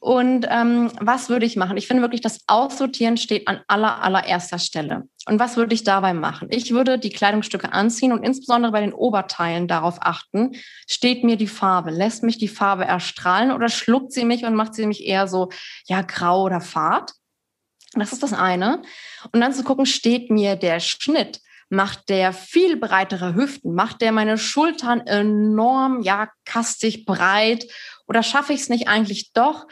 Und 0.00 0.46
ähm, 0.50 0.92
was 1.00 1.30
würde 1.30 1.46
ich 1.46 1.56
machen? 1.56 1.78
Ich 1.78 1.86
finde 1.88 2.02
wirklich, 2.02 2.20
das 2.20 2.40
Aussortieren 2.46 3.16
steht 3.16 3.48
an 3.48 3.62
aller, 3.68 4.02
allererster 4.02 4.58
Stelle. 4.58 5.08
Und 5.26 5.40
was 5.40 5.56
würde 5.56 5.74
ich 5.74 5.82
dabei 5.82 6.12
machen? 6.12 6.48
Ich 6.50 6.72
würde 6.72 6.98
die 6.98 7.08
Kleidungsstücke 7.08 7.72
anziehen 7.72 8.12
und 8.12 8.22
insbesondere 8.22 8.70
bei 8.70 8.82
den 8.82 8.92
Oberteilen 8.92 9.66
darauf 9.66 9.96
achten, 10.02 10.52
steht 10.86 11.24
mir 11.24 11.36
die 11.36 11.48
Farbe? 11.48 11.90
Lässt 11.90 12.22
mich 12.22 12.36
die 12.36 12.48
Farbe 12.48 12.84
erstrahlen 12.84 13.50
oder 13.50 13.70
schluckt 13.70 14.12
sie 14.12 14.26
mich 14.26 14.44
und 14.44 14.54
macht 14.54 14.74
sie 14.74 14.86
mich 14.86 15.06
eher 15.06 15.26
so, 15.26 15.48
ja, 15.86 16.02
grau 16.02 16.42
oder 16.42 16.60
fad? 16.60 17.14
Das 17.94 18.12
ist 18.12 18.22
das 18.22 18.34
eine. 18.34 18.82
Und 19.32 19.40
dann 19.40 19.54
zu 19.54 19.64
gucken, 19.64 19.86
steht 19.86 20.30
mir 20.30 20.54
der 20.54 20.80
Schnitt? 20.80 21.40
Macht 21.70 22.08
der 22.08 22.32
viel 22.32 22.76
breitere 22.76 23.34
Hüften? 23.34 23.74
Macht 23.74 24.00
der 24.00 24.12
meine 24.12 24.38
Schultern 24.38 25.00
enorm, 25.06 26.02
ja, 26.02 26.30
kastig 26.44 27.04
breit? 27.04 27.66
Oder 28.06 28.22
schaffe 28.22 28.52
ich 28.52 28.60
es 28.60 28.68
nicht 28.68 28.88
eigentlich 28.88 29.32
doch, 29.32 29.66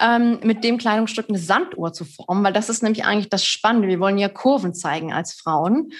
ähm, 0.00 0.40
mit 0.42 0.64
dem 0.64 0.78
Kleidungsstück 0.78 1.28
eine 1.28 1.38
Sanduhr 1.38 1.92
zu 1.92 2.04
formen, 2.04 2.42
weil 2.42 2.52
das 2.52 2.68
ist 2.68 2.82
nämlich 2.82 3.04
eigentlich 3.04 3.28
das 3.28 3.44
Spannende. 3.44 3.88
Wir 3.88 4.00
wollen 4.00 4.18
ja 4.18 4.28
Kurven 4.28 4.74
zeigen 4.74 5.12
als 5.12 5.34
Frauen. 5.34 5.92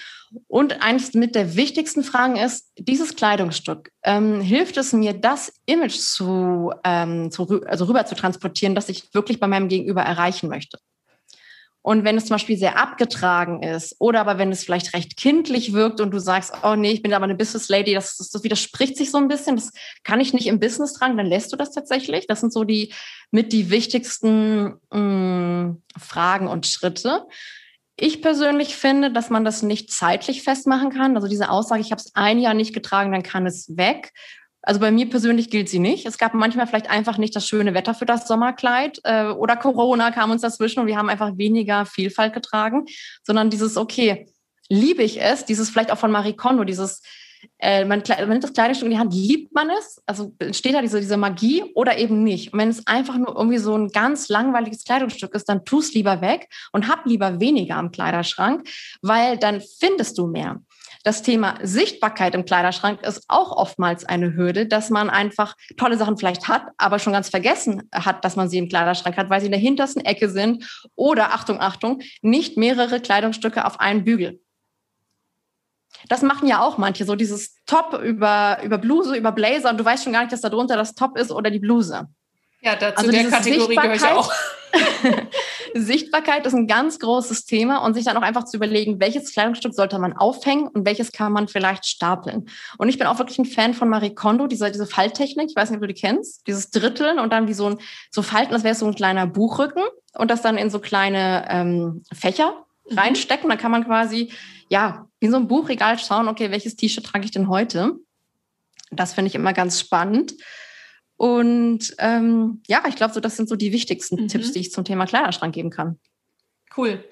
Und 0.47 0.81
eines 0.81 1.13
mit 1.13 1.35
der 1.35 1.55
wichtigsten 1.55 2.03
Fragen 2.03 2.35
ist, 2.35 2.71
dieses 2.77 3.15
Kleidungsstück, 3.15 3.91
ähm, 4.03 4.41
hilft 4.41 4.77
es 4.77 4.91
mir, 4.93 5.13
das 5.13 5.53
Image 5.65 5.97
zu, 5.97 6.73
ähm, 6.83 7.31
zu, 7.31 7.61
also 7.65 7.85
rüber 7.85 8.05
zu 8.05 8.15
transportieren, 8.15 8.75
das 8.75 8.89
ich 8.89 9.13
wirklich 9.13 9.39
bei 9.39 9.47
meinem 9.47 9.67
Gegenüber 9.67 10.01
erreichen 10.01 10.49
möchte? 10.49 10.79
Und 11.83 12.03
wenn 12.03 12.15
es 12.15 12.25
zum 12.25 12.35
Beispiel 12.35 12.57
sehr 12.57 12.77
abgetragen 12.77 13.63
ist 13.63 13.95
oder 13.99 14.21
aber 14.21 14.37
wenn 14.37 14.51
es 14.51 14.63
vielleicht 14.63 14.93
recht 14.93 15.17
kindlich 15.17 15.73
wirkt 15.73 15.99
und 15.99 16.11
du 16.11 16.19
sagst, 16.19 16.53
oh 16.63 16.75
nee, 16.75 16.91
ich 16.91 17.01
bin 17.01 17.13
aber 17.13 17.23
eine 17.23 17.35
Business 17.35 17.69
Lady, 17.69 17.95
das, 17.95 18.17
das, 18.17 18.29
das 18.29 18.43
widerspricht 18.43 18.97
sich 18.97 19.09
so 19.09 19.17
ein 19.17 19.27
bisschen, 19.27 19.55
das 19.55 19.71
kann 20.03 20.19
ich 20.19 20.33
nicht 20.33 20.45
im 20.45 20.59
Business 20.59 20.93
tragen, 20.93 21.17
dann 21.17 21.25
lässt 21.25 21.51
du 21.51 21.57
das 21.57 21.71
tatsächlich. 21.71 22.27
Das 22.27 22.39
sind 22.39 22.53
so 22.53 22.63
die 22.63 22.93
mit 23.31 23.51
die 23.51 23.71
wichtigsten 23.71 24.79
mh, 24.91 24.99
mm, 24.99 25.81
Fragen 25.97 26.47
und 26.47 26.67
Schritte. 26.67 27.25
Ich 27.97 28.21
persönlich 28.21 28.75
finde, 28.75 29.11
dass 29.11 29.29
man 29.29 29.43
das 29.43 29.63
nicht 29.63 29.91
zeitlich 29.91 30.43
festmachen 30.43 30.91
kann. 30.91 31.15
Also 31.15 31.27
diese 31.27 31.49
Aussage, 31.49 31.81
ich 31.81 31.91
habe 31.91 32.01
es 32.01 32.15
ein 32.15 32.39
Jahr 32.39 32.53
nicht 32.53 32.73
getragen, 32.73 33.11
dann 33.11 33.23
kann 33.23 33.45
es 33.45 33.75
weg. 33.75 34.11
Also 34.63 34.79
bei 34.79 34.91
mir 34.91 35.09
persönlich 35.09 35.49
gilt 35.49 35.69
sie 35.69 35.79
nicht. 35.79 36.05
Es 36.05 36.17
gab 36.17 36.33
manchmal 36.33 36.67
vielleicht 36.67 36.89
einfach 36.89 37.17
nicht 37.17 37.35
das 37.35 37.47
schöne 37.47 37.73
Wetter 37.73 37.93
für 37.93 38.05
das 38.05 38.27
Sommerkleid 38.27 38.99
äh, 39.03 39.25
oder 39.25 39.55
Corona 39.55 40.11
kam 40.11 40.29
uns 40.31 40.41
dazwischen 40.41 40.81
und 40.81 40.87
wir 40.87 40.97
haben 40.97 41.09
einfach 41.09 41.37
weniger 41.37 41.85
Vielfalt 41.85 42.33
getragen, 42.33 42.85
sondern 43.23 43.49
dieses, 43.49 43.75
okay, 43.75 44.27
liebe 44.69 45.03
ich 45.03 45.19
es, 45.21 45.45
dieses 45.45 45.69
vielleicht 45.69 45.91
auch 45.91 45.97
von 45.97 46.11
Marie 46.11 46.33
Kondo, 46.33 46.63
dieses, 46.63 47.01
äh, 47.57 47.85
man, 47.85 48.03
man 48.07 48.29
nimmt 48.29 48.43
das 48.43 48.53
Kleidungsstück 48.53 48.85
in 48.85 48.91
die 48.91 48.99
Hand, 48.99 49.13
liebt 49.13 49.53
man 49.53 49.69
es? 49.71 50.01
Also 50.05 50.33
entsteht 50.39 50.75
da 50.75 50.81
diese, 50.81 50.99
diese 50.99 51.17
Magie 51.17 51.63
oder 51.73 51.97
eben 51.97 52.23
nicht? 52.23 52.53
Und 52.53 52.59
wenn 52.59 52.69
es 52.69 52.85
einfach 52.85 53.17
nur 53.17 53.35
irgendwie 53.35 53.57
so 53.57 53.75
ein 53.75 53.89
ganz 53.89 54.29
langweiliges 54.29 54.83
Kleidungsstück 54.83 55.33
ist, 55.33 55.49
dann 55.49 55.65
tu 55.65 55.79
es 55.79 55.93
lieber 55.93 56.21
weg 56.21 56.49
und 56.71 56.87
hab 56.87 57.05
lieber 57.05 57.39
weniger 57.39 57.77
am 57.77 57.91
Kleiderschrank, 57.91 58.69
weil 59.01 59.37
dann 59.37 59.61
findest 59.79 60.17
du 60.19 60.27
mehr. 60.27 60.61
Das 61.03 61.23
Thema 61.23 61.55
Sichtbarkeit 61.63 62.35
im 62.35 62.45
Kleiderschrank 62.45 63.01
ist 63.01 63.23
auch 63.27 63.51
oftmals 63.51 64.05
eine 64.05 64.35
Hürde, 64.35 64.67
dass 64.67 64.89
man 64.89 65.09
einfach 65.09 65.55
tolle 65.77 65.97
Sachen 65.97 66.17
vielleicht 66.17 66.47
hat, 66.47 66.63
aber 66.77 66.99
schon 66.99 67.13
ganz 67.13 67.29
vergessen 67.29 67.89
hat, 67.91 68.23
dass 68.23 68.35
man 68.35 68.49
sie 68.49 68.59
im 68.59 68.69
Kleiderschrank 68.69 69.17
hat, 69.17 69.29
weil 69.29 69.39
sie 69.39 69.47
in 69.47 69.51
der 69.51 69.59
hintersten 69.59 70.05
Ecke 70.05 70.29
sind 70.29 70.63
oder, 70.95 71.33
Achtung, 71.33 71.59
Achtung, 71.59 72.01
nicht 72.21 72.57
mehrere 72.57 72.99
Kleidungsstücke 72.99 73.65
auf 73.65 73.79
einen 73.79 74.03
Bügel. 74.03 74.39
Das 76.07 76.21
machen 76.21 76.47
ja 76.47 76.61
auch 76.61 76.77
manche, 76.77 77.05
so 77.05 77.15
dieses 77.15 77.55
Top 77.65 77.99
über, 78.01 78.59
über 78.63 78.77
Bluse, 78.77 79.15
über 79.15 79.31
Blazer 79.31 79.69
und 79.69 79.77
du 79.77 79.85
weißt 79.85 80.03
schon 80.03 80.13
gar 80.13 80.21
nicht, 80.21 80.31
dass 80.31 80.41
da 80.41 80.49
drunter 80.49 80.77
das 80.77 80.95
Top 80.95 81.17
ist 81.17 81.31
oder 81.31 81.49
die 81.49 81.59
Bluse. 81.59 82.07
Ja, 82.61 82.75
dazu 82.75 82.97
also 82.97 83.11
der 83.11 83.29
Kategorie 83.29 83.75
gehöre 83.75 83.95
ich 83.95 84.03
auch. 84.03 84.31
Sichtbarkeit 85.73 86.45
ist 86.45 86.53
ein 86.53 86.67
ganz 86.67 86.99
großes 86.99 87.45
Thema 87.45 87.79
und 87.85 87.93
sich 87.93 88.05
dann 88.05 88.17
auch 88.17 88.21
einfach 88.21 88.45
zu 88.45 88.57
überlegen, 88.57 88.99
welches 88.99 89.33
Kleidungsstück 89.33 89.73
sollte 89.73 89.99
man 89.99 90.13
aufhängen 90.13 90.67
und 90.67 90.85
welches 90.85 91.11
kann 91.11 91.31
man 91.31 91.47
vielleicht 91.47 91.85
stapeln. 91.85 92.47
Und 92.77 92.89
ich 92.89 92.97
bin 92.97 93.07
auch 93.07 93.19
wirklich 93.19 93.39
ein 93.39 93.45
Fan 93.45 93.73
von 93.73 93.89
Marie 93.89 94.13
Kondo, 94.13 94.47
diese, 94.47 94.71
diese 94.71 94.87
Falttechnik. 94.87 95.49
Ich 95.49 95.55
weiß 95.55 95.69
nicht, 95.69 95.77
ob 95.77 95.81
du 95.81 95.87
die 95.87 95.99
kennst. 95.99 96.45
Dieses 96.47 96.69
Dritteln 96.69 97.19
und 97.19 97.31
dann 97.33 97.47
wie 97.47 97.53
so 97.53 97.67
ein, 97.67 97.77
so 98.09 98.21
Falten, 98.21 98.51
das 98.53 98.63
wäre 98.63 98.75
so 98.75 98.85
ein 98.85 98.95
kleiner 98.95 99.27
Buchrücken 99.27 99.83
und 100.13 100.31
das 100.31 100.41
dann 100.41 100.57
in 100.57 100.69
so 100.69 100.79
kleine 100.79 101.45
ähm, 101.49 102.03
Fächer 102.13 102.53
mhm. 102.89 102.97
reinstecken. 102.97 103.49
Dann 103.49 103.57
kann 103.57 103.71
man 103.71 103.85
quasi, 103.85 104.31
ja, 104.69 105.07
in 105.19 105.31
so 105.31 105.37
ein 105.37 105.47
Buchregal 105.47 105.99
schauen, 105.99 106.27
okay, 106.27 106.51
welches 106.51 106.75
T-Shirt 106.75 107.05
trage 107.05 107.25
ich 107.25 107.31
denn 107.31 107.49
heute? 107.49 107.93
Das 108.91 109.13
finde 109.13 109.29
ich 109.29 109.35
immer 109.35 109.53
ganz 109.53 109.79
spannend. 109.79 110.33
Und 111.21 111.93
ähm, 111.99 112.63
ja, 112.65 112.81
ich 112.87 112.95
glaube, 112.95 113.13
so 113.13 113.19
das 113.19 113.37
sind 113.37 113.47
so 113.47 113.55
die 113.55 113.71
wichtigsten 113.71 114.23
mhm. 114.23 114.27
Tipps, 114.27 114.53
die 114.53 114.59
ich 114.59 114.71
zum 114.71 114.85
Thema 114.85 115.05
Kleiderschrank 115.05 115.53
geben 115.53 115.69
kann. 115.69 115.99
Cool. 116.75 117.05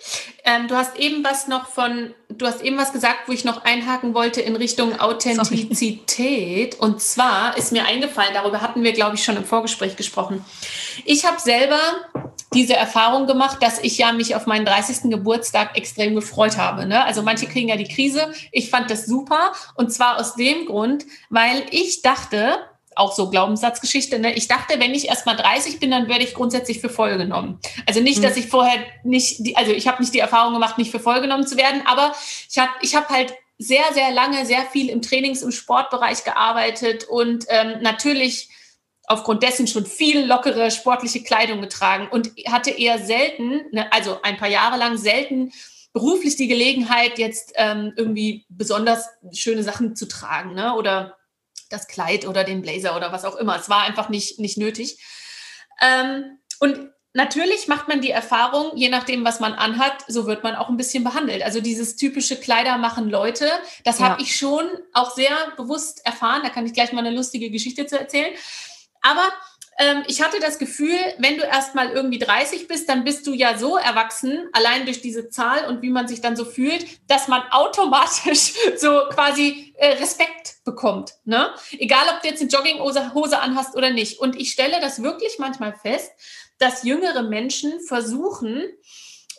Ähm, 0.43 0.67
du 0.67 0.76
hast 0.76 0.98
eben 0.98 1.24
was 1.24 1.48
noch 1.48 1.67
von, 1.67 2.15
du 2.28 2.48
hast 2.48 2.63
eben 2.63 2.76
was 2.76 2.91
gesagt, 2.91 3.28
wo 3.28 3.34
ich 3.34 3.45
noch 3.45 3.65
einhaken 3.65 4.15
wollte 4.15 4.41
in 4.41 4.56
Richtung 4.56 5.00
Authentizität. 5.00 6.74
Sorry. 6.74 6.91
Und 6.91 7.02
zwar 7.02 7.56
ist 7.56 7.72
mir 7.72 7.86
eingefallen, 7.86 8.34
darüber 8.34 8.62
hatten 8.62 8.82
wir, 8.82 8.93
glaube 8.93 9.13
ich, 9.13 9.24
schon 9.24 9.38
im 9.38 9.45
Vorgespräch 9.45 9.95
gesprochen. 9.95 10.43
Ich 11.06 11.24
habe 11.26 11.39
selber 11.39 11.80
diese 12.52 12.76
Erfahrung 12.76 13.28
gemacht, 13.28 13.62
dass 13.62 13.78
ich 13.78 14.00
ja 14.00 14.12
mich 14.12 14.34
auf 14.34 14.48
meinen 14.48 14.65
30. 14.65 15.12
Geburtstag 15.12 15.78
extrem 15.78 16.15
gefreut 16.15 16.58
habe. 16.58 16.88
Ne? 16.88 17.06
Also 17.06 17.22
manche 17.22 17.45
kriegen 17.45 17.69
ja 17.69 17.76
die 17.76 17.88
Krise. 17.88 18.34
Ich 18.52 18.72
fand 18.72 18.89
das 18.89 19.06
super. 19.06 19.54
Und 19.76 19.93
zwar 19.93 20.19
aus 20.19 20.34
dem 20.34 20.65
Grund, 20.65 21.06
weil 21.30 21.63
ich 21.69 22.02
dachte, 22.02 22.58
auch 22.95 23.13
so 23.13 23.30
Glaubenssatzgeschichte. 23.30 24.19
Ne? 24.19 24.34
Ich 24.34 24.47
dachte, 24.47 24.80
wenn 24.80 24.93
ich 24.93 25.08
erst 25.08 25.25
mal 25.25 25.36
30 25.36 25.80
bin, 25.80 25.91
dann 25.91 26.08
werde 26.08 26.23
ich 26.23 26.34
grundsätzlich 26.34 26.80
für 26.80 26.89
voll 26.89 27.17
genommen. 27.17 27.60
Also 27.88 28.02
nicht, 28.02 28.19
mhm. 28.19 28.23
dass 28.23 28.38
ich 28.38 28.47
vorher 28.47 28.80
nicht, 29.04 29.45
die, 29.45 29.56
also 29.56 29.71
ich 29.71 29.88
habe 29.88 30.02
nicht 30.02 30.13
die 30.13 30.19
Erfahrung 30.19 30.54
gemacht, 30.54 30.78
nicht 30.78 30.91
für 30.91 30.99
voll 30.99 31.21
genommen 31.21 31.47
zu 31.47 31.58
werden, 31.58 31.82
aber 31.86 32.13
ich 32.49 32.58
habe 32.58 32.71
ich 32.82 32.95
hab 32.95 33.10
halt 33.10 33.34
sehr, 33.58 33.84
sehr 33.93 34.12
lange, 34.12 34.45
sehr 34.45 34.63
viel 34.63 34.89
im 34.89 35.02
Trainings- 35.02 35.43
und 35.43 35.52
Sportbereich 35.52 36.23
gearbeitet 36.23 37.04
und 37.04 37.45
ähm, 37.49 37.82
natürlich 37.82 38.49
aufgrund 39.06 39.43
dessen 39.43 39.67
schon 39.67 39.86
viel 39.86 40.25
lockere 40.25 40.71
sportliche 40.71 41.23
Kleidung 41.23 41.62
getragen 41.62 42.08
und 42.10 42.32
hatte 42.47 42.69
eher 42.69 42.99
selten, 42.99 43.62
ne, 43.71 43.91
also 43.91 44.21
ein 44.21 44.38
paar 44.38 44.49
Jahre 44.49 44.78
lang 44.78 44.97
selten 44.97 45.52
beruflich 45.93 46.36
die 46.36 46.47
Gelegenheit, 46.47 47.17
jetzt 47.17 47.54
ähm, 47.56 47.93
irgendwie 47.95 48.45
besonders 48.49 49.10
schöne 49.34 49.63
Sachen 49.63 49.95
zu 49.95 50.08
tragen 50.08 50.54
ne? 50.54 50.75
oder 50.75 51.17
das 51.70 51.88
Kleid 51.88 52.28
oder 52.28 52.44
den 52.44 52.62
Blazer 52.62 52.96
oder 52.96 53.12
was 53.12 53.26
auch 53.26 53.36
immer. 53.36 53.58
Es 53.58 53.70
war 53.70 53.84
einfach 53.84 54.10
nicht, 54.10 54.40
nicht 54.40 54.58
nötig. 54.58 55.00
Ähm, 55.82 56.40
und 56.60 56.90
natürlich 57.14 57.68
macht 57.68 57.88
man 57.88 58.02
die 58.02 58.12
Erfahrung, 58.12 58.72
je 58.76 58.90
nachdem, 58.90 59.24
was 59.24 59.40
man 59.40 59.54
anhat, 59.54 60.04
so 60.08 60.26
wird 60.26 60.44
man 60.44 60.56
auch 60.56 60.70
ein 60.70 60.78
bisschen 60.78 61.04
behandelt. 61.04 61.44
Also 61.44 61.62
dieses 61.62 61.96
typische 61.96 62.36
Kleider 62.36 62.78
machen 62.78 63.10
Leute, 63.10 63.50
das 63.84 64.00
ja. 64.00 64.10
habe 64.10 64.22
ich 64.22 64.36
schon 64.36 64.66
auch 64.94 65.14
sehr 65.14 65.36
bewusst 65.58 66.06
erfahren. 66.06 66.42
Da 66.44 66.50
kann 66.50 66.66
ich 66.66 66.74
gleich 66.74 66.92
mal 66.92 67.06
eine 67.06 67.16
lustige 67.16 67.50
Geschichte 67.50 67.86
zu 67.86 68.00
erzählen. 68.00 68.34
Aber 69.02 69.24
ähm, 69.80 70.04
ich 70.08 70.22
hatte 70.22 70.42
das 70.42 70.60
Gefühl, 70.60 70.98
wenn 71.20 71.38
du 71.38 71.44
erst 71.44 71.74
mal 71.74 71.89
irgendwie 71.89 72.20
30 72.20 72.68
bist, 72.68 72.89
dann 72.89 73.06
bist 73.06 73.26
du 73.26 73.34
ja 73.34 73.58
so 73.58 73.78
erwachsen, 73.78 74.50
allein 74.52 74.84
durch 74.84 75.02
diese 75.02 75.30
Zahl 75.30 75.68
und 75.68 75.82
wie 75.82 75.89
man 75.89 76.06
sich 76.06 76.20
dann 76.20 76.36
so 76.36 76.44
fühlt, 76.44 76.86
dass 77.08 77.30
man 77.30 77.42
automatisch 77.50 78.54
so 78.78 79.04
quasi 79.10 79.74
äh, 79.78 79.94
Respekt 79.94 80.58
bekommt. 80.65 81.13
Ne? 81.24 81.52
Egal, 81.72 82.04
ob 82.13 82.22
du 82.22 82.28
jetzt 82.28 82.42
eine 82.42 82.50
Jogginghose 82.50 83.39
anhast 83.39 83.76
oder 83.78 83.89
nicht. 83.89 84.20
Und 84.20 84.36
ich 84.36 84.52
stelle 84.52 84.82
das 84.82 85.02
wirklich 85.02 85.39
manchmal 85.39 85.74
fest, 85.74 86.12
dass 86.58 86.84
jüngere 86.84 87.24
Menschen 87.24 87.80
versuchen, 87.80 88.63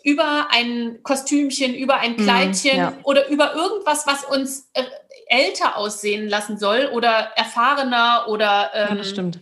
über 0.02 0.48
ein 0.50 1.02
Kostümchen, 1.02 1.74
über 1.74 1.98
ein 1.98 2.12
mhm, 2.12 2.24
Kleidchen 2.24 2.76
mm, 2.76 2.80
ja. 2.80 2.98
oder 3.02 3.28
über 3.28 3.54
irgendwas, 3.54 4.06
was 4.06 4.24
uns 4.24 4.70
äh, 4.72 4.84
älter 5.26 5.76
aussehen 5.76 6.26
lassen 6.26 6.58
soll 6.58 6.88
oder 6.94 7.10
erfahrener 7.36 8.24
oder 8.28 8.70
ähm, 8.72 8.88
ja, 8.88 8.94
das 8.94 9.10
stimmt 9.10 9.40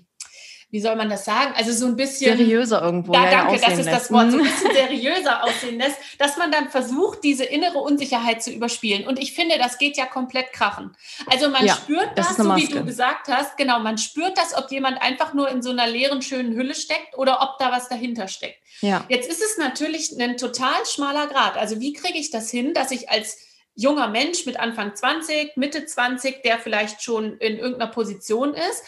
wie 0.71 0.81
soll 0.81 0.97
man 0.97 1.09
das 1.09 1.25
sagen? 1.25 1.55
Also 1.57 1.73
so 1.73 1.87
ein 1.87 1.97
bisschen 1.97 2.37
seriöser 2.37 2.83
irgendwo. 2.83 3.15
Ja, 3.15 3.31
danke, 3.31 3.55
ja, 3.55 3.69
das 3.71 3.79
ist 3.79 3.89
das 3.89 4.13
Wort. 4.13 4.31
So 4.31 4.39
ein 4.39 4.45
bisschen 4.45 4.73
seriöser 4.73 5.43
aussehen 5.43 5.79
lässt, 5.79 5.97
dass 6.19 6.37
man 6.37 6.53
dann 6.53 6.69
versucht, 6.69 7.25
diese 7.25 7.45
innere 7.45 7.79
Unsicherheit 7.79 8.43
zu 8.43 8.53
überspielen. 8.53 9.07
Und 9.07 9.19
ich 9.19 9.33
finde, 9.33 9.57
das 9.57 9.79
geht 9.79 9.97
ja 9.97 10.05
komplett 10.05 10.53
krachen. 10.53 10.95
Also 11.27 11.49
man 11.49 11.65
ja, 11.65 11.75
spürt 11.75 12.11
das, 12.17 12.37
das 12.37 12.37
so 12.37 12.57
wie 12.57 12.67
du 12.67 12.85
gesagt 12.85 13.29
hast, 13.29 13.57
genau, 13.57 13.79
man 13.79 13.97
spürt 13.97 14.37
das, 14.37 14.55
ob 14.55 14.71
jemand 14.71 15.01
einfach 15.01 15.33
nur 15.33 15.49
in 15.49 15.63
so 15.63 15.71
einer 15.71 15.87
leeren, 15.87 16.21
schönen 16.21 16.55
Hülle 16.55 16.75
steckt 16.75 17.17
oder 17.17 17.41
ob 17.41 17.59
da 17.59 17.73
was 17.73 17.89
dahinter 17.89 18.29
steckt. 18.29 18.59
Ja. 18.83 19.07
Jetzt 19.09 19.31
ist 19.31 19.43
es 19.43 19.57
natürlich 19.57 20.13
ein 20.21 20.37
total 20.37 20.85
schmaler 20.85 21.29
Grad. 21.29 21.57
Also 21.57 21.81
wie 21.81 21.95
kriege 21.95 22.19
ich 22.19 22.31
das 22.31 22.51
hin, 22.51 22.75
dass 22.75 22.91
ich 22.91 23.09
als 23.09 23.39
junger 23.75 24.09
Mensch 24.09 24.45
mit 24.45 24.61
Anfang 24.61 24.95
20, 24.95 25.57
Mitte 25.57 25.87
20, 25.87 26.43
der 26.43 26.59
vielleicht 26.59 27.03
schon 27.03 27.39
in 27.39 27.57
irgendeiner 27.57 27.91
Position 27.91 28.53
ist, 28.53 28.83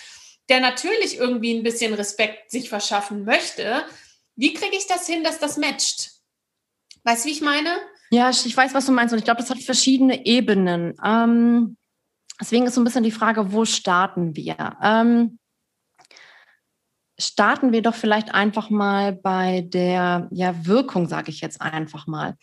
der 0.50 0.60
natürlich 0.60 1.16
irgendwie 1.16 1.54
ein 1.56 1.62
bisschen 1.62 1.94
Respekt 1.94 2.50
sich 2.50 2.68
verschaffen 2.68 3.24
möchte. 3.24 3.84
Wie 4.36 4.52
kriege 4.52 4.76
ich 4.76 4.86
das 4.86 5.06
hin, 5.06 5.24
dass 5.24 5.38
das 5.38 5.56
matcht? 5.56 6.10
Weißt 7.04 7.24
du, 7.24 7.28
wie 7.28 7.32
ich 7.32 7.40
meine? 7.40 7.70
Ja, 8.10 8.30
ich 8.30 8.56
weiß, 8.56 8.74
was 8.74 8.86
du 8.86 8.92
meinst. 8.92 9.12
Und 9.12 9.18
ich 9.18 9.24
glaube, 9.24 9.40
das 9.40 9.50
hat 9.50 9.60
verschiedene 9.60 10.26
Ebenen. 10.26 10.94
Ähm, 11.04 11.76
deswegen 12.40 12.66
ist 12.66 12.74
so 12.74 12.80
ein 12.80 12.84
bisschen 12.84 13.04
die 13.04 13.12
Frage, 13.12 13.52
wo 13.52 13.64
starten 13.64 14.34
wir? 14.34 14.76
Ähm, 14.82 15.38
starten 17.18 17.72
wir 17.72 17.82
doch 17.82 17.94
vielleicht 17.94 18.34
einfach 18.34 18.70
mal 18.70 19.12
bei 19.12 19.60
der 19.60 20.28
ja, 20.32 20.66
Wirkung, 20.66 21.06
sage 21.06 21.30
ich 21.30 21.40
jetzt 21.40 21.60
einfach 21.60 22.08
mal. 22.08 22.36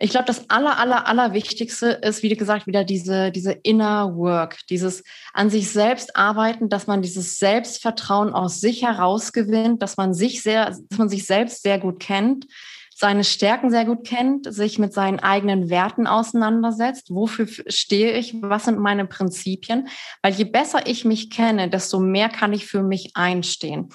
Ich 0.00 0.10
glaube, 0.10 0.26
das 0.26 0.48
aller, 0.48 0.78
aller, 0.78 1.08
aller 1.08 1.32
Wichtigste 1.32 1.88
ist, 1.88 2.22
wie 2.22 2.28
gesagt, 2.28 2.68
wieder 2.68 2.84
diese, 2.84 3.32
diese 3.32 3.52
Inner 3.52 4.16
Work, 4.16 4.58
dieses 4.70 5.02
an 5.32 5.50
sich 5.50 5.70
selbst 5.70 6.14
arbeiten, 6.14 6.68
dass 6.68 6.86
man 6.86 7.02
dieses 7.02 7.36
Selbstvertrauen 7.38 8.32
aus 8.32 8.60
sich 8.60 8.84
herausgewinnt, 8.84 9.82
dass 9.82 9.96
man 9.96 10.14
sich 10.14 10.42
sehr, 10.42 10.66
dass 10.66 10.98
man 10.98 11.08
sich 11.08 11.26
selbst 11.26 11.62
sehr 11.62 11.80
gut 11.80 11.98
kennt, 11.98 12.46
seine 12.94 13.22
Stärken 13.24 13.70
sehr 13.70 13.84
gut 13.84 14.04
kennt, 14.04 14.52
sich 14.52 14.78
mit 14.78 14.92
seinen 14.92 15.20
eigenen 15.20 15.70
Werten 15.70 16.06
auseinandersetzt. 16.06 17.10
Wofür 17.10 17.46
stehe 17.68 18.12
ich? 18.18 18.34
Was 18.42 18.64
sind 18.64 18.78
meine 18.78 19.06
Prinzipien? 19.06 19.88
Weil 20.22 20.32
je 20.32 20.44
besser 20.44 20.86
ich 20.86 21.04
mich 21.04 21.30
kenne, 21.30 21.70
desto 21.70 22.00
mehr 22.00 22.28
kann 22.28 22.52
ich 22.52 22.66
für 22.66 22.82
mich 22.82 23.12
einstehen. 23.14 23.90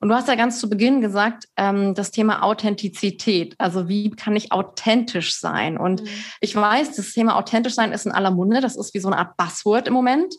Und 0.00 0.08
du 0.08 0.14
hast 0.14 0.28
ja 0.28 0.36
ganz 0.36 0.60
zu 0.60 0.70
Beginn 0.70 1.00
gesagt, 1.00 1.48
ähm, 1.56 1.94
das 1.94 2.10
Thema 2.10 2.42
Authentizität. 2.42 3.54
Also 3.58 3.88
wie 3.88 4.10
kann 4.10 4.36
ich 4.36 4.52
authentisch 4.52 5.38
sein? 5.38 5.76
Und 5.76 6.02
mhm. 6.02 6.08
ich 6.40 6.54
weiß, 6.54 6.94
das 6.94 7.12
Thema 7.12 7.36
authentisch 7.36 7.74
sein 7.74 7.92
ist 7.92 8.06
in 8.06 8.12
aller 8.12 8.30
Munde. 8.30 8.60
Das 8.60 8.76
ist 8.76 8.94
wie 8.94 9.00
so 9.00 9.08
eine 9.08 9.18
Art 9.18 9.36
Buzzword 9.36 9.88
im 9.88 9.94
Moment. 9.94 10.34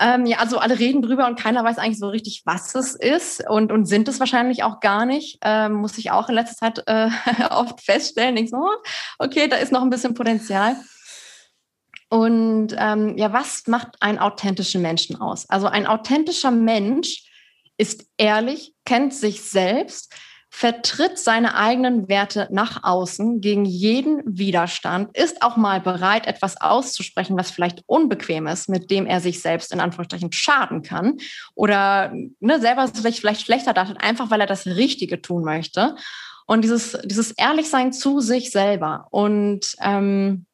Ähm, 0.00 0.24
ja, 0.24 0.38
also 0.38 0.58
alle 0.58 0.78
reden 0.78 1.02
drüber 1.02 1.26
und 1.26 1.38
keiner 1.38 1.62
weiß 1.62 1.78
eigentlich 1.78 1.98
so 1.98 2.08
richtig, 2.08 2.42
was 2.46 2.74
es 2.74 2.94
ist 2.94 3.48
und, 3.48 3.70
und 3.70 3.84
sind 3.84 4.08
es 4.08 4.18
wahrscheinlich 4.18 4.64
auch 4.64 4.80
gar 4.80 5.04
nicht. 5.04 5.38
Ähm, 5.42 5.74
muss 5.74 5.98
ich 5.98 6.10
auch 6.10 6.30
in 6.30 6.34
letzter 6.34 6.56
Zeit 6.56 6.82
äh, 6.86 7.10
oft 7.50 7.82
feststellen. 7.82 8.36
Ich 8.38 8.50
so, 8.50 8.56
oh, 8.56 8.76
okay, 9.18 9.46
da 9.46 9.56
ist 9.56 9.72
noch 9.72 9.82
ein 9.82 9.90
bisschen 9.90 10.14
Potenzial. 10.14 10.74
Und 12.08 12.74
ähm, 12.76 13.16
ja, 13.18 13.32
was 13.32 13.66
macht 13.68 13.88
einen 14.00 14.18
authentischen 14.18 14.82
Menschen 14.82 15.20
aus? 15.20 15.48
Also 15.48 15.68
ein 15.68 15.86
authentischer 15.86 16.50
Mensch 16.50 17.29
ist 17.80 18.04
ehrlich, 18.18 18.74
kennt 18.84 19.14
sich 19.14 19.40
selbst, 19.40 20.12
vertritt 20.50 21.16
seine 21.18 21.54
eigenen 21.54 22.08
Werte 22.08 22.46
nach 22.50 22.82
außen 22.82 23.40
gegen 23.40 23.64
jeden 23.64 24.20
Widerstand, 24.26 25.16
ist 25.16 25.42
auch 25.42 25.56
mal 25.56 25.80
bereit, 25.80 26.26
etwas 26.26 26.60
auszusprechen, 26.60 27.38
was 27.38 27.50
vielleicht 27.50 27.82
unbequem 27.86 28.46
ist, 28.48 28.68
mit 28.68 28.90
dem 28.90 29.06
er 29.06 29.20
sich 29.20 29.40
selbst 29.40 29.72
in 29.72 29.80
Anführungsstrichen 29.80 30.30
schaden 30.30 30.82
kann 30.82 31.16
oder 31.54 32.12
ne, 32.40 32.60
selber 32.60 32.86
sich 32.88 33.20
vielleicht 33.20 33.42
schlechter 33.42 33.72
darstellt, 33.72 34.02
einfach 34.02 34.30
weil 34.30 34.42
er 34.42 34.46
das 34.46 34.66
Richtige 34.66 35.22
tun 35.22 35.42
möchte. 35.42 35.94
Und 36.46 36.62
dieses, 36.62 36.98
dieses 37.04 37.30
Ehrlichsein 37.30 37.94
zu 37.94 38.20
sich 38.20 38.50
selber 38.50 39.06
und 39.10 39.74
ähm, 39.80 40.44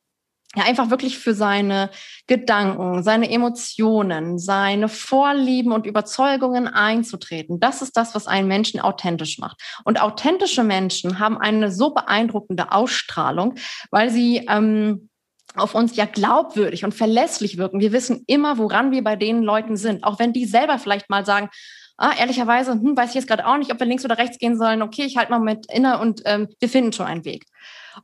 ja, 0.57 0.65
einfach 0.65 0.89
wirklich 0.91 1.19
für 1.19 1.35
seine 1.35 1.91
Gedanken, 2.27 3.03
seine 3.03 3.31
Emotionen, 3.31 4.39
seine 4.39 4.89
Vorlieben 4.89 5.71
und 5.71 5.87
Überzeugungen 5.87 6.67
einzutreten. 6.67 7.61
Das 7.61 7.83
ist 7.83 7.97
das, 7.97 8.15
was 8.15 8.27
einen 8.27 8.49
Menschen 8.49 8.81
authentisch 8.81 9.39
macht. 9.39 9.61
Und 9.85 10.01
authentische 10.01 10.65
Menschen 10.65 11.19
haben 11.19 11.37
eine 11.37 11.71
so 11.71 11.93
beeindruckende 11.93 12.73
Ausstrahlung, 12.73 13.57
weil 13.91 14.09
sie 14.09 14.47
ähm, 14.49 15.11
auf 15.57 15.75
uns 15.75 15.95
ja 15.95 16.07
glaubwürdig 16.07 16.85
und 16.85 16.95
verlässlich 16.95 17.59
wirken. 17.59 17.81
Wir 17.81 17.93
wissen 17.93 18.25
immer, 18.27 18.57
woran 18.57 18.91
wir 18.93 19.05
bei 19.05 19.17
den 19.17 19.43
Leuten 19.43 19.77
sind, 19.77 20.05
auch 20.05 20.19
wenn 20.19 20.33
die 20.33 20.47
selber 20.47 20.79
vielleicht 20.79 21.11
mal 21.11 21.27
sagen, 21.27 21.51
ah, 21.99 22.13
ehrlicherweise, 22.19 22.73
hm, 22.73 22.97
weiß 22.97 23.11
ich 23.11 23.15
jetzt 23.15 23.29
gerade 23.29 23.47
auch 23.47 23.57
nicht, 23.59 23.73
ob 23.73 23.79
wir 23.79 23.87
links 23.87 24.05
oder 24.05 24.19
rechts 24.19 24.39
gehen 24.39 24.57
sollen. 24.57 24.83
Okay, 24.83 25.05
ich 25.05 25.19
halte 25.19 25.33
mal 25.33 25.39
mit 25.39 25.67
inne 25.71 25.99
und 25.99 26.23
ähm, 26.25 26.49
wir 26.61 26.69
finden 26.69 26.93
schon 26.93 27.07
einen 27.07 27.25
Weg. 27.27 27.45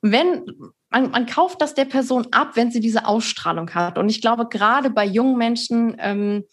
wenn 0.03 0.45
man, 0.93 1.11
man 1.11 1.27
kauft 1.27 1.61
das 1.61 1.75
der 1.75 1.87
Person 1.87 2.29
ab, 2.31 2.53
wenn 2.55 2.71
sie 2.71 2.81
diese 2.81 3.07
Ausstrahlung 3.07 3.71
hat. 3.75 3.99
Und 3.99 4.09
ich 4.09 4.21
glaube, 4.21 4.47
gerade 4.49 4.91
bei 4.91 5.05
jungen 5.05 5.37
Menschen 5.37 5.97
ähm, 5.99 6.45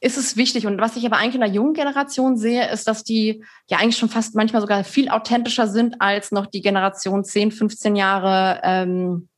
ist 0.00 0.18
es 0.18 0.36
wichtig. 0.36 0.66
Und 0.66 0.80
was 0.80 0.96
ich 0.96 1.06
aber 1.06 1.16
eigentlich 1.16 1.36
in 1.36 1.40
der 1.40 1.50
jungen 1.50 1.72
Generation 1.72 2.36
sehe, 2.36 2.70
ist, 2.70 2.86
dass 2.88 3.04
die 3.04 3.42
ja 3.68 3.78
eigentlich 3.78 3.96
schon 3.96 4.10
fast 4.10 4.34
manchmal 4.34 4.60
sogar 4.60 4.84
viel 4.84 5.08
authentischer 5.08 5.68
sind 5.68 6.00
als 6.00 6.32
noch 6.32 6.46
die 6.46 6.60
Generation 6.60 7.24
10, 7.24 7.52
15 7.52 7.96
Jahre 7.96 8.60
ähm, 8.64 9.28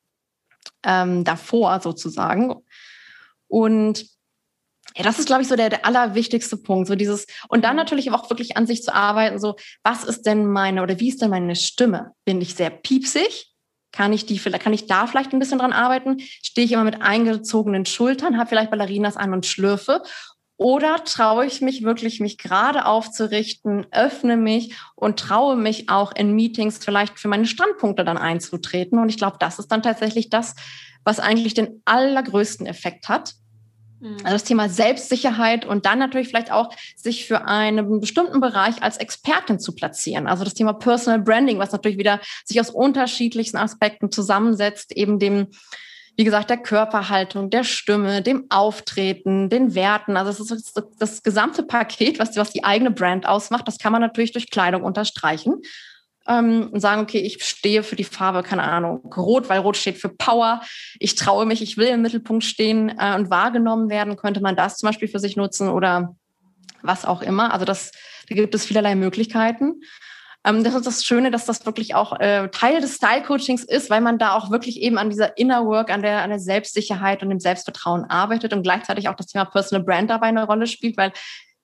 ähm, 0.82 1.22
davor 1.22 1.80
sozusagen. 1.80 2.54
Und 3.48 4.06
ja, 4.96 5.04
das 5.04 5.18
ist, 5.18 5.26
glaube 5.26 5.42
ich, 5.42 5.48
so 5.48 5.56
der, 5.56 5.68
der 5.68 5.84
allerwichtigste 5.84 6.56
Punkt. 6.56 6.88
So 6.88 6.94
dieses, 6.94 7.26
und 7.48 7.64
dann 7.64 7.76
natürlich 7.76 8.10
auch 8.10 8.30
wirklich 8.30 8.56
an 8.56 8.66
sich 8.66 8.82
zu 8.82 8.94
arbeiten, 8.94 9.38
so, 9.38 9.56
was 9.82 10.04
ist 10.04 10.22
denn 10.22 10.46
meine 10.46 10.82
oder 10.82 10.98
wie 10.98 11.10
ist 11.10 11.20
denn 11.20 11.30
meine 11.30 11.54
Stimme? 11.54 12.12
Bin 12.24 12.40
ich 12.40 12.54
sehr 12.54 12.70
piepsig? 12.70 13.52
Kann 13.96 14.12
ich 14.12 14.26
die, 14.26 14.38
kann 14.38 14.74
ich 14.74 14.86
da 14.86 15.06
vielleicht 15.06 15.32
ein 15.32 15.38
bisschen 15.38 15.58
dran 15.58 15.72
arbeiten? 15.72 16.18
Stehe 16.20 16.66
ich 16.66 16.72
immer 16.72 16.84
mit 16.84 17.00
eingezogenen 17.00 17.86
Schultern, 17.86 18.36
habe 18.36 18.50
vielleicht 18.50 18.70
Ballerinas 18.70 19.16
an 19.16 19.32
und 19.32 19.46
schlürfe? 19.46 20.02
Oder 20.58 21.02
traue 21.04 21.46
ich 21.46 21.62
mich 21.62 21.82
wirklich, 21.82 22.20
mich 22.20 22.36
gerade 22.36 22.84
aufzurichten, 22.84 23.86
öffne 23.92 24.36
mich 24.36 24.74
und 24.96 25.18
traue 25.18 25.56
mich 25.56 25.88
auch 25.88 26.12
in 26.14 26.34
Meetings 26.34 26.76
vielleicht 26.76 27.18
für 27.18 27.28
meine 27.28 27.46
Standpunkte 27.46 28.04
dann 28.04 28.18
einzutreten? 28.18 28.98
Und 28.98 29.08
ich 29.08 29.16
glaube, 29.16 29.38
das 29.40 29.58
ist 29.58 29.68
dann 29.68 29.82
tatsächlich 29.82 30.28
das, 30.28 30.54
was 31.02 31.18
eigentlich 31.18 31.54
den 31.54 31.80
allergrößten 31.86 32.66
Effekt 32.66 33.08
hat. 33.08 33.32
Mhm. 34.00 34.16
Also 34.18 34.30
das 34.30 34.44
Thema 34.44 34.68
Selbstsicherheit 34.68 35.64
und 35.64 35.86
dann 35.86 35.98
natürlich 35.98 36.28
vielleicht 36.28 36.52
auch 36.52 36.70
sich 36.96 37.26
für 37.26 37.46
einen 37.46 38.00
bestimmten 38.00 38.40
Bereich 38.40 38.82
als 38.82 38.96
Expertin 38.96 39.58
zu 39.58 39.74
platzieren. 39.74 40.26
Also 40.26 40.44
das 40.44 40.54
Thema 40.54 40.72
Personal 40.72 41.20
Branding, 41.20 41.58
was 41.58 41.72
natürlich 41.72 41.98
wieder 41.98 42.20
sich 42.44 42.60
aus 42.60 42.70
unterschiedlichsten 42.70 43.56
Aspekten 43.56 44.10
zusammensetzt, 44.10 44.92
eben 44.92 45.18
dem, 45.18 45.48
wie 46.16 46.24
gesagt, 46.24 46.50
der 46.50 46.58
Körperhaltung, 46.58 47.50
der 47.50 47.64
Stimme, 47.64 48.22
dem 48.22 48.46
Auftreten, 48.48 49.48
den 49.48 49.74
Werten. 49.74 50.16
Also 50.16 50.30
es 50.30 50.50
ist 50.50 50.82
das, 50.98 51.22
gesamte 51.22 51.62
Paket, 51.62 52.18
was, 52.18 52.36
was 52.36 52.50
die 52.50 52.64
eigene 52.64 52.90
Brand 52.90 53.26
ausmacht. 53.26 53.66
Das 53.66 53.78
kann 53.78 53.92
man 53.92 54.00
natürlich 54.00 54.32
durch 54.32 54.50
Kleidung 54.50 54.82
unterstreichen 54.82 55.62
ähm, 56.28 56.68
und 56.72 56.80
sagen, 56.80 57.02
okay, 57.02 57.18
ich 57.18 57.42
stehe 57.44 57.82
für 57.82 57.96
die 57.96 58.04
Farbe, 58.04 58.42
keine 58.42 58.62
Ahnung, 58.62 59.12
Rot, 59.16 59.48
weil 59.48 59.60
Rot 59.60 59.76
steht 59.76 59.98
für 59.98 60.08
Power. 60.08 60.60
Ich 60.98 61.14
traue 61.14 61.46
mich, 61.46 61.62
ich 61.62 61.76
will 61.76 61.88
im 61.88 62.02
Mittelpunkt 62.02 62.44
stehen 62.44 62.94
äh, 62.98 63.14
und 63.14 63.30
wahrgenommen 63.30 63.88
werden. 63.88 64.16
Könnte 64.16 64.40
man 64.40 64.56
das 64.56 64.78
zum 64.78 64.88
Beispiel 64.88 65.08
für 65.08 65.20
sich 65.20 65.36
nutzen 65.36 65.68
oder 65.68 66.14
was 66.82 67.04
auch 67.04 67.22
immer. 67.22 67.52
Also 67.52 67.64
das, 67.64 67.92
da 68.28 68.34
gibt 68.34 68.54
es 68.54 68.66
vielerlei 68.66 68.94
Möglichkeiten. 68.94 69.80
Ähm, 70.46 70.62
das 70.62 70.74
ist 70.74 70.86
das 70.86 71.04
Schöne, 71.04 71.30
dass 71.30 71.44
das 71.44 71.66
wirklich 71.66 71.94
auch 71.94 72.18
äh, 72.20 72.48
Teil 72.48 72.80
des 72.80 72.94
Style-Coachings 72.94 73.64
ist, 73.64 73.90
weil 73.90 74.00
man 74.00 74.18
da 74.18 74.36
auch 74.36 74.50
wirklich 74.50 74.80
eben 74.80 74.96
an 74.96 75.10
dieser 75.10 75.36
Inner 75.36 75.66
Work, 75.66 75.90
an 75.90 76.02
der, 76.02 76.22
an 76.22 76.30
der 76.30 76.38
Selbstsicherheit 76.38 77.22
und 77.22 77.30
dem 77.30 77.40
Selbstvertrauen 77.40 78.04
arbeitet 78.04 78.52
und 78.52 78.62
gleichzeitig 78.62 79.08
auch 79.08 79.16
das 79.16 79.26
Thema 79.26 79.44
Personal 79.44 79.84
Brand 79.84 80.08
dabei 80.08 80.28
eine 80.28 80.46
Rolle 80.46 80.68
spielt, 80.68 80.96
weil 80.96 81.12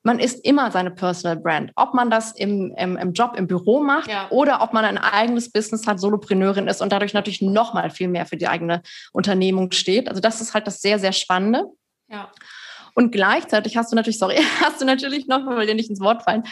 man 0.02 0.18
ist 0.18 0.44
immer 0.44 0.70
seine 0.70 0.90
Personal 0.90 1.36
Brand. 1.36 1.72
Ob 1.76 1.94
man 1.94 2.10
das 2.10 2.32
im, 2.32 2.74
im, 2.76 2.96
im 2.96 3.12
Job, 3.12 3.34
im 3.36 3.46
Büro 3.46 3.82
macht 3.82 4.10
ja. 4.10 4.26
oder 4.30 4.60
ob 4.62 4.72
man 4.72 4.84
ein 4.84 4.98
eigenes 4.98 5.50
Business 5.50 5.86
hat, 5.86 6.00
Solopreneurin 6.00 6.66
ist 6.66 6.82
und 6.82 6.92
dadurch 6.92 7.14
natürlich 7.14 7.42
noch 7.42 7.74
mal 7.74 7.90
viel 7.90 8.08
mehr 8.08 8.26
für 8.26 8.36
die 8.36 8.48
eigene 8.48 8.82
Unternehmung 9.12 9.70
steht. 9.72 10.08
Also 10.08 10.20
das 10.20 10.40
ist 10.40 10.54
halt 10.54 10.66
das 10.66 10.80
sehr, 10.80 10.98
sehr 10.98 11.12
Spannende. 11.12 11.66
Ja. 12.08 12.30
Und 12.94 13.12
gleichzeitig 13.12 13.76
hast 13.76 13.92
du 13.92 13.96
natürlich, 13.96 14.18
sorry, 14.18 14.36
hast 14.60 14.80
du 14.80 14.84
natürlich 14.84 15.26
noch, 15.26 15.46
weil 15.46 15.66
dir 15.66 15.74
nicht 15.74 15.90
ins 15.90 16.00
Wort 16.00 16.22
fallen, 16.22 16.44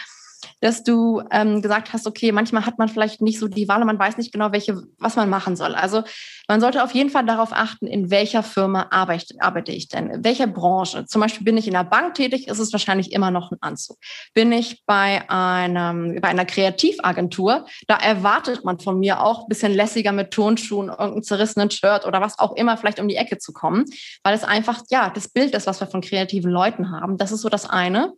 dass 0.60 0.82
du 0.82 1.22
ähm, 1.30 1.62
gesagt 1.62 1.92
hast, 1.92 2.06
okay, 2.06 2.32
manchmal 2.32 2.66
hat 2.66 2.78
man 2.78 2.88
vielleicht 2.88 3.22
nicht 3.22 3.38
so 3.38 3.48
die 3.48 3.68
Wahl 3.68 3.80
und 3.80 3.86
man 3.86 3.98
weiß 3.98 4.16
nicht 4.18 4.32
genau, 4.32 4.52
welche, 4.52 4.82
was 4.98 5.16
man 5.16 5.28
machen 5.28 5.56
soll. 5.56 5.74
Also 5.74 6.02
man 6.48 6.60
sollte 6.60 6.84
auf 6.84 6.92
jeden 6.92 7.10
Fall 7.10 7.24
darauf 7.24 7.52
achten, 7.52 7.86
in 7.86 8.10
welcher 8.10 8.42
Firma 8.42 8.88
arbeite, 8.90 9.34
arbeite 9.40 9.72
ich 9.72 9.88
denn, 9.88 10.10
in 10.10 10.24
welcher 10.24 10.46
Branche. 10.46 11.06
Zum 11.06 11.20
Beispiel 11.20 11.44
bin 11.44 11.56
ich 11.56 11.66
in 11.66 11.72
der 11.72 11.84
Bank 11.84 12.14
tätig, 12.14 12.48
ist 12.48 12.58
es 12.58 12.72
wahrscheinlich 12.72 13.12
immer 13.12 13.30
noch 13.30 13.50
ein 13.50 13.58
Anzug. 13.60 13.98
Bin 14.34 14.52
ich 14.52 14.84
bei, 14.86 15.28
einem, 15.30 16.20
bei 16.20 16.28
einer 16.28 16.44
Kreativagentur, 16.44 17.66
da 17.86 17.96
erwartet 17.96 18.64
man 18.64 18.78
von 18.78 18.98
mir 18.98 19.22
auch 19.22 19.42
ein 19.42 19.48
bisschen 19.48 19.72
lässiger 19.72 20.12
mit 20.12 20.30
Turnschuhen, 20.30 20.88
irgendeinem 20.88 21.22
zerrissenen 21.22 21.70
Shirt 21.70 22.06
oder 22.06 22.20
was 22.20 22.38
auch 22.38 22.54
immer 22.56 22.76
vielleicht 22.76 23.00
um 23.00 23.08
die 23.08 23.16
Ecke 23.16 23.38
zu 23.38 23.52
kommen, 23.52 23.84
weil 24.22 24.34
es 24.34 24.44
einfach, 24.44 24.82
ja, 24.90 25.10
das 25.10 25.28
Bild 25.28 25.54
ist, 25.54 25.66
was 25.66 25.80
wir 25.80 25.86
von 25.86 26.00
kreativen 26.00 26.50
Leuten 26.50 26.90
haben. 26.90 27.16
Das 27.16 27.32
ist 27.32 27.40
so 27.40 27.48
das 27.48 27.68
eine. 27.68 28.12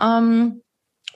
Ähm, 0.00 0.62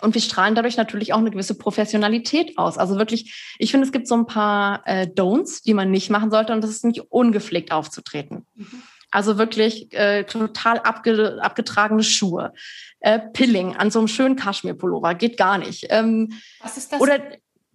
und 0.02 0.14
wir 0.14 0.20
strahlen 0.20 0.54
dadurch 0.54 0.76
natürlich 0.76 1.12
auch 1.12 1.18
eine 1.18 1.30
gewisse 1.30 1.54
Professionalität 1.54 2.58
aus. 2.58 2.76
Also 2.76 2.98
wirklich, 2.98 3.54
ich 3.58 3.70
finde, 3.70 3.86
es 3.86 3.92
gibt 3.92 4.08
so 4.08 4.16
ein 4.16 4.26
paar 4.26 4.82
äh, 4.84 5.06
Don'ts, 5.06 5.62
die 5.62 5.74
man 5.74 5.90
nicht 5.90 6.10
machen 6.10 6.30
sollte. 6.30 6.52
Und 6.52 6.62
das 6.62 6.70
ist 6.70 6.84
nicht 6.84 7.00
ungepflegt 7.10 7.70
aufzutreten. 7.70 8.46
Mhm. 8.54 8.82
Also 9.12 9.38
wirklich 9.38 9.92
äh, 9.92 10.24
total 10.24 10.80
abge 10.80 11.38
abgetragene 11.40 12.02
Schuhe. 12.02 12.52
Äh, 13.00 13.20
Pilling 13.32 13.76
an 13.76 13.90
so 13.90 14.00
einem 14.00 14.08
schönen 14.08 14.36
Kaschmirpullover 14.36 15.14
geht 15.14 15.36
gar 15.36 15.58
nicht. 15.58 15.86
Ähm, 15.90 16.32
Was 16.60 16.76
ist 16.76 16.92
das? 16.92 17.00
Oder 17.00 17.20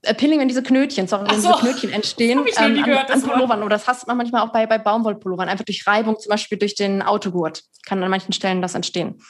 äh, 0.02 0.14
Pilling, 0.14 0.40
wenn 0.40 0.48
diese 0.50 0.64
Knötchen, 0.64 1.08
sorry, 1.08 1.30
wenn 1.30 1.40
so. 1.40 1.54
diese 1.54 1.60
Knötchen 1.62 1.94
entstehen 1.94 2.40
ähm, 2.58 2.84
gehört, 2.84 3.10
an, 3.10 3.22
an 3.22 3.30
Pullovern. 3.30 3.62
Oder 3.62 3.76
das 3.76 3.88
hast 3.88 4.06
man 4.08 4.18
manchmal 4.18 4.42
auch 4.42 4.52
bei, 4.52 4.66
bei 4.66 4.80
Baumwollpullovern, 4.80 5.48
einfach 5.48 5.66
durch 5.66 5.88
Reibung, 5.88 6.20
zum 6.20 6.30
Beispiel 6.32 6.58
durch 6.58 6.76
den 6.76 7.02
Autogurt, 7.02 7.64
kann 7.86 8.04
an 8.04 8.10
manchen 8.10 8.34
Stellen 8.34 8.62
das 8.62 8.76
entstehen. 8.76 9.22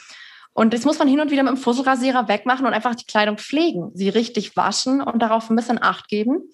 Und 0.58 0.74
das 0.74 0.86
muss 0.86 0.98
man 0.98 1.08
hin 1.08 1.20
und 1.20 1.30
wieder 1.30 1.44
mit 1.44 1.52
dem 1.52 1.58
Fusselrasierer 1.58 2.28
wegmachen 2.28 2.66
und 2.66 2.74
einfach 2.74 2.96
die 2.96 3.06
Kleidung 3.06 3.38
pflegen, 3.38 3.92
sie 3.94 4.10
richtig 4.10 4.58
waschen 4.58 5.02
und 5.02 5.20
darauf 5.20 5.52
ein 5.52 5.56
bisschen 5.56 5.80
Acht 5.80 6.08
geben. 6.08 6.50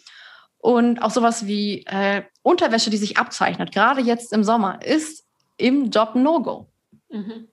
Und 0.57 1.01
auch 1.01 1.09
sowas 1.09 1.47
wie 1.47 1.85
äh, 1.85 2.23
Unterwäsche, 2.41 2.89
die 2.89 2.97
sich 2.97 3.15
abzeichnet, 3.15 3.71
gerade 3.71 4.01
jetzt 4.01 4.33
im 4.33 4.43
Sommer, 4.43 4.85
ist 4.85 5.25
im 5.55 5.89
Job 5.89 6.15
No-Go. 6.15 6.67
Mhm. 7.07 7.47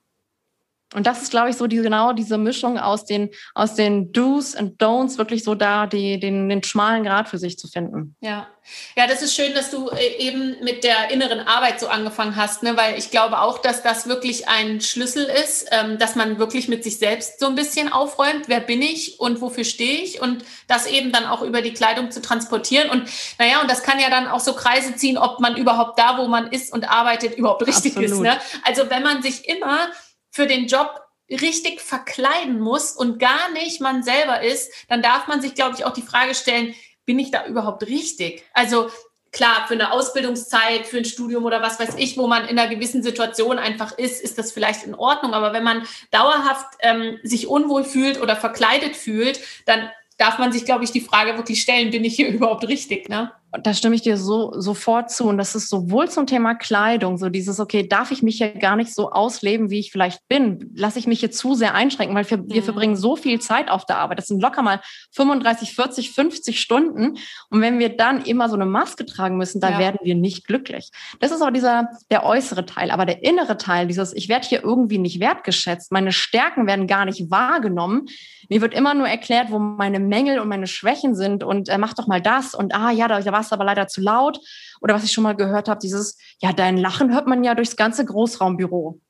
Und 0.94 1.06
das 1.06 1.22
ist, 1.22 1.30
glaube 1.30 1.50
ich, 1.50 1.56
so 1.56 1.68
die, 1.68 1.76
genau 1.76 2.12
diese 2.12 2.36
Mischung 2.36 2.78
aus 2.78 3.04
den, 3.04 3.30
aus 3.54 3.74
den 3.74 4.12
Do's 4.12 4.56
und 4.56 4.82
Don'ts, 4.82 5.18
wirklich 5.18 5.44
so 5.44 5.54
da 5.54 5.86
die, 5.86 6.18
den, 6.18 6.48
den 6.48 6.64
schmalen 6.64 7.04
Grad 7.04 7.28
für 7.28 7.38
sich 7.38 7.58
zu 7.58 7.68
finden. 7.68 8.16
Ja. 8.20 8.48
Ja, 8.96 9.06
das 9.06 9.22
ist 9.22 9.34
schön, 9.34 9.54
dass 9.54 9.70
du 9.70 9.88
äh, 9.88 10.16
eben 10.18 10.56
mit 10.62 10.84
der 10.84 11.10
inneren 11.10 11.40
Arbeit 11.40 11.80
so 11.80 11.88
angefangen 11.88 12.36
hast, 12.36 12.62
ne? 12.62 12.76
weil 12.76 12.98
ich 12.98 13.10
glaube 13.10 13.40
auch, 13.40 13.58
dass 13.58 13.82
das 13.82 14.06
wirklich 14.06 14.48
ein 14.48 14.80
Schlüssel 14.80 15.24
ist, 15.24 15.68
ähm, 15.72 15.98
dass 15.98 16.14
man 16.14 16.38
wirklich 16.38 16.68
mit 16.68 16.84
sich 16.84 16.98
selbst 16.98 17.40
so 17.40 17.46
ein 17.46 17.54
bisschen 17.54 17.92
aufräumt, 17.92 18.48
wer 18.48 18.60
bin 18.60 18.82
ich 18.82 19.18
und 19.18 19.40
wofür 19.40 19.64
stehe 19.64 20.02
ich 20.02 20.20
und 20.20 20.44
das 20.68 20.86
eben 20.86 21.10
dann 21.10 21.26
auch 21.26 21.42
über 21.42 21.62
die 21.62 21.72
Kleidung 21.72 22.10
zu 22.10 22.20
transportieren. 22.22 22.90
Und 22.90 23.08
naja, 23.38 23.60
und 23.60 23.70
das 23.70 23.82
kann 23.82 23.98
ja 23.98 24.10
dann 24.10 24.28
auch 24.28 24.40
so 24.40 24.52
Kreise 24.52 24.94
ziehen, 24.94 25.18
ob 25.18 25.40
man 25.40 25.56
überhaupt 25.56 25.98
da, 25.98 26.18
wo 26.18 26.28
man 26.28 26.52
ist 26.52 26.72
und 26.72 26.88
arbeitet, 26.88 27.36
überhaupt 27.36 27.66
richtig 27.66 27.96
Absolut. 27.96 28.12
ist. 28.12 28.20
Ne? 28.20 28.38
Also 28.64 28.88
wenn 28.90 29.02
man 29.02 29.22
sich 29.22 29.48
immer 29.48 29.88
für 30.30 30.46
den 30.46 30.66
Job 30.66 31.00
richtig 31.30 31.80
verkleiden 31.80 32.60
muss 32.60 32.92
und 32.92 33.18
gar 33.18 33.50
nicht 33.52 33.80
man 33.80 34.02
selber 34.02 34.42
ist, 34.42 34.72
dann 34.88 35.02
darf 35.02 35.28
man 35.28 35.40
sich, 35.40 35.54
glaube 35.54 35.76
ich, 35.76 35.84
auch 35.84 35.92
die 35.92 36.02
Frage 36.02 36.34
stellen, 36.34 36.74
bin 37.06 37.18
ich 37.18 37.30
da 37.30 37.46
überhaupt 37.46 37.84
richtig? 37.86 38.44
Also 38.52 38.90
klar, 39.32 39.64
für 39.68 39.74
eine 39.74 39.92
Ausbildungszeit, 39.92 40.86
für 40.86 40.98
ein 40.98 41.04
Studium 41.04 41.44
oder 41.44 41.62
was 41.62 41.78
weiß 41.78 41.94
ich, 41.98 42.16
wo 42.16 42.26
man 42.26 42.48
in 42.48 42.58
einer 42.58 42.72
gewissen 42.72 43.02
Situation 43.02 43.58
einfach 43.58 43.96
ist, 43.96 44.20
ist 44.20 44.38
das 44.38 44.52
vielleicht 44.52 44.84
in 44.84 44.94
Ordnung. 44.94 45.34
Aber 45.34 45.52
wenn 45.52 45.62
man 45.62 45.86
dauerhaft 46.10 46.66
ähm, 46.80 47.18
sich 47.22 47.46
unwohl 47.46 47.84
fühlt 47.84 48.20
oder 48.20 48.36
verkleidet 48.36 48.96
fühlt, 48.96 49.40
dann 49.66 49.90
darf 50.18 50.38
man 50.38 50.52
sich, 50.52 50.64
glaube 50.64 50.84
ich, 50.84 50.90
die 50.90 51.00
Frage 51.00 51.36
wirklich 51.36 51.62
stellen, 51.62 51.90
bin 51.90 52.04
ich 52.04 52.16
hier 52.16 52.28
überhaupt 52.32 52.66
richtig? 52.66 53.08
Ne? 53.08 53.32
Da 53.62 53.74
stimme 53.74 53.96
ich 53.96 54.02
dir 54.02 54.16
so 54.16 54.52
sofort 54.60 55.10
zu. 55.10 55.24
Und 55.28 55.38
das 55.38 55.54
ist 55.54 55.68
sowohl 55.68 56.08
zum 56.08 56.26
Thema 56.26 56.54
Kleidung, 56.54 57.18
so 57.18 57.28
dieses, 57.28 57.58
okay, 57.58 57.86
darf 57.86 58.10
ich 58.12 58.22
mich 58.22 58.36
hier 58.36 58.50
gar 58.50 58.76
nicht 58.76 58.94
so 58.94 59.10
ausleben, 59.10 59.70
wie 59.70 59.80
ich 59.80 59.90
vielleicht 59.90 60.26
bin? 60.28 60.70
Lasse 60.74 60.98
ich 60.98 61.06
mich 61.08 61.20
hier 61.20 61.32
zu 61.32 61.54
sehr 61.54 61.74
einschränken, 61.74 62.14
weil 62.14 62.28
wir, 62.30 62.38
mhm. 62.38 62.52
wir 62.52 62.62
verbringen 62.62 62.96
so 62.96 63.16
viel 63.16 63.40
Zeit 63.40 63.68
auf 63.68 63.84
der 63.86 63.98
Arbeit. 63.98 64.18
Das 64.18 64.26
sind 64.26 64.40
locker 64.40 64.62
mal 64.62 64.80
35, 65.12 65.74
40, 65.74 66.12
50 66.12 66.60
Stunden. 66.60 67.18
Und 67.50 67.60
wenn 67.60 67.78
wir 67.78 67.96
dann 67.96 68.22
immer 68.22 68.48
so 68.48 68.54
eine 68.54 68.66
Maske 68.66 69.04
tragen 69.04 69.36
müssen, 69.36 69.60
dann 69.60 69.74
ja. 69.74 69.78
werden 69.80 69.98
wir 70.02 70.14
nicht 70.14 70.46
glücklich. 70.46 70.90
Das 71.18 71.32
ist 71.32 71.42
auch 71.42 71.50
dieser, 71.50 71.88
der 72.10 72.24
äußere 72.24 72.66
Teil. 72.66 72.90
Aber 72.92 73.04
der 73.04 73.24
innere 73.24 73.56
Teil, 73.56 73.88
dieses, 73.88 74.12
ich 74.12 74.28
werde 74.28 74.46
hier 74.46 74.62
irgendwie 74.62 74.98
nicht 74.98 75.18
wertgeschätzt. 75.18 75.90
Meine 75.90 76.12
Stärken 76.12 76.66
werden 76.66 76.86
gar 76.86 77.04
nicht 77.04 77.30
wahrgenommen. 77.30 78.06
Mir 78.48 78.60
wird 78.60 78.74
immer 78.74 78.94
nur 78.94 79.08
erklärt, 79.08 79.50
wo 79.50 79.58
meine 79.58 80.00
Mängel 80.00 80.38
und 80.38 80.48
meine 80.48 80.66
Schwächen 80.66 81.14
sind 81.14 81.44
und 81.44 81.68
äh, 81.68 81.78
mach 81.78 81.94
doch 81.94 82.06
mal 82.06 82.20
das 82.20 82.54
und 82.54 82.74
ah 82.74 82.90
ja, 82.90 83.06
da, 83.06 83.20
da 83.20 83.32
war 83.32 83.39
es 83.40 83.52
aber 83.52 83.64
leider 83.64 83.88
zu 83.88 84.00
laut. 84.00 84.40
Oder 84.80 84.94
was 84.94 85.04
ich 85.04 85.12
schon 85.12 85.24
mal 85.24 85.36
gehört 85.36 85.68
habe, 85.68 85.80
dieses, 85.80 86.18
ja, 86.40 86.52
dein 86.52 86.76
Lachen 86.76 87.12
hört 87.12 87.26
man 87.26 87.44
ja 87.44 87.54
durchs 87.54 87.76
ganze 87.76 88.04
Großraumbüro. 88.04 89.00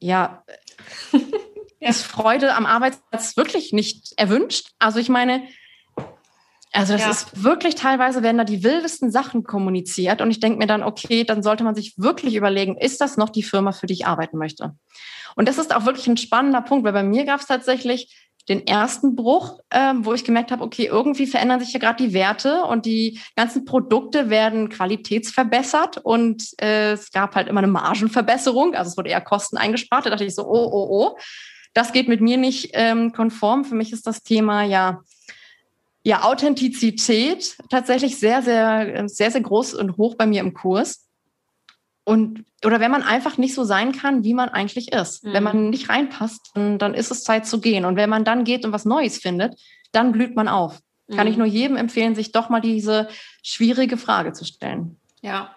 Ja, 0.00 0.44
ja. 1.12 1.18
ist 1.80 2.02
Freude 2.02 2.54
am 2.54 2.66
Arbeitsplatz 2.66 3.36
wirklich 3.36 3.72
nicht 3.72 4.12
erwünscht? 4.16 4.70
Also 4.78 4.98
ich 4.98 5.08
meine, 5.08 5.42
also 6.72 6.92
das 6.92 7.02
ja. 7.02 7.10
ist 7.10 7.42
wirklich 7.42 7.74
teilweise 7.74 8.22
werden 8.22 8.38
da 8.38 8.44
die 8.44 8.62
wildesten 8.62 9.10
Sachen 9.10 9.42
kommuniziert 9.42 10.20
und 10.20 10.30
ich 10.30 10.38
denke 10.38 10.58
mir 10.58 10.66
dann, 10.66 10.84
okay, 10.84 11.24
dann 11.24 11.42
sollte 11.42 11.64
man 11.64 11.74
sich 11.74 11.94
wirklich 11.96 12.36
überlegen, 12.36 12.76
ist 12.76 13.00
das 13.00 13.16
noch 13.16 13.28
die 13.28 13.42
Firma, 13.42 13.72
für 13.72 13.86
die 13.86 13.94
ich 13.94 14.06
arbeiten 14.06 14.38
möchte? 14.38 14.76
Und 15.34 15.48
das 15.48 15.58
ist 15.58 15.74
auch 15.74 15.84
wirklich 15.84 16.06
ein 16.06 16.16
spannender 16.16 16.62
Punkt, 16.62 16.84
weil 16.84 16.92
bei 16.92 17.02
mir 17.02 17.24
gab 17.24 17.40
es 17.40 17.46
tatsächlich 17.46 18.29
den 18.50 18.66
ersten 18.66 19.14
Bruch, 19.14 19.60
ähm, 19.70 20.04
wo 20.04 20.12
ich 20.12 20.24
gemerkt 20.24 20.50
habe, 20.50 20.64
okay, 20.64 20.86
irgendwie 20.86 21.26
verändern 21.26 21.60
sich 21.60 21.72
ja 21.72 21.78
gerade 21.78 22.04
die 22.04 22.12
Werte 22.12 22.64
und 22.64 22.84
die 22.84 23.20
ganzen 23.36 23.64
Produkte 23.64 24.28
werden 24.28 24.68
qualitätsverbessert 24.68 25.98
und 25.98 26.42
äh, 26.60 26.92
es 26.92 27.12
gab 27.12 27.36
halt 27.36 27.48
immer 27.48 27.60
eine 27.60 27.68
Margenverbesserung, 27.68 28.74
also 28.74 28.90
es 28.90 28.96
wurde 28.96 29.10
eher 29.10 29.20
Kosten 29.20 29.56
eingespart. 29.56 30.04
Da 30.04 30.10
dachte 30.10 30.24
ich 30.24 30.34
so, 30.34 30.44
oh, 30.44 30.68
oh, 30.72 30.88
oh, 30.90 31.18
das 31.74 31.92
geht 31.92 32.08
mit 32.08 32.20
mir 32.20 32.36
nicht 32.36 32.70
ähm, 32.72 33.12
konform. 33.12 33.64
Für 33.64 33.76
mich 33.76 33.92
ist 33.92 34.06
das 34.06 34.24
Thema 34.24 34.64
ja 34.64 35.00
ja 36.02 36.24
Authentizität 36.24 37.56
tatsächlich 37.68 38.18
sehr, 38.18 38.42
sehr, 38.42 39.08
sehr, 39.08 39.30
sehr 39.30 39.40
groß 39.40 39.74
und 39.74 39.96
hoch 39.96 40.16
bei 40.16 40.26
mir 40.26 40.40
im 40.40 40.54
Kurs. 40.54 41.09
Und, 42.04 42.44
oder 42.64 42.80
wenn 42.80 42.90
man 42.90 43.02
einfach 43.02 43.36
nicht 43.38 43.54
so 43.54 43.64
sein 43.64 43.92
kann, 43.92 44.24
wie 44.24 44.34
man 44.34 44.48
eigentlich 44.48 44.92
ist. 44.92 45.24
Mhm. 45.24 45.32
Wenn 45.32 45.42
man 45.42 45.70
nicht 45.70 45.88
reinpasst, 45.88 46.50
dann, 46.54 46.78
dann, 46.78 46.94
ist 46.94 47.10
es 47.10 47.24
Zeit 47.24 47.46
zu 47.46 47.60
gehen. 47.60 47.84
Und 47.84 47.96
wenn 47.96 48.10
man 48.10 48.24
dann 48.24 48.44
geht 48.44 48.64
und 48.64 48.72
was 48.72 48.84
Neues 48.84 49.18
findet, 49.18 49.60
dann 49.92 50.12
blüht 50.12 50.34
man 50.34 50.48
auf. 50.48 50.80
Mhm. 51.06 51.16
Kann 51.16 51.26
ich 51.26 51.34
mhm. 51.34 51.40
nur 51.40 51.48
jedem 51.48 51.76
empfehlen, 51.76 52.14
sich 52.14 52.32
doch 52.32 52.48
mal 52.48 52.60
diese 52.60 53.08
schwierige 53.42 53.96
Frage 53.96 54.32
zu 54.32 54.44
stellen. 54.44 54.98
Ja. 55.20 55.54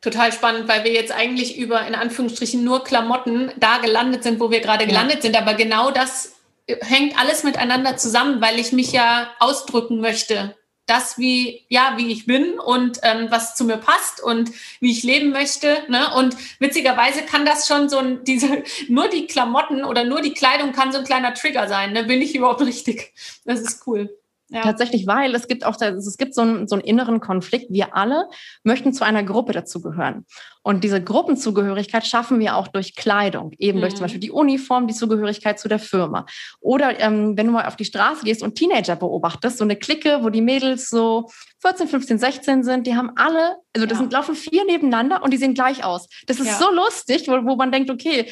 Total 0.00 0.32
spannend, 0.32 0.68
weil 0.68 0.84
wir 0.84 0.92
jetzt 0.92 1.12
eigentlich 1.12 1.58
über 1.58 1.86
in 1.86 1.94
Anführungsstrichen 1.94 2.62
nur 2.62 2.84
Klamotten 2.84 3.50
da 3.56 3.78
gelandet 3.78 4.22
sind, 4.22 4.40
wo 4.40 4.50
wir 4.50 4.60
gerade 4.60 4.84
ja. 4.84 4.88
gelandet 4.88 5.22
sind. 5.22 5.36
Aber 5.36 5.54
genau 5.54 5.90
das 5.90 6.36
hängt 6.66 7.18
alles 7.18 7.44
miteinander 7.44 7.96
zusammen, 7.96 8.40
weil 8.40 8.58
ich 8.58 8.72
mich 8.72 8.92
ja 8.92 9.28
ausdrücken 9.40 10.00
möchte 10.00 10.54
das, 10.88 11.18
wie, 11.18 11.64
ja, 11.68 11.94
wie 11.96 12.10
ich 12.10 12.26
bin 12.26 12.58
und 12.58 12.98
ähm, 13.02 13.26
was 13.30 13.54
zu 13.54 13.64
mir 13.64 13.76
passt 13.76 14.22
und 14.22 14.50
wie 14.80 14.90
ich 14.90 15.02
leben 15.02 15.30
möchte. 15.30 15.82
Ne? 15.88 16.14
Und 16.14 16.36
witzigerweise 16.58 17.22
kann 17.22 17.44
das 17.44 17.68
schon 17.68 17.88
so 17.88 17.98
ein, 17.98 18.24
diese, 18.24 18.64
nur 18.88 19.08
die 19.08 19.26
Klamotten 19.26 19.84
oder 19.84 20.04
nur 20.04 20.20
die 20.20 20.34
Kleidung 20.34 20.72
kann 20.72 20.92
so 20.92 20.98
ein 20.98 21.04
kleiner 21.04 21.34
Trigger 21.34 21.68
sein. 21.68 21.92
Ne? 21.92 22.04
Bin 22.04 22.22
ich 22.22 22.34
überhaupt 22.34 22.60
richtig? 22.66 23.12
Das 23.44 23.60
ist 23.60 23.86
cool. 23.86 24.10
Ja. 24.50 24.62
Tatsächlich, 24.62 25.06
weil 25.06 25.34
es 25.34 25.46
gibt 25.46 25.64
auch, 25.64 25.78
es 25.78 26.16
gibt 26.16 26.34
so 26.34 26.40
einen, 26.40 26.68
so 26.68 26.74
einen 26.74 26.84
inneren 26.84 27.20
Konflikt. 27.20 27.66
Wir 27.70 27.94
alle 27.94 28.28
möchten 28.64 28.94
zu 28.94 29.04
einer 29.04 29.22
Gruppe 29.22 29.52
dazugehören. 29.52 30.24
Und 30.62 30.84
diese 30.84 31.02
Gruppenzugehörigkeit 31.02 32.06
schaffen 32.06 32.40
wir 32.40 32.56
auch 32.56 32.68
durch 32.68 32.94
Kleidung, 32.94 33.52
eben 33.58 33.78
mhm. 33.78 33.82
durch 33.82 33.94
zum 33.94 34.00
mhm. 34.00 34.04
Beispiel 34.04 34.20
die 34.20 34.30
Uniform, 34.30 34.86
die 34.86 34.94
Zugehörigkeit 34.94 35.58
zu 35.58 35.68
der 35.68 35.78
Firma. 35.78 36.24
Oder 36.60 36.98
ähm, 36.98 37.36
wenn 37.36 37.46
du 37.46 37.52
mal 37.52 37.66
auf 37.66 37.76
die 37.76 37.84
Straße 37.84 38.24
gehst 38.24 38.42
und 38.42 38.54
Teenager 38.54 38.96
beobachtest, 38.96 39.58
so 39.58 39.64
eine 39.64 39.76
Clique, 39.76 40.20
wo 40.22 40.30
die 40.30 40.40
Mädels 40.40 40.88
so 40.88 41.28
14, 41.60 41.88
15, 41.88 42.18
16 42.18 42.64
sind, 42.64 42.86
die 42.86 42.96
haben 42.96 43.12
alle, 43.16 43.56
also 43.74 43.86
das 43.86 43.92
ja. 43.92 43.96
sind, 43.98 44.12
laufen 44.12 44.34
vier 44.34 44.64
nebeneinander 44.64 45.22
und 45.22 45.32
die 45.32 45.38
sehen 45.38 45.54
gleich 45.54 45.84
aus. 45.84 46.08
Das 46.26 46.40
ist 46.40 46.46
ja. 46.46 46.58
so 46.58 46.70
lustig, 46.70 47.28
wo, 47.28 47.32
wo 47.44 47.56
man 47.56 47.70
denkt, 47.70 47.90
okay, 47.90 48.30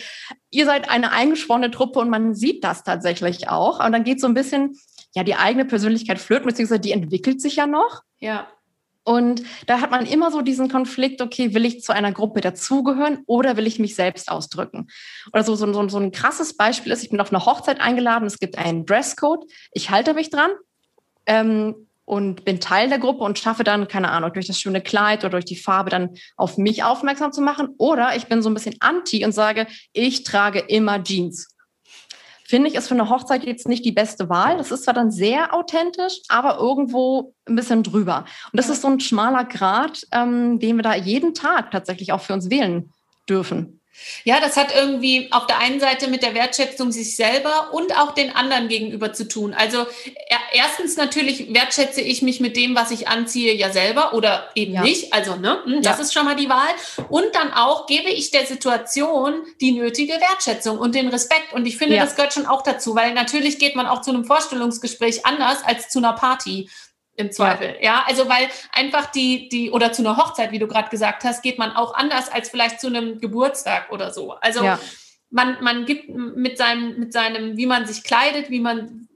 ihr 0.50 0.64
seid 0.64 0.88
eine 0.88 1.12
eingeschworene 1.12 1.70
Truppe 1.70 2.00
und 2.00 2.08
man 2.08 2.34
sieht 2.34 2.64
das 2.64 2.84
tatsächlich 2.84 3.48
auch. 3.48 3.84
Und 3.84 3.92
dann 3.92 4.04
geht 4.04 4.20
so 4.20 4.26
ein 4.26 4.34
bisschen 4.34 4.78
ja 5.16 5.24
die 5.24 5.34
eigene 5.34 5.64
Persönlichkeit 5.64 6.20
flirten, 6.20 6.46
beziehungsweise 6.46 6.80
die 6.80 6.92
entwickelt 6.92 7.40
sich 7.40 7.56
ja 7.56 7.66
noch. 7.66 8.02
Ja. 8.18 8.46
Und 9.02 9.42
da 9.66 9.80
hat 9.80 9.90
man 9.90 10.04
immer 10.04 10.30
so 10.30 10.42
diesen 10.42 10.68
Konflikt, 10.68 11.22
okay, 11.22 11.54
will 11.54 11.64
ich 11.64 11.80
zu 11.80 11.92
einer 11.92 12.12
Gruppe 12.12 12.40
dazugehören 12.40 13.20
oder 13.26 13.56
will 13.56 13.66
ich 13.66 13.78
mich 13.78 13.94
selbst 13.94 14.30
ausdrücken? 14.30 14.88
Oder 15.32 15.44
so, 15.44 15.54
so, 15.54 15.72
so, 15.72 15.88
so 15.88 15.98
ein 15.98 16.10
krasses 16.12 16.56
Beispiel 16.56 16.92
ist, 16.92 17.02
ich 17.02 17.10
bin 17.10 17.20
auf 17.20 17.32
eine 17.32 17.46
Hochzeit 17.46 17.80
eingeladen, 17.80 18.26
es 18.26 18.38
gibt 18.38 18.58
einen 18.58 18.84
Dresscode, 18.84 19.44
ich 19.72 19.90
halte 19.90 20.12
mich 20.12 20.30
dran 20.30 20.50
ähm, 21.26 21.86
und 22.04 22.44
bin 22.44 22.60
Teil 22.60 22.88
der 22.88 22.98
Gruppe 22.98 23.22
und 23.22 23.38
schaffe 23.38 23.64
dann, 23.64 23.88
keine 23.88 24.10
Ahnung, 24.10 24.32
durch 24.32 24.48
das 24.48 24.60
schöne 24.60 24.82
Kleid 24.82 25.20
oder 25.20 25.30
durch 25.30 25.44
die 25.44 25.56
Farbe 25.56 25.88
dann 25.88 26.16
auf 26.36 26.58
mich 26.58 26.82
aufmerksam 26.82 27.32
zu 27.32 27.40
machen. 27.40 27.68
Oder 27.78 28.16
ich 28.16 28.26
bin 28.26 28.42
so 28.42 28.50
ein 28.50 28.54
bisschen 28.54 28.74
anti 28.80 29.24
und 29.24 29.32
sage, 29.32 29.68
ich 29.92 30.24
trage 30.24 30.58
immer 30.58 31.02
Jeans 31.02 31.55
finde 32.46 32.68
ich, 32.68 32.76
ist 32.76 32.88
für 32.88 32.94
eine 32.94 33.10
Hochzeit 33.10 33.44
jetzt 33.44 33.68
nicht 33.68 33.84
die 33.84 33.92
beste 33.92 34.28
Wahl. 34.28 34.56
Das 34.56 34.70
ist 34.70 34.84
zwar 34.84 34.94
dann 34.94 35.10
sehr 35.10 35.54
authentisch, 35.54 36.20
aber 36.28 36.58
irgendwo 36.58 37.34
ein 37.46 37.56
bisschen 37.56 37.82
drüber. 37.82 38.24
Und 38.52 38.56
das 38.58 38.68
ist 38.68 38.82
so 38.82 38.88
ein 38.88 39.00
schmaler 39.00 39.44
Grad, 39.44 40.06
ähm, 40.12 40.58
den 40.58 40.76
wir 40.76 40.82
da 40.82 40.94
jeden 40.94 41.34
Tag 41.34 41.70
tatsächlich 41.70 42.12
auch 42.12 42.20
für 42.20 42.34
uns 42.34 42.50
wählen 42.50 42.92
dürfen. 43.28 43.80
Ja, 44.24 44.40
das 44.40 44.56
hat 44.56 44.74
irgendwie 44.74 45.28
auf 45.30 45.46
der 45.46 45.58
einen 45.58 45.80
Seite 45.80 46.08
mit 46.08 46.22
der 46.22 46.34
Wertschätzung 46.34 46.92
sich 46.92 47.16
selber 47.16 47.70
und 47.72 47.96
auch 47.98 48.12
den 48.12 48.34
anderen 48.34 48.68
gegenüber 48.68 49.12
zu 49.12 49.28
tun. 49.28 49.54
Also 49.54 49.86
erstens 50.52 50.96
natürlich 50.96 51.52
wertschätze 51.52 52.00
ich 52.00 52.22
mich 52.22 52.40
mit 52.40 52.56
dem, 52.56 52.74
was 52.74 52.90
ich 52.90 53.08
anziehe, 53.08 53.54
ja 53.54 53.70
selber 53.70 54.14
oder 54.14 54.48
eben 54.54 54.74
ja. 54.74 54.82
nicht. 54.82 55.12
Also 55.12 55.36
ne, 55.36 55.58
hm, 55.64 55.82
das 55.82 55.98
ja. 55.98 56.02
ist 56.02 56.14
schon 56.14 56.24
mal 56.24 56.36
die 56.36 56.48
Wahl. 56.48 56.68
Und 57.08 57.34
dann 57.34 57.52
auch 57.52 57.86
gebe 57.86 58.10
ich 58.10 58.30
der 58.30 58.46
Situation 58.46 59.42
die 59.60 59.72
nötige 59.72 60.14
Wertschätzung 60.14 60.78
und 60.78 60.94
den 60.94 61.08
Respekt. 61.08 61.52
Und 61.52 61.66
ich 61.66 61.76
finde, 61.76 61.96
ja. 61.96 62.04
das 62.04 62.16
gehört 62.16 62.32
schon 62.32 62.46
auch 62.46 62.62
dazu, 62.62 62.94
weil 62.94 63.14
natürlich 63.14 63.58
geht 63.58 63.76
man 63.76 63.86
auch 63.86 64.02
zu 64.02 64.10
einem 64.10 64.24
Vorstellungsgespräch 64.24 65.24
anders 65.24 65.58
als 65.64 65.88
zu 65.88 65.98
einer 65.98 66.14
Party 66.14 66.68
im 67.16 67.32
Zweifel. 67.32 67.76
Ja. 67.80 67.84
ja. 67.84 68.04
also 68.06 68.28
weil 68.28 68.48
einfach 68.72 69.06
die, 69.06 69.48
die, 69.48 69.70
oder 69.70 69.92
zu 69.92 70.02
einer 70.02 70.16
Hochzeit, 70.16 70.52
wie 70.52 70.58
du 70.58 70.66
gerade 70.66 70.88
gesagt 70.88 71.24
hast, 71.24 71.42
geht 71.42 71.58
man 71.58 71.72
auch 71.72 71.94
anders 71.94 72.30
als 72.30 72.50
vielleicht 72.50 72.80
zu 72.80 72.88
einem 72.88 73.20
Geburtstag 73.20 73.90
oder 73.90 74.12
so. 74.12 74.32
Also 74.34 74.64
ja. 74.64 74.78
man, 75.30 75.62
man 75.62 75.86
gibt 75.86 76.08
mit 76.08 76.58
seinem, 76.58 76.98
mit 76.98 77.12
seinem, 77.12 77.56
wie 77.56 77.66
man 77.66 77.86
sich 77.86 78.04
kleidet, 78.04 78.50
wie 78.50 78.60
man, 78.60 79.08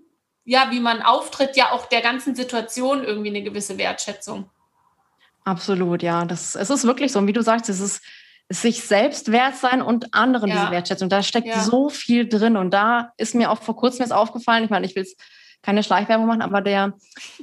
ja, 0.44 0.68
wie 0.70 0.80
man 0.80 1.03
auftritt, 1.03 1.57
ja 1.57 1.72
auch 1.72 1.86
der 1.86 2.01
ganzen 2.01 2.34
Situation 2.34 3.05
irgendwie 3.05 3.30
eine 3.30 3.42
gewisse 3.42 3.78
Wertschätzung. 3.78 4.51
Absolut, 5.44 6.03
ja. 6.03 6.24
Das, 6.24 6.55
es 6.55 6.70
ist 6.70 6.84
wirklich 6.84 7.12
so. 7.12 7.18
Und 7.18 7.26
wie 7.26 7.32
du 7.32 7.42
sagst, 7.42 7.68
es 7.68 7.80
ist 7.80 8.03
sich 8.48 8.82
selbst 8.82 9.30
wert 9.30 9.57
sein 9.57 9.80
und 9.80 10.12
anderen 10.12 10.51
ja. 10.51 10.57
diese 10.57 10.70
Wertschätzung. 10.72 11.09
Da 11.09 11.22
steckt 11.22 11.55
so 11.55 11.88
viel 11.88 12.28
drin. 12.28 12.57
Und 12.57 12.72
da 12.72 13.12
ist 13.16 13.34
mir 13.34 13.51
auch 13.51 13.62
vor 13.62 13.76
kurzem 13.76 14.03
jetzt 14.03 14.12
aufgefallen, 14.12 14.64
ich 14.64 14.70
meine, 14.70 14.86
ich 14.86 14.96
will 14.96 15.05
es 15.05 15.16
keine 15.62 15.82
Schleichwerbung 15.82 16.26
machen, 16.26 16.42
aber 16.42 16.61
der, 16.61 16.94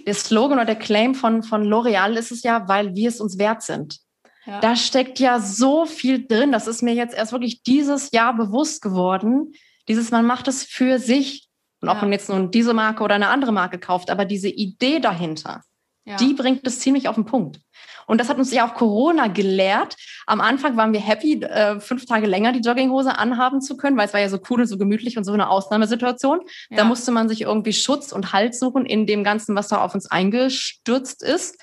der 0.06 0.14
Slogan 0.14 0.58
oder 0.58 0.66
der 0.66 0.76
Claim 0.76 1.16
von, 1.16 1.44
von 1.44 1.64
L'Oreal 1.64 2.14
ist 2.14 2.32
es 2.32 2.44
ja, 2.44 2.68
weil 2.68 2.96
wir 2.96 3.10
es 3.10 3.22
uns 3.22 3.38
wert 3.38 3.62
sind. 3.62 4.00
Ja. 4.46 4.60
Da 4.62 4.76
steckt 4.76 5.20
ja 5.20 5.40
so 5.40 5.86
viel 5.86 6.26
drin. 6.26 6.52
Das 6.52 6.68
ist 6.68 6.82
mir 6.82 6.94
jetzt 6.94 7.16
erst 7.16 7.34
wirklich 7.34 7.64
dieses 7.64 8.12
Jahr 8.12 8.36
bewusst 8.36 8.82
geworden. 8.82 9.54
Dieses, 9.88 10.10
man 10.10 10.26
macht 10.26 10.48
es 10.48 10.64
für 10.64 11.00
sich. 11.00 11.48
Und 11.82 11.90
ob 11.90 11.96
ja. 11.96 12.02
man 12.02 12.12
jetzt 12.14 12.30
nun 12.30 12.50
diese 12.50 12.74
Marke 12.74 13.04
oder 13.04 13.16
eine 13.16 13.28
andere 13.28 13.52
Marke 13.52 13.78
kauft, 13.78 14.10
aber 14.10 14.26
diese 14.26 14.50
Idee 14.50 15.00
dahinter, 15.00 15.62
ja. 16.06 16.16
die 16.16 16.34
bringt 16.34 16.66
es 16.66 16.80
ziemlich 16.80 17.08
auf 17.08 17.16
den 17.16 17.26
Punkt. 17.26 17.60
Und 18.08 18.20
das 18.20 18.30
hat 18.30 18.38
uns 18.38 18.52
ja 18.52 18.68
auch 18.68 18.74
Corona 18.74 19.28
gelehrt. 19.28 19.96
Am 20.26 20.42
Anfang 20.42 20.78
waren 20.78 20.94
wir 20.94 21.00
happy, 21.00 21.44
äh, 21.44 21.80
fünf 21.80 22.06
Tage 22.06 22.26
länger 22.26 22.54
die 22.54 22.62
Jogginghose 22.62 23.18
anhaben 23.18 23.62
zu 23.62 23.78
können, 23.78 23.98
weil 23.98 24.08
es 24.08 24.14
war 24.14 24.22
ja 24.22 24.30
so 24.30 24.40
cool 24.50 24.62
und 24.62 24.68
so 24.68 24.78
gemütlich 24.78 25.18
und 25.18 25.26
so 25.26 25.34
eine 25.34 25.50
Ausnahmesituation. 25.50 26.40
Ja. 26.70 26.78
Da 26.78 26.84
musste 26.86 27.12
man 27.12 27.28
sich 27.28 27.42
irgendwie 27.42 27.74
Schutz 27.74 28.14
und 28.14 28.34
Halt 28.34 28.56
suchen 28.56 28.86
in 28.86 29.06
dem 29.06 29.24
Ganzen, 29.24 29.56
was 29.56 29.68
da 29.68 29.84
auf 29.84 29.94
uns 29.94 30.10
eingestürzt 30.10 31.22
ist. 31.22 31.62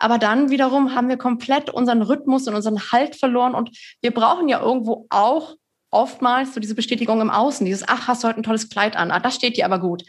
Aber 0.00 0.18
dann 0.18 0.50
wiederum 0.50 0.96
haben 0.96 1.08
wir 1.08 1.16
komplett 1.16 1.70
unseren 1.70 2.02
Rhythmus 2.02 2.48
und 2.48 2.56
unseren 2.56 2.80
Halt 2.90 3.14
verloren 3.14 3.54
und 3.54 3.70
wir 4.00 4.10
brauchen 4.10 4.48
ja 4.48 4.60
irgendwo 4.60 5.06
auch 5.10 5.54
oftmals 5.92 6.54
so 6.54 6.60
diese 6.60 6.74
Bestätigung 6.74 7.20
im 7.20 7.30
Außen, 7.30 7.64
dieses, 7.64 7.86
ach, 7.86 8.08
hast 8.08 8.24
du 8.24 8.28
heute 8.28 8.40
ein 8.40 8.42
tolles 8.42 8.68
Kleid 8.68 8.96
an, 8.96 9.12
ah, 9.12 9.20
das 9.20 9.36
steht 9.36 9.56
dir 9.56 9.64
aber 9.64 9.78
gut. 9.78 10.02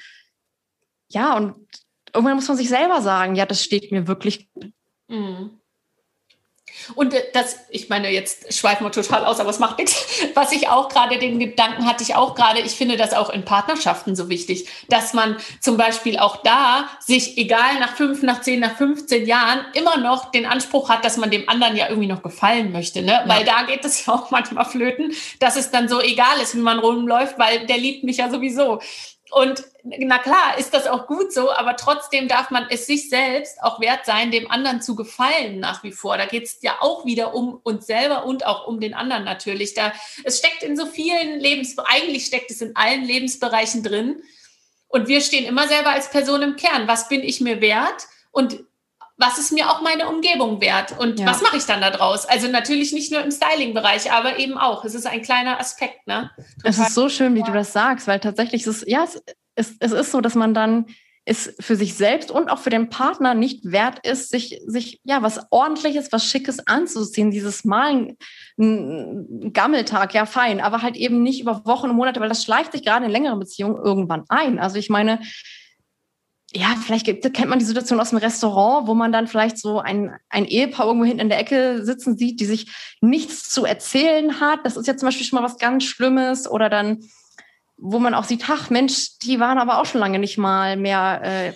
Ja, 1.09 1.37
und 1.37 1.55
irgendwann 2.11 2.35
muss 2.35 2.47
man 2.47 2.57
sich 2.57 2.69
selber 2.69 3.01
sagen, 3.01 3.35
ja, 3.35 3.45
das 3.45 3.63
steht 3.63 3.91
mir 3.91 4.07
wirklich 4.07 4.51
gut. 4.53 4.71
Mhm. 5.07 5.59
Und 6.95 7.13
äh, 7.13 7.23
das, 7.33 7.57
ich 7.69 7.89
meine, 7.89 8.09
jetzt 8.09 8.53
schweifen 8.53 8.85
wir 8.85 8.91
total 8.91 9.25
aus, 9.25 9.39
aber 9.39 9.49
es 9.49 9.59
macht 9.59 9.77
nichts. 9.77 10.05
Was 10.33 10.51
ich 10.51 10.69
auch 10.69 10.89
gerade, 10.89 11.17
den 11.17 11.39
Gedanken 11.39 11.85
hatte 11.85 12.03
ich 12.03 12.15
auch 12.15 12.35
gerade, 12.35 12.59
ich 12.59 12.73
finde 12.73 12.97
das 12.97 13.13
auch 13.13 13.29
in 13.29 13.45
Partnerschaften 13.45 14.15
so 14.15 14.29
wichtig, 14.29 14.67
dass 14.89 15.13
man 15.13 15.37
zum 15.61 15.77
Beispiel 15.77 16.17
auch 16.17 16.37
da 16.37 16.89
sich, 16.99 17.37
egal 17.37 17.79
nach 17.79 17.95
fünf, 17.95 18.21
nach 18.23 18.41
zehn, 18.41 18.59
nach 18.59 18.75
15 18.75 19.25
Jahren, 19.25 19.65
immer 19.73 19.97
noch 19.97 20.31
den 20.31 20.45
Anspruch 20.45 20.89
hat, 20.89 21.05
dass 21.05 21.17
man 21.17 21.31
dem 21.31 21.47
anderen 21.47 21.75
ja 21.75 21.89
irgendwie 21.89 22.07
noch 22.07 22.23
gefallen 22.23 22.71
möchte. 22.71 23.01
Ne? 23.01 23.11
Ja. 23.11 23.23
Weil 23.27 23.45
da 23.45 23.63
geht 23.63 23.85
es 23.85 24.05
ja 24.05 24.13
auch 24.13 24.31
manchmal 24.31 24.65
flöten, 24.65 25.13
dass 25.39 25.55
es 25.55 25.71
dann 25.71 25.87
so 25.87 26.01
egal 26.01 26.39
ist, 26.41 26.55
wie 26.55 26.61
man 26.61 26.79
rumläuft, 26.79 27.37
weil 27.37 27.65
der 27.67 27.77
liebt 27.77 28.03
mich 28.03 28.17
ja 28.17 28.29
sowieso. 28.29 28.79
Und 29.33 29.63
na 29.83 30.19
klar, 30.19 30.59
ist 30.59 30.75
das 30.75 30.85
auch 30.85 31.07
gut 31.07 31.33
so, 31.33 31.51
aber 31.51 31.75
trotzdem 31.75 32.27
darf 32.27 32.51
man 32.51 32.67
es 32.69 32.85
sich 32.85 33.09
selbst 33.09 33.59
auch 33.63 33.81
wert 33.81 34.05
sein, 34.05 34.29
dem 34.29 34.51
anderen 34.51 34.79
zu 34.79 34.95
gefallen 34.95 35.59
nach 35.59 35.83
wie 35.83 35.91
vor. 35.91 36.17
Da 36.17 36.27
geht 36.27 36.43
es 36.43 36.59
ja 36.61 36.75
auch 36.81 37.03
wieder 37.03 37.33
um 37.33 37.59
uns 37.63 37.87
selber 37.87 38.25
und 38.25 38.45
auch 38.45 38.67
um 38.67 38.79
den 38.79 38.93
anderen 38.93 39.23
natürlich. 39.23 39.73
Da, 39.73 39.91
es 40.23 40.37
steckt 40.37 40.61
in 40.61 40.77
so 40.77 40.85
vielen 40.85 41.39
Lebens, 41.39 41.75
eigentlich 41.79 42.27
steckt 42.27 42.51
es 42.51 42.61
in 42.61 42.75
allen 42.75 43.03
Lebensbereichen 43.03 43.81
drin. 43.81 44.21
Und 44.87 45.07
wir 45.07 45.19
stehen 45.19 45.45
immer 45.45 45.67
selber 45.67 45.89
als 45.89 46.11
Person 46.11 46.43
im 46.43 46.55
Kern. 46.55 46.87
Was 46.87 47.09
bin 47.09 47.21
ich 47.21 47.41
mir 47.41 47.59
wert? 47.59 48.05
Und 48.29 48.63
was 49.17 49.37
ist 49.37 49.51
mir 49.51 49.69
auch 49.69 49.81
meine 49.81 50.09
Umgebung 50.09 50.59
wert 50.59 50.97
und 50.97 51.19
ja. 51.19 51.27
was 51.27 51.41
mache 51.41 51.57
ich 51.57 51.65
dann 51.65 51.81
da 51.81 51.91
draus? 51.91 52.25
Also 52.25 52.47
natürlich 52.47 52.93
nicht 52.93 53.11
nur 53.11 53.21
im 53.21 53.31
Styling-Bereich, 53.31 54.11
aber 54.11 54.39
eben 54.39 54.57
auch. 54.57 54.83
Es 54.85 54.95
ist 54.95 55.05
ein 55.05 55.21
kleiner 55.21 55.59
Aspekt. 55.59 56.07
Ne? 56.07 56.31
Es 56.63 56.79
ist 56.79 56.95
so 56.95 57.09
schön, 57.09 57.35
wie 57.35 57.43
du 57.43 57.51
das 57.51 57.73
sagst, 57.73 58.07
weil 58.07 58.19
tatsächlich 58.19 58.61
ist 58.65 58.81
es, 58.81 58.83
ja, 58.87 59.03
es, 59.03 59.23
es, 59.55 59.75
es 59.79 59.91
ist 59.91 60.11
so, 60.11 60.21
dass 60.21 60.35
man 60.35 60.53
dann 60.53 60.87
es 61.25 61.55
für 61.59 61.75
sich 61.75 61.93
selbst 61.93 62.31
und 62.31 62.49
auch 62.49 62.59
für 62.59 62.69
den 62.69 62.89
Partner 62.89 63.33
nicht 63.33 63.71
wert 63.71 64.05
ist, 64.05 64.29
sich, 64.29 64.59
sich 64.65 64.99
ja 65.05 65.21
was 65.21 65.39
ordentliches, 65.51 66.11
was 66.11 66.25
Schickes 66.25 66.67
anzuziehen. 66.67 67.31
Dieses 67.31 67.63
Mal 67.63 68.15
ein 68.57 69.53
Gammeltag, 69.53 70.13
ja 70.13 70.25
fein, 70.25 70.59
aber 70.59 70.81
halt 70.81 70.97
eben 70.97 71.23
nicht 71.23 71.39
über 71.39 71.65
Wochen 71.65 71.89
und 71.89 71.95
Monate, 71.95 72.19
weil 72.19 72.29
das 72.29 72.43
schleicht 72.43 72.73
sich 72.73 72.83
gerade 72.83 73.05
in 73.05 73.11
längeren 73.11 73.39
Beziehungen 73.39 73.77
irgendwann 73.77 74.25
ein. 74.27 74.59
Also 74.59 74.77
ich 74.77 74.89
meine, 74.89 75.21
ja, 76.55 76.75
vielleicht 76.81 77.05
kennt 77.05 77.49
man 77.49 77.59
die 77.59 77.65
Situation 77.65 77.99
aus 77.99 78.11
dem 78.11 78.19
Restaurant, 78.19 78.87
wo 78.87 78.93
man 78.93 79.11
dann 79.11 79.27
vielleicht 79.27 79.57
so 79.57 79.79
ein, 79.79 80.15
ein 80.29 80.45
Ehepaar 80.45 80.85
irgendwo 80.85 81.05
hinten 81.05 81.21
in 81.21 81.29
der 81.29 81.39
Ecke 81.39 81.83
sitzen 81.83 82.15
sieht, 82.15 82.39
die 82.39 82.45
sich 82.45 82.67
nichts 83.01 83.49
zu 83.49 83.65
erzählen 83.65 84.39
hat. 84.39 84.59
Das 84.63 84.77
ist 84.77 84.87
ja 84.87 84.95
zum 84.95 85.07
Beispiel 85.07 85.25
schon 85.25 85.39
mal 85.39 85.45
was 85.45 85.57
ganz 85.57 85.83
Schlimmes. 85.83 86.49
Oder 86.49 86.69
dann, 86.69 86.99
wo 87.77 87.97
man 87.97 88.13
auch 88.13 88.23
sieht, 88.23 88.47
ach 88.49 88.69
Mensch, 88.69 89.17
die 89.23 89.39
waren 89.39 89.57
aber 89.57 89.79
auch 89.79 89.85
schon 89.85 89.99
lange 90.01 90.19
nicht 90.19 90.37
mal 90.37 90.77
mehr 90.77 91.21
äh, 91.23 91.53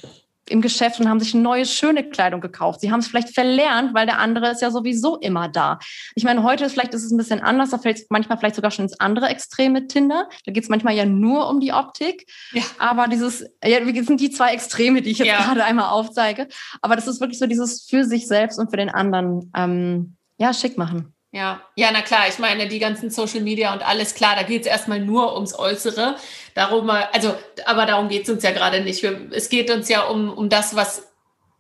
im 0.50 0.62
Geschäft 0.62 1.00
und 1.00 1.10
haben 1.10 1.20
sich 1.20 1.34
neue, 1.34 1.66
schöne 1.66 2.10
Kleidung 2.10 2.42
gekauft. 2.42 2.82
Sie 2.82 2.92
haben 2.92 3.00
es 3.00 3.08
vielleicht 3.08 3.34
verlernt, 3.34 3.94
weil 3.94 4.06
der 4.06 4.20
andere 4.20 4.52
ist 4.52 4.62
ja 4.62 4.72
sowieso 4.72 5.18
immer 5.18 5.50
da. 5.50 5.80
Ich 6.16 6.24
meine, 6.24 6.44
heute 6.44 6.66
ist 6.66 6.74
vielleicht 6.74 6.94
ist 6.94 7.04
es 7.04 7.12
ein 7.12 7.18
bisschen 7.18 7.42
anders, 7.42 7.72
da 7.72 7.78
fällt 7.78 7.98
es 7.98 8.06
manchmal 8.10 8.38
vielleicht 8.38 8.56
sogar 8.56 8.72
schon 8.72 8.86
ins 8.86 9.00
andere 9.00 9.28
Extrem 9.28 9.74
mit 9.74 9.90
Tinder. 9.90 10.30
Da 10.46 10.52
geht 10.52 10.64
es 10.64 10.70
manchmal 10.70 10.96
ja 10.96 11.06
nur 11.06 11.50
um 11.50 11.60
die 11.60 11.74
Optik. 11.74 12.26
Ja. 12.52 12.64
Aber 12.80 13.08
dieses, 13.08 13.46
ja, 13.64 13.80
sind 14.04 14.22
die 14.22 14.32
zwei 14.32 14.54
Extreme, 14.54 15.02
die 15.02 15.12
ich 15.12 15.20
jetzt 15.20 15.28
ja. 15.28 15.44
gerade 15.44 15.64
einmal 15.64 15.90
aufzeige. 15.90 16.48
Aber 16.82 16.96
das 16.96 17.08
ist 17.08 17.20
wirklich 17.20 17.40
so 17.40 17.48
dieses 17.48 17.88
für 17.90 18.04
sich 18.04 18.28
selbst 18.28 18.60
und 18.60 18.70
für 18.70 18.78
den 18.78 18.90
anderen, 18.90 19.52
ähm, 19.56 20.18
ja, 20.38 20.54
schick 20.54 20.78
machen. 20.78 21.14
Ja, 21.38 21.62
ja, 21.76 21.92
na 21.94 22.02
klar, 22.02 22.28
ich 22.28 22.40
meine, 22.40 22.68
die 22.68 22.80
ganzen 22.80 23.12
Social 23.12 23.42
Media 23.42 23.72
und 23.72 23.88
alles 23.88 24.16
klar, 24.16 24.36
da 24.36 24.42
geht 24.42 24.62
es 24.62 24.68
erstmal 24.68 25.00
nur 25.00 25.36
ums 25.36 25.54
Äußere. 25.54 26.16
Darum, 26.56 26.90
also, 26.90 27.36
aber 27.68 27.86
darum 27.86 28.10
geht 28.10 28.24
es 28.24 28.30
uns 28.30 28.42
ja 28.42 28.50
gerade 28.50 28.82
nicht. 28.82 29.04
Wir, 29.04 29.30
es 29.30 29.48
geht 29.48 29.70
uns 29.70 29.88
ja 29.88 30.06
um, 30.06 30.34
um 30.34 30.50
das, 30.50 30.76
was 30.76 31.08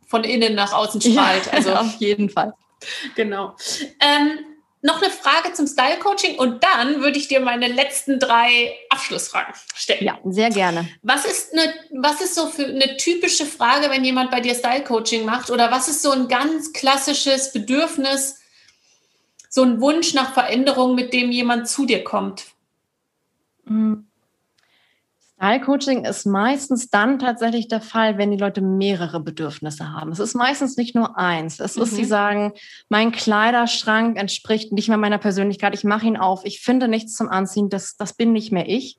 von 0.07 0.23
innen 0.23 0.55
nach 0.55 0.73
außen 0.73 0.99
strahlt. 0.99 1.45
Ja, 1.45 1.51
also 1.51 1.73
auf 1.75 1.95
jeden 1.99 2.27
Fall. 2.31 2.55
Genau. 3.13 3.55
Ähm, 4.01 4.39
noch 4.81 4.99
eine 4.99 5.11
Frage 5.11 5.53
zum 5.53 5.67
Style 5.67 5.99
Coaching 5.99 6.39
und 6.39 6.63
dann 6.63 7.03
würde 7.03 7.19
ich 7.19 7.27
dir 7.27 7.39
meine 7.39 7.67
letzten 7.67 8.19
drei 8.19 8.75
Abschlussfragen 8.89 9.53
stellen. 9.75 10.03
Ja, 10.03 10.17
sehr 10.25 10.49
gerne. 10.49 10.89
Was 11.03 11.25
ist 11.25 11.53
eine, 11.53 11.71
was 11.91 12.19
ist 12.21 12.33
so 12.33 12.47
für 12.47 12.65
eine 12.65 12.97
typische 12.97 13.45
Frage, 13.45 13.91
wenn 13.91 14.03
jemand 14.03 14.31
bei 14.31 14.39
dir 14.39 14.55
Style 14.55 14.83
Coaching 14.83 15.23
macht 15.23 15.51
oder 15.51 15.69
was 15.69 15.87
ist 15.87 16.01
so 16.01 16.09
ein 16.09 16.27
ganz 16.27 16.73
klassisches 16.73 17.53
Bedürfnis, 17.53 18.39
so 19.49 19.63
ein 19.63 19.81
Wunsch 19.81 20.13
nach 20.13 20.33
Veränderung, 20.33 20.95
mit 20.95 21.13
dem 21.13 21.31
jemand 21.31 21.67
zu 21.67 21.85
dir 21.85 22.03
kommt? 22.03 22.45
Mhm. 23.65 24.07
Style 25.37 25.61
Coaching 25.61 26.03
ist 26.03 26.25
meistens 26.25 26.89
dann 26.89 27.19
tatsächlich 27.19 27.67
der 27.67 27.79
Fall, 27.79 28.17
wenn 28.17 28.31
die 28.31 28.37
Leute 28.37 28.61
mehrere 28.61 29.19
Bedürfnisse 29.19 29.91
haben. 29.91 30.11
Es 30.11 30.17
ist 30.17 30.33
meistens 30.33 30.77
nicht 30.77 30.95
nur 30.95 31.15
eins. 31.15 31.59
Es 31.59 31.75
mhm. 31.75 31.83
ist, 31.83 31.95
sie 31.95 32.03
mhm. 32.03 32.07
sagen, 32.07 32.53
mein 32.89 33.11
Kleiderschrank 33.11 34.17
entspricht 34.17 34.71
nicht 34.71 34.87
mehr 34.87 34.97
meiner 34.97 35.19
Persönlichkeit. 35.19 35.75
Ich 35.75 35.83
mache 35.83 36.07
ihn 36.07 36.17
auf. 36.17 36.43
Ich 36.43 36.61
finde 36.61 36.87
nichts 36.87 37.13
zum 37.13 37.29
Anziehen. 37.29 37.69
Das, 37.69 37.97
das 37.97 38.13
bin 38.13 38.31
nicht 38.31 38.51
mehr 38.51 38.67
ich. 38.67 38.97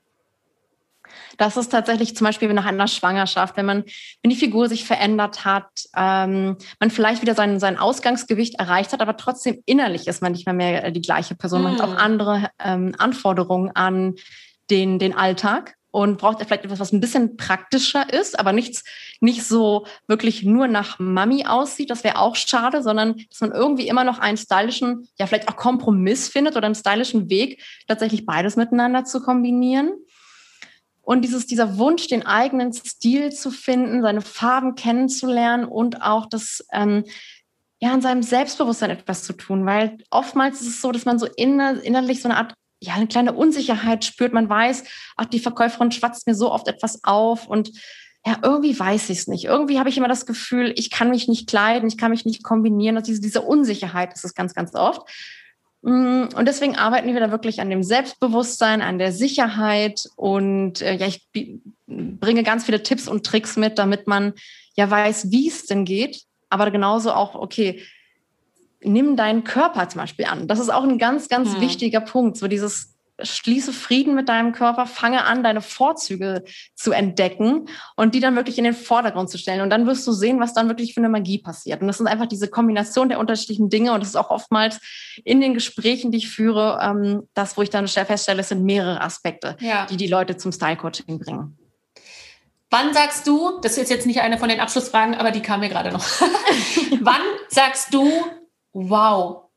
Das 1.39 1.57
ist 1.57 1.71
tatsächlich 1.71 2.17
zum 2.17 2.27
Beispiel 2.27 2.53
nach 2.53 2.67
einer 2.67 2.89
Schwangerschaft, 2.89 3.57
wenn 3.57 3.65
man, 3.65 3.85
wenn 4.23 4.31
die 4.31 4.37
Figur 4.37 4.69
sich 4.69 4.85
verändert 4.85 5.45
hat, 5.45 5.69
ähm, 5.97 6.57
man 6.81 6.91
vielleicht 6.91 7.23
wieder 7.23 7.35
sein, 7.35 7.61
sein 7.61 7.79
Ausgangsgewicht 7.79 8.59
erreicht 8.59 8.93
hat, 8.93 9.01
aber 9.01 9.17
trotzdem 9.17 9.63
innerlich 9.65 10.09
ist 10.09 10.21
man 10.21 10.33
nicht 10.33 10.47
mehr, 10.47 10.55
mehr 10.55 10.91
die 10.91 11.01
gleiche 11.01 11.37
Person. 11.37 11.63
Man 11.63 11.75
hat 11.75 11.81
auch 11.81 11.93
hm. 11.93 11.99
andere 11.99 12.51
ähm, 12.63 12.95
Anforderungen 12.99 13.71
an 13.75 14.17
den, 14.69 14.99
den 14.99 15.17
Alltag 15.17 15.77
und 15.91 16.19
braucht 16.19 16.45
vielleicht 16.45 16.65
etwas, 16.65 16.81
was 16.81 16.93
ein 16.93 17.01
bisschen 17.01 17.37
praktischer 17.37 18.13
ist, 18.13 18.39
aber 18.39 18.53
nichts, 18.53 18.85
nicht 19.21 19.45
so 19.45 19.87
wirklich 20.07 20.43
nur 20.43 20.69
nach 20.69 20.99
Mami 20.99 21.47
aussieht. 21.47 21.91
Das 21.91 22.05
wäre 22.05 22.19
auch 22.19 22.37
schade, 22.37 22.83
sondern 22.83 23.17
dass 23.31 23.41
man 23.41 23.53
irgendwie 23.53 23.89
immer 23.89 24.05
noch 24.05 24.19
einen 24.19 24.37
stylischen, 24.37 25.09
ja, 25.19 25.27
vielleicht 25.27 25.49
auch 25.49 25.57
Kompromiss 25.57 26.29
findet 26.29 26.57
oder 26.57 26.67
einen 26.67 26.75
stylischen 26.75 27.31
Weg, 27.31 27.63
tatsächlich 27.87 28.27
beides 28.27 28.57
miteinander 28.57 29.05
zu 29.05 29.23
kombinieren. 29.23 29.93
Und 31.09 31.23
dieses, 31.23 31.47
dieser 31.47 31.79
Wunsch, 31.79 32.07
den 32.09 32.27
eigenen 32.27 32.71
Stil 32.75 33.33
zu 33.33 33.51
finden, 33.51 34.03
seine 34.03 34.21
Farben 34.21 34.75
kennenzulernen 34.75 35.65
und 35.65 36.03
auch 36.03 36.27
das, 36.27 36.63
ähm, 36.71 37.05
ja, 37.81 37.95
an 37.95 38.03
seinem 38.03 38.23
Selbstbewusstsein 38.23 38.91
etwas 38.91 39.23
zu 39.23 39.33
tun, 39.33 39.65
weil 39.65 39.97
oftmals 40.11 40.61
ist 40.61 40.69
es 40.69 40.83
so, 40.83 40.93
dass 40.93 41.07
man 41.07 41.19
so 41.19 41.25
inner, 41.25 41.83
innerlich 41.83 42.21
so 42.21 42.29
eine 42.29 42.37
Art, 42.37 42.53
ja, 42.83 42.93
eine 42.93 43.07
kleine 43.07 43.33
Unsicherheit 43.33 44.05
spürt. 44.05 44.35
Man 44.35 44.51
weiß, 44.51 44.85
ach, 45.17 45.25
die 45.25 45.39
Verkäuferin 45.39 45.93
schwatzt 45.93 46.27
mir 46.27 46.35
so 46.35 46.53
oft 46.53 46.69
etwas 46.69 47.03
auf 47.05 47.47
und 47.47 47.71
ja, 48.27 48.37
irgendwie 48.43 48.79
weiß 48.79 49.09
ich 49.09 49.21
es 49.21 49.29
nicht. 49.29 49.47
Irgendwie 49.47 49.79
habe 49.79 49.89
ich 49.89 49.97
immer 49.97 50.09
das 50.09 50.27
Gefühl, 50.27 50.75
ich 50.77 50.91
kann 50.91 51.09
mich 51.09 51.27
nicht 51.27 51.49
kleiden, 51.49 51.89
ich 51.89 51.97
kann 51.97 52.11
mich 52.11 52.27
nicht 52.27 52.43
kombinieren. 52.43 52.99
Also 52.99 53.07
diese, 53.07 53.23
diese 53.23 53.41
Unsicherheit 53.41 54.13
ist 54.13 54.27
es 54.27 54.35
ganz, 54.35 54.53
ganz 54.53 54.75
oft. 54.75 55.09
Mm, 55.83 56.25
und 56.35 56.47
deswegen 56.47 56.77
arbeiten 56.77 57.13
wir 57.13 57.21
da 57.21 57.31
wirklich 57.31 57.61
an 57.61 57.71
dem 57.71 57.83
Selbstbewusstsein, 57.83 58.83
an 58.83 58.99
der 58.99 59.13
Sicherheit 59.13 60.05
und 60.17 60.83
äh, 60.83 60.97
ja, 60.97 61.07
ich 61.07 61.29
bringe 61.87 62.43
ganz 62.43 62.65
viele 62.65 62.83
Tipps 62.83 63.09
und 63.09 63.25
Tricks 63.25 63.57
mit, 63.57 63.79
damit 63.79 64.07
man 64.07 64.35
ja 64.75 64.91
weiß, 64.91 65.31
wie 65.31 65.49
es 65.49 65.67
denn 65.67 65.85
geht, 65.85 66.23
aber 66.51 66.71
genauso 66.71 67.13
auch, 67.13 67.35
okay, 67.35 67.83
nimm 68.81 69.17
deinen 69.17 69.45
Körper 69.45 69.89
zum 69.89 70.01
Beispiel 70.01 70.27
an. 70.27 70.47
Das 70.47 70.59
ist 70.59 70.71
auch 70.71 70.85
ein 70.85 70.99
ganz, 70.99 71.29
ganz 71.29 71.55
hm. 71.55 71.61
wichtiger 71.61 72.01
Punkt. 72.01 72.37
So 72.37 72.49
dieses 72.49 72.98
schließe 73.23 73.73
Frieden 73.73 74.15
mit 74.15 74.29
deinem 74.29 74.53
Körper, 74.53 74.87
fange 74.87 75.25
an, 75.25 75.43
deine 75.43 75.61
Vorzüge 75.61 76.45
zu 76.75 76.93
entdecken 76.93 77.69
und 77.97 78.15
die 78.15 78.21
dann 78.21 78.37
wirklich 78.37 78.59
in 78.59 78.65
den 78.65 78.75
Vordergrund 78.75 79.31
zu 79.31 79.39
stellen. 79.39 79.61
Und 79.61 79.71
dann 79.71 79.87
wirst 79.87 80.07
du 80.07 80.13
sehen, 80.13 80.41
was 80.41 80.55
dann 80.55 80.69
wirklich 80.69 80.95
für 80.95 81.01
eine 81.01 81.09
Magie 81.09 81.39
passiert. 81.39 81.81
Und 81.81 81.89
das 81.89 82.01
ist 82.01 82.07
einfach 82.07 82.27
diese 82.27 82.49
Kombination 82.49 83.09
der 83.09 83.19
unterschiedlichen 83.19 83.71
Dinge. 83.71 83.93
Und 83.93 84.01
das 84.01 84.11
ist 84.11 84.17
auch 84.17 84.31
oftmals 84.31 84.81
in 85.25 85.41
den 85.41 85.55
Gesprächen, 85.55 86.13
die 86.13 86.19
ich 86.19 86.29
führe, 86.29 86.79
ähm, 86.83 87.29
das, 87.35 87.57
wo 87.57 87.63
ich 87.63 87.71
dann 87.71 87.89
feststelle, 87.89 88.41
es 88.41 88.49
sind 88.49 88.65
mehrere 88.65 89.01
Aspekte, 89.01 89.57
ja. 89.61 89.87
die 89.87 89.97
die 89.97 90.07
Leute 90.07 90.37
zum 90.37 90.53
Style-Coaching 90.53 91.19
bringen. 91.19 91.59
Wann 92.71 92.93
sagst 92.93 93.27
du, 93.27 93.61
das 93.63 93.79
ist 93.79 93.91
jetzt 93.91 94.07
nicht 94.07 94.21
eine 94.21 94.39
von 94.39 94.49
den 94.49 94.61
Abschlussfragen, 94.61 95.15
aber 95.15 95.31
die 95.31 95.41
kam 95.41 95.61
mir 95.61 95.71
gerade 95.71 95.91
noch. 95.91 96.05
Wann 97.01 97.23
sagst 97.49 97.95
du, 97.95 98.11
wow, 98.73 99.48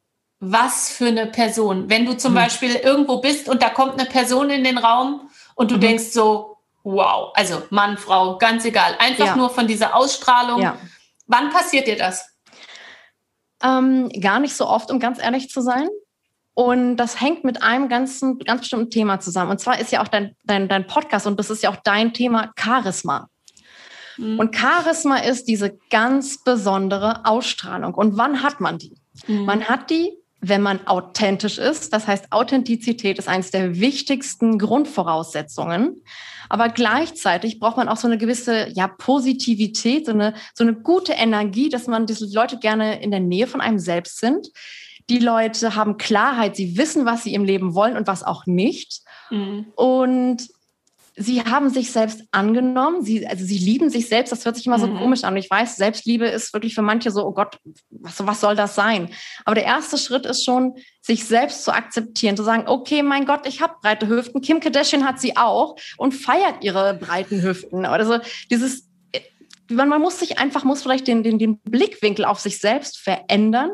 was 0.41 0.89
für 0.89 1.05
eine 1.05 1.27
Person. 1.27 1.89
Wenn 1.89 2.05
du 2.05 2.17
zum 2.17 2.31
mhm. 2.31 2.37
Beispiel 2.37 2.75
irgendwo 2.75 3.21
bist 3.21 3.47
und 3.47 3.61
da 3.61 3.69
kommt 3.69 3.99
eine 3.99 4.09
Person 4.09 4.49
in 4.49 4.63
den 4.63 4.79
Raum 4.79 5.29
und 5.55 5.71
du 5.71 5.75
mhm. 5.75 5.81
denkst 5.81 6.11
so, 6.11 6.57
wow, 6.83 7.31
also 7.35 7.61
Mann, 7.69 7.97
Frau, 7.97 8.39
ganz 8.39 8.65
egal, 8.65 8.95
einfach 8.97 9.27
ja. 9.27 9.35
nur 9.35 9.51
von 9.51 9.67
dieser 9.67 9.95
Ausstrahlung. 9.95 10.61
Ja. 10.61 10.77
Wann 11.27 11.51
passiert 11.51 11.87
dir 11.87 11.95
das? 11.95 12.27
Ähm, 13.63 14.09
gar 14.19 14.39
nicht 14.39 14.55
so 14.55 14.67
oft, 14.67 14.89
um 14.89 14.99
ganz 14.99 15.21
ehrlich 15.21 15.49
zu 15.49 15.61
sein. 15.61 15.87
Und 16.55 16.97
das 16.97 17.21
hängt 17.21 17.43
mit 17.43 17.61
einem 17.61 17.87
ganzen, 17.87 18.39
ganz 18.39 18.61
bestimmten 18.61 18.89
Thema 18.89 19.19
zusammen. 19.19 19.51
Und 19.51 19.59
zwar 19.59 19.79
ist 19.79 19.91
ja 19.91 20.01
auch 20.03 20.07
dein, 20.07 20.35
dein, 20.43 20.67
dein 20.67 20.87
Podcast 20.87 21.27
und 21.27 21.39
das 21.39 21.51
ist 21.51 21.61
ja 21.61 21.69
auch 21.69 21.77
dein 21.83 22.13
Thema 22.13 22.51
Charisma. 22.59 23.29
Mhm. 24.17 24.39
Und 24.39 24.55
Charisma 24.55 25.17
ist 25.17 25.47
diese 25.47 25.77
ganz 25.91 26.43
besondere 26.43 27.25
Ausstrahlung. 27.25 27.93
Und 27.93 28.17
wann 28.17 28.41
hat 28.41 28.59
man 28.59 28.79
die? 28.79 28.97
Mhm. 29.27 29.45
Man 29.45 29.69
hat 29.69 29.91
die, 29.91 30.17
wenn 30.41 30.61
man 30.61 30.85
authentisch 30.87 31.59
ist. 31.59 31.93
Das 31.93 32.07
heißt, 32.07 32.31
Authentizität 32.31 33.19
ist 33.19 33.27
eines 33.27 33.51
der 33.51 33.79
wichtigsten 33.79 34.57
Grundvoraussetzungen. 34.57 36.03
Aber 36.49 36.69
gleichzeitig 36.69 37.59
braucht 37.59 37.77
man 37.77 37.87
auch 37.87 37.97
so 37.97 38.07
eine 38.07 38.17
gewisse 38.17 38.67
ja, 38.69 38.87
Positivität, 38.87 40.07
so 40.07 40.11
eine, 40.11 40.33
so 40.53 40.63
eine 40.63 40.73
gute 40.73 41.13
Energie, 41.13 41.69
dass 41.69 41.87
man 41.87 42.07
diese 42.07 42.25
Leute 42.33 42.57
gerne 42.57 43.01
in 43.01 43.11
der 43.11 43.19
Nähe 43.19 43.45
von 43.47 43.61
einem 43.61 43.79
selbst 43.79 44.19
sind. 44.19 44.47
Die 45.09 45.19
Leute 45.19 45.75
haben 45.75 45.97
Klarheit, 45.97 46.55
sie 46.55 46.77
wissen, 46.77 47.05
was 47.05 47.23
sie 47.23 47.35
im 47.35 47.45
Leben 47.45 47.75
wollen 47.75 47.95
und 47.95 48.07
was 48.07 48.23
auch 48.23 48.47
nicht. 48.47 49.01
Mhm. 49.29 49.67
Und 49.75 50.49
sie 51.21 51.43
haben 51.43 51.69
sich 51.69 51.91
selbst 51.91 52.23
angenommen, 52.31 53.03
sie, 53.03 53.27
also 53.27 53.45
sie 53.45 53.57
lieben 53.57 53.89
sich 53.89 54.07
selbst, 54.07 54.31
das 54.31 54.45
hört 54.45 54.55
sich 54.55 54.67
immer 54.67 54.79
so 54.79 54.87
mhm. 54.87 54.97
komisch 54.97 55.23
an. 55.23 55.37
Ich 55.37 55.49
weiß, 55.49 55.75
Selbstliebe 55.75 56.25
ist 56.25 56.53
wirklich 56.53 56.75
für 56.75 56.81
manche 56.81 57.11
so, 57.11 57.25
oh 57.25 57.31
Gott, 57.31 57.57
was, 57.89 58.25
was 58.25 58.41
soll 58.41 58.55
das 58.55 58.75
sein? 58.75 59.09
Aber 59.45 59.55
der 59.55 59.65
erste 59.65 59.97
Schritt 59.97 60.25
ist 60.25 60.43
schon, 60.43 60.75
sich 61.01 61.25
selbst 61.25 61.63
zu 61.63 61.73
akzeptieren, 61.73 62.37
zu 62.37 62.43
sagen, 62.43 62.67
okay, 62.67 63.03
mein 63.03 63.25
Gott, 63.25 63.47
ich 63.47 63.61
habe 63.61 63.75
breite 63.81 64.07
Hüften, 64.07 64.41
Kim 64.41 64.59
Kardashian 64.59 65.05
hat 65.05 65.19
sie 65.19 65.37
auch 65.37 65.75
und 65.97 66.13
feiert 66.13 66.63
ihre 66.63 66.93
breiten 66.93 67.41
Hüften. 67.41 67.79
Oder 67.79 68.05
so 68.05 68.19
dieses, 68.49 68.87
man, 69.69 69.89
man 69.89 70.01
muss 70.01 70.19
sich 70.19 70.39
einfach, 70.39 70.63
muss 70.63 70.83
vielleicht 70.83 71.07
den, 71.07 71.23
den, 71.23 71.39
den 71.39 71.59
Blickwinkel 71.59 72.25
auf 72.25 72.39
sich 72.39 72.59
selbst 72.59 72.99
verändern. 72.99 73.71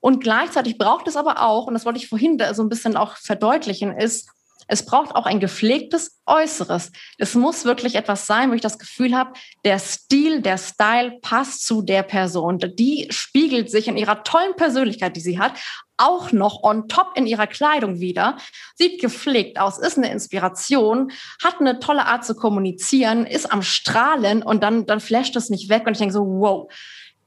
Und 0.00 0.22
gleichzeitig 0.22 0.78
braucht 0.78 1.08
es 1.08 1.16
aber 1.16 1.42
auch, 1.42 1.66
und 1.66 1.74
das 1.74 1.84
wollte 1.84 1.98
ich 1.98 2.08
vorhin 2.08 2.40
so 2.52 2.62
ein 2.62 2.68
bisschen 2.68 2.96
auch 2.96 3.16
verdeutlichen, 3.16 3.96
ist, 3.96 4.30
es 4.66 4.84
braucht 4.84 5.14
auch 5.14 5.26
ein 5.26 5.40
gepflegtes 5.40 6.20
Äußeres. 6.26 6.90
Es 7.18 7.34
muss 7.34 7.64
wirklich 7.64 7.94
etwas 7.94 8.26
sein, 8.26 8.50
wo 8.50 8.54
ich 8.54 8.60
das 8.60 8.78
Gefühl 8.78 9.16
habe, 9.16 9.32
der 9.64 9.78
Stil, 9.78 10.42
der 10.42 10.58
Style 10.58 11.18
passt 11.22 11.66
zu 11.66 11.82
der 11.82 12.02
Person. 12.02 12.58
Die 12.58 13.06
spiegelt 13.10 13.70
sich 13.70 13.88
in 13.88 13.96
ihrer 13.96 14.24
tollen 14.24 14.56
Persönlichkeit, 14.56 15.16
die 15.16 15.20
sie 15.20 15.38
hat, 15.38 15.52
auch 15.96 16.32
noch 16.32 16.62
on 16.62 16.88
top 16.88 17.12
in 17.14 17.26
ihrer 17.26 17.46
Kleidung 17.46 18.00
wieder. 18.00 18.36
Sieht 18.74 19.00
gepflegt 19.00 19.58
aus, 19.58 19.78
ist 19.78 19.96
eine 19.96 20.10
Inspiration, 20.10 21.12
hat 21.42 21.60
eine 21.60 21.78
tolle 21.78 22.06
Art 22.06 22.24
zu 22.24 22.34
kommunizieren, 22.34 23.24
ist 23.24 23.50
am 23.50 23.62
Strahlen 23.62 24.42
und 24.42 24.62
dann, 24.62 24.86
dann 24.86 25.00
flasht 25.00 25.36
es 25.36 25.48
nicht 25.48 25.68
weg. 25.68 25.86
Und 25.86 25.92
ich 25.92 25.98
denke 25.98 26.12
so, 26.12 26.26
wow, 26.26 26.70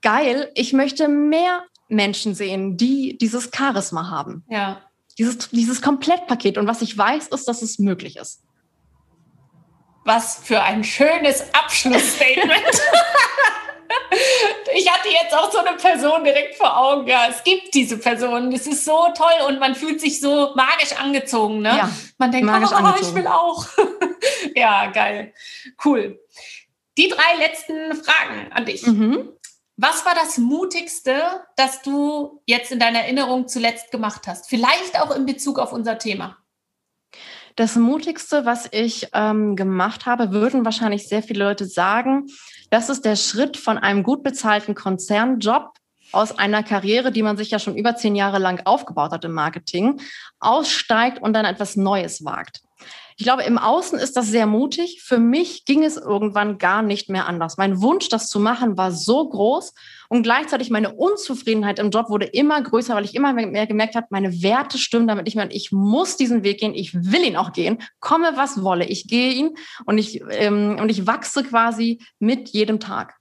geil, 0.01 0.51
ich 0.55 0.73
möchte 0.73 1.07
mehr 1.07 1.63
Menschen 1.87 2.35
sehen, 2.35 2.77
die 2.77 3.17
dieses 3.17 3.49
Charisma 3.55 4.09
haben. 4.09 4.43
Ja. 4.49 4.88
Dieses, 5.19 5.49
dieses 5.49 5.81
Komplettpaket. 5.81 6.57
Und 6.57 6.65
was 6.65 6.81
ich 6.81 6.97
weiß, 6.97 7.27
ist, 7.27 7.47
dass 7.47 7.61
es 7.61 7.77
möglich 7.77 8.15
ist. 8.15 8.41
Was 10.05 10.39
für 10.41 10.63
ein 10.63 10.83
schönes 10.83 11.43
Abschlussstatement. 11.53 12.81
ich 14.73 14.89
hatte 14.89 15.09
jetzt 15.09 15.33
auch 15.35 15.51
so 15.51 15.57
eine 15.59 15.75
Person 15.75 16.23
direkt 16.23 16.55
vor 16.55 16.75
Augen. 16.75 17.05
Ja, 17.05 17.27
es 17.29 17.43
gibt 17.43 17.73
diese 17.73 17.97
Person. 17.97 18.53
Es 18.53 18.65
ist 18.65 18.85
so 18.85 19.07
toll 19.13 19.47
und 19.49 19.59
man 19.59 19.75
fühlt 19.75 19.99
sich 19.99 20.21
so 20.21 20.53
magisch 20.55 20.93
angezogen. 20.97 21.61
Ne? 21.61 21.69
Ja, 21.69 21.91
man 22.17 22.31
denkt, 22.31 22.45
magisch 22.45 22.71
oh, 22.71 22.75
angezogen. 22.75 23.07
ich 23.09 23.15
will 23.15 23.27
auch. 23.27 23.67
ja, 24.55 24.85
geil. 24.87 25.33
Cool. 25.83 26.17
Die 26.97 27.09
drei 27.09 27.37
letzten 27.39 27.93
Fragen 27.93 28.51
an 28.51 28.65
dich. 28.65 28.87
Mhm. 28.87 29.33
Was 29.81 30.05
war 30.05 30.13
das 30.13 30.37
Mutigste, 30.37 31.21
das 31.55 31.81
du 31.81 32.41
jetzt 32.45 32.69
in 32.69 32.79
deiner 32.79 32.99
Erinnerung 32.99 33.47
zuletzt 33.47 33.91
gemacht 33.91 34.27
hast? 34.27 34.49
Vielleicht 34.49 34.99
auch 34.99 35.15
in 35.15 35.25
Bezug 35.25 35.57
auf 35.57 35.71
unser 35.71 35.97
Thema. 35.97 36.35
Das 37.55 37.77
Mutigste, 37.77 38.43
was 38.43 38.67
ich 38.73 39.07
ähm, 39.13 39.55
gemacht 39.55 40.05
habe, 40.05 40.33
würden 40.33 40.65
wahrscheinlich 40.65 41.07
sehr 41.07 41.23
viele 41.23 41.45
Leute 41.45 41.65
sagen, 41.65 42.27
das 42.69 42.89
ist 42.89 43.05
der 43.05 43.15
Schritt 43.15 43.55
von 43.55 43.77
einem 43.77 44.03
gut 44.03 44.21
bezahlten 44.21 44.75
Konzernjob 44.75 45.69
aus 46.11 46.37
einer 46.37 46.61
Karriere, 46.61 47.13
die 47.13 47.23
man 47.23 47.37
sich 47.37 47.49
ja 47.49 47.59
schon 47.59 47.77
über 47.77 47.95
zehn 47.95 48.15
Jahre 48.15 48.39
lang 48.39 48.61
aufgebaut 48.65 49.11
hat 49.13 49.23
im 49.23 49.31
Marketing, 49.31 50.01
aussteigt 50.41 51.21
und 51.21 51.31
dann 51.31 51.45
etwas 51.45 51.77
Neues 51.77 52.25
wagt. 52.25 52.63
Ich 53.19 53.25
glaube, 53.25 53.43
im 53.43 53.57
Außen 53.57 53.99
ist 53.99 54.15
das 54.15 54.27
sehr 54.27 54.45
mutig. 54.45 55.01
Für 55.03 55.19
mich 55.19 55.65
ging 55.65 55.83
es 55.83 55.97
irgendwann 55.97 56.57
gar 56.57 56.81
nicht 56.81 57.09
mehr 57.09 57.27
anders. 57.27 57.57
Mein 57.57 57.81
Wunsch, 57.81 58.07
das 58.07 58.29
zu 58.29 58.39
machen, 58.39 58.77
war 58.77 58.93
so 58.93 59.27
groß 59.27 59.73
und 60.07 60.23
gleichzeitig 60.23 60.69
meine 60.69 60.95
Unzufriedenheit 60.95 61.79
im 61.79 61.89
Job 61.89 62.09
wurde 62.09 62.27
immer 62.27 62.61
größer, 62.61 62.95
weil 62.95 63.03
ich 63.03 63.15
immer 63.15 63.33
mehr 63.33 63.67
gemerkt 63.67 63.95
habe, 63.95 64.07
meine 64.09 64.41
Werte 64.41 64.77
stimmen 64.77 65.05
damit 65.05 65.25
nicht 65.25 65.35
mehr. 65.35 65.51
Ich 65.51 65.73
muss 65.73 66.15
diesen 66.15 66.43
Weg 66.43 66.61
gehen. 66.61 66.73
Ich 66.73 66.93
will 66.93 67.25
ihn 67.25 67.35
auch 67.35 67.51
gehen. 67.51 67.81
Komme, 67.99 68.31
was 68.35 68.63
wolle. 68.63 68.85
Ich 68.85 69.09
gehe 69.09 69.33
ihn 69.33 69.57
und 69.83 69.97
ich, 69.97 70.21
ähm, 70.29 70.77
und 70.79 70.87
ich 70.87 71.05
wachse 71.05 71.43
quasi 71.43 72.01
mit 72.19 72.47
jedem 72.47 72.79
Tag. 72.79 73.15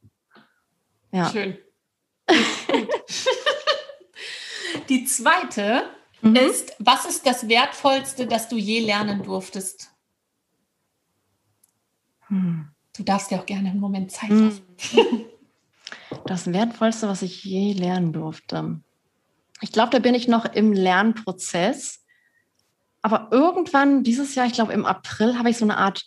Ja. 1.11 1.29
Schön. 1.29 1.59
Die 4.89 5.07
zweite 5.07 5.83
mhm. 6.23 6.37
ist, 6.37 6.75
was 6.79 7.05
ist 7.05 7.27
das 7.27 7.49
Wertvollste, 7.49 8.27
das 8.27 8.49
du 8.49 8.57
je 8.57 8.81
lernen 8.81 9.23
durftest? 9.23 9.91
Hm. 12.29 12.69
Du 12.97 13.03
darfst 13.03 13.31
dir 13.31 13.41
auch 13.41 13.47
gerne 13.47 13.71
einen 13.71 13.81
Moment 13.81 14.11
Zeit 14.11 14.31
hm. 14.31 14.45
lassen. 14.47 15.25
Das 16.27 16.53
Wertvollste, 16.53 17.09
was 17.09 17.23
ich 17.23 17.45
je 17.45 17.73
lernen 17.73 18.13
durfte. 18.13 18.81
Ich 19.61 19.73
glaube, 19.73 19.91
da 19.91 19.99
bin 19.99 20.15
ich 20.15 20.29
noch 20.29 20.45
im 20.45 20.73
Lernprozess. 20.73 22.05
Aber 23.03 23.29
irgendwann 23.31 24.03
dieses 24.03 24.35
Jahr, 24.35 24.47
ich 24.47 24.53
glaube 24.53 24.73
im 24.73 24.85
April, 24.85 25.39
habe 25.39 25.51
ich 25.51 25.57
so 25.57 25.65
eine 25.65 25.79
Art 25.79 26.05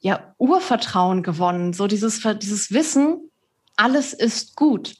ja, 0.00 0.34
Urvertrauen 0.38 1.22
gewonnen. 1.22 1.72
So 1.72 1.86
dieses, 1.86 2.20
dieses 2.40 2.72
Wissen, 2.72 3.30
alles 3.76 4.12
ist 4.12 4.56
gut. 4.56 4.96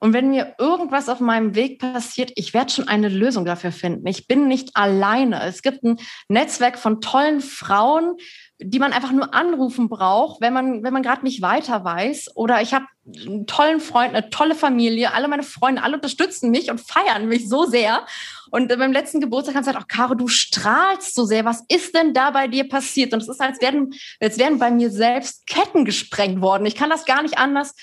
Und 0.00 0.12
wenn 0.12 0.30
mir 0.30 0.54
irgendwas 0.58 1.08
auf 1.08 1.18
meinem 1.18 1.54
Weg 1.54 1.80
passiert, 1.80 2.30
ich 2.36 2.54
werde 2.54 2.72
schon 2.72 2.88
eine 2.88 3.08
Lösung 3.08 3.44
dafür 3.44 3.72
finden. 3.72 4.06
Ich 4.06 4.28
bin 4.28 4.46
nicht 4.46 4.76
alleine. 4.76 5.42
Es 5.44 5.62
gibt 5.62 5.82
ein 5.82 5.98
Netzwerk 6.28 6.78
von 6.78 7.00
tollen 7.00 7.40
Frauen, 7.40 8.16
die 8.60 8.78
man 8.78 8.92
einfach 8.92 9.12
nur 9.12 9.34
anrufen 9.34 9.88
braucht, 9.88 10.40
wenn 10.40 10.52
man, 10.52 10.84
wenn 10.84 10.92
man 10.92 11.02
gerade 11.02 11.24
nicht 11.24 11.42
weiter 11.42 11.84
weiß. 11.84 12.36
Oder 12.36 12.62
ich 12.62 12.74
habe 12.74 12.86
einen 13.06 13.46
tollen 13.46 13.80
Freund, 13.80 14.14
eine 14.14 14.30
tolle 14.30 14.54
Familie, 14.54 15.14
alle 15.14 15.26
meine 15.26 15.42
Freunde, 15.42 15.82
alle 15.82 15.96
unterstützen 15.96 16.50
mich 16.50 16.70
und 16.70 16.80
feiern 16.80 17.26
mich 17.26 17.48
so 17.48 17.64
sehr. 17.64 18.06
Und 18.50 18.68
beim 18.68 18.92
letzten 18.92 19.20
Geburtstag 19.20 19.56
haben 19.56 19.64
sie 19.64 19.70
gesagt, 19.70 19.84
ach, 19.84 19.96
Caro, 19.96 20.14
du 20.14 20.28
strahlst 20.28 21.14
so 21.14 21.24
sehr. 21.24 21.44
Was 21.44 21.64
ist 21.68 21.94
denn 21.94 22.14
da 22.14 22.30
bei 22.30 22.46
dir 22.46 22.68
passiert? 22.68 23.12
Und 23.12 23.22
es 23.22 23.28
ist, 23.28 23.40
als 23.40 23.60
wären, 23.60 23.90
als 24.20 24.38
wären 24.38 24.58
bei 24.58 24.70
mir 24.70 24.90
selbst 24.90 25.46
Ketten 25.46 25.84
gesprengt 25.84 26.40
worden. 26.40 26.66
Ich 26.66 26.76
kann 26.76 26.90
das 26.90 27.04
gar 27.04 27.22
nicht 27.22 27.38
anders 27.38 27.74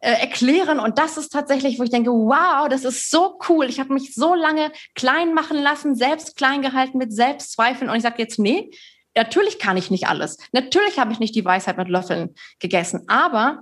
erklären. 0.00 0.80
Und 0.80 0.98
das 0.98 1.16
ist 1.16 1.30
tatsächlich, 1.32 1.78
wo 1.78 1.82
ich 1.82 1.90
denke, 1.90 2.10
wow, 2.10 2.68
das 2.68 2.84
ist 2.84 3.10
so 3.10 3.38
cool. 3.48 3.66
Ich 3.66 3.80
habe 3.80 3.92
mich 3.92 4.14
so 4.14 4.34
lange 4.34 4.70
klein 4.94 5.34
machen 5.34 5.58
lassen, 5.58 5.94
selbst 5.94 6.36
klein 6.36 6.62
gehalten 6.62 6.98
mit 6.98 7.12
Selbstzweifeln. 7.12 7.90
Und 7.90 7.96
ich 7.96 8.02
sage 8.02 8.16
jetzt, 8.18 8.38
nee, 8.38 8.70
natürlich 9.16 9.58
kann 9.58 9.76
ich 9.76 9.90
nicht 9.90 10.06
alles. 10.06 10.38
Natürlich 10.52 10.98
habe 10.98 11.12
ich 11.12 11.20
nicht 11.20 11.34
die 11.34 11.44
Weisheit 11.44 11.78
mit 11.78 11.88
Löffeln 11.88 12.34
gegessen. 12.58 13.04
Aber 13.08 13.60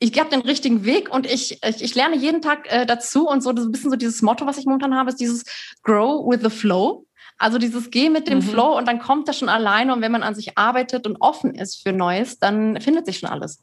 ich 0.00 0.18
habe 0.18 0.30
den 0.30 0.40
richtigen 0.40 0.84
Weg 0.84 1.12
und 1.12 1.26
ich, 1.26 1.62
ich, 1.62 1.82
ich 1.82 1.94
lerne 1.94 2.16
jeden 2.16 2.42
Tag 2.42 2.72
äh, 2.72 2.86
dazu. 2.86 3.28
Und 3.28 3.42
so 3.42 3.50
ein 3.50 3.70
bisschen 3.70 3.90
so 3.90 3.96
dieses 3.96 4.22
Motto, 4.22 4.46
was 4.46 4.58
ich 4.58 4.64
momentan 4.64 4.96
habe, 4.96 5.10
ist 5.10 5.20
dieses 5.20 5.44
Grow 5.82 6.26
with 6.26 6.40
the 6.42 6.50
Flow. 6.50 7.06
Also 7.38 7.58
dieses 7.58 7.90
Geh 7.90 8.10
mit 8.10 8.28
dem 8.28 8.38
mhm. 8.38 8.42
Flow 8.42 8.76
und 8.76 8.86
dann 8.86 8.98
kommt 8.98 9.28
das 9.28 9.38
schon 9.38 9.48
alleine. 9.48 9.94
Und 9.94 10.02
wenn 10.02 10.12
man 10.12 10.22
an 10.22 10.34
sich 10.34 10.58
arbeitet 10.58 11.06
und 11.06 11.16
offen 11.20 11.54
ist 11.54 11.82
für 11.82 11.92
Neues, 11.92 12.38
dann 12.38 12.80
findet 12.80 13.06
sich 13.06 13.18
schon 13.18 13.30
alles. 13.30 13.62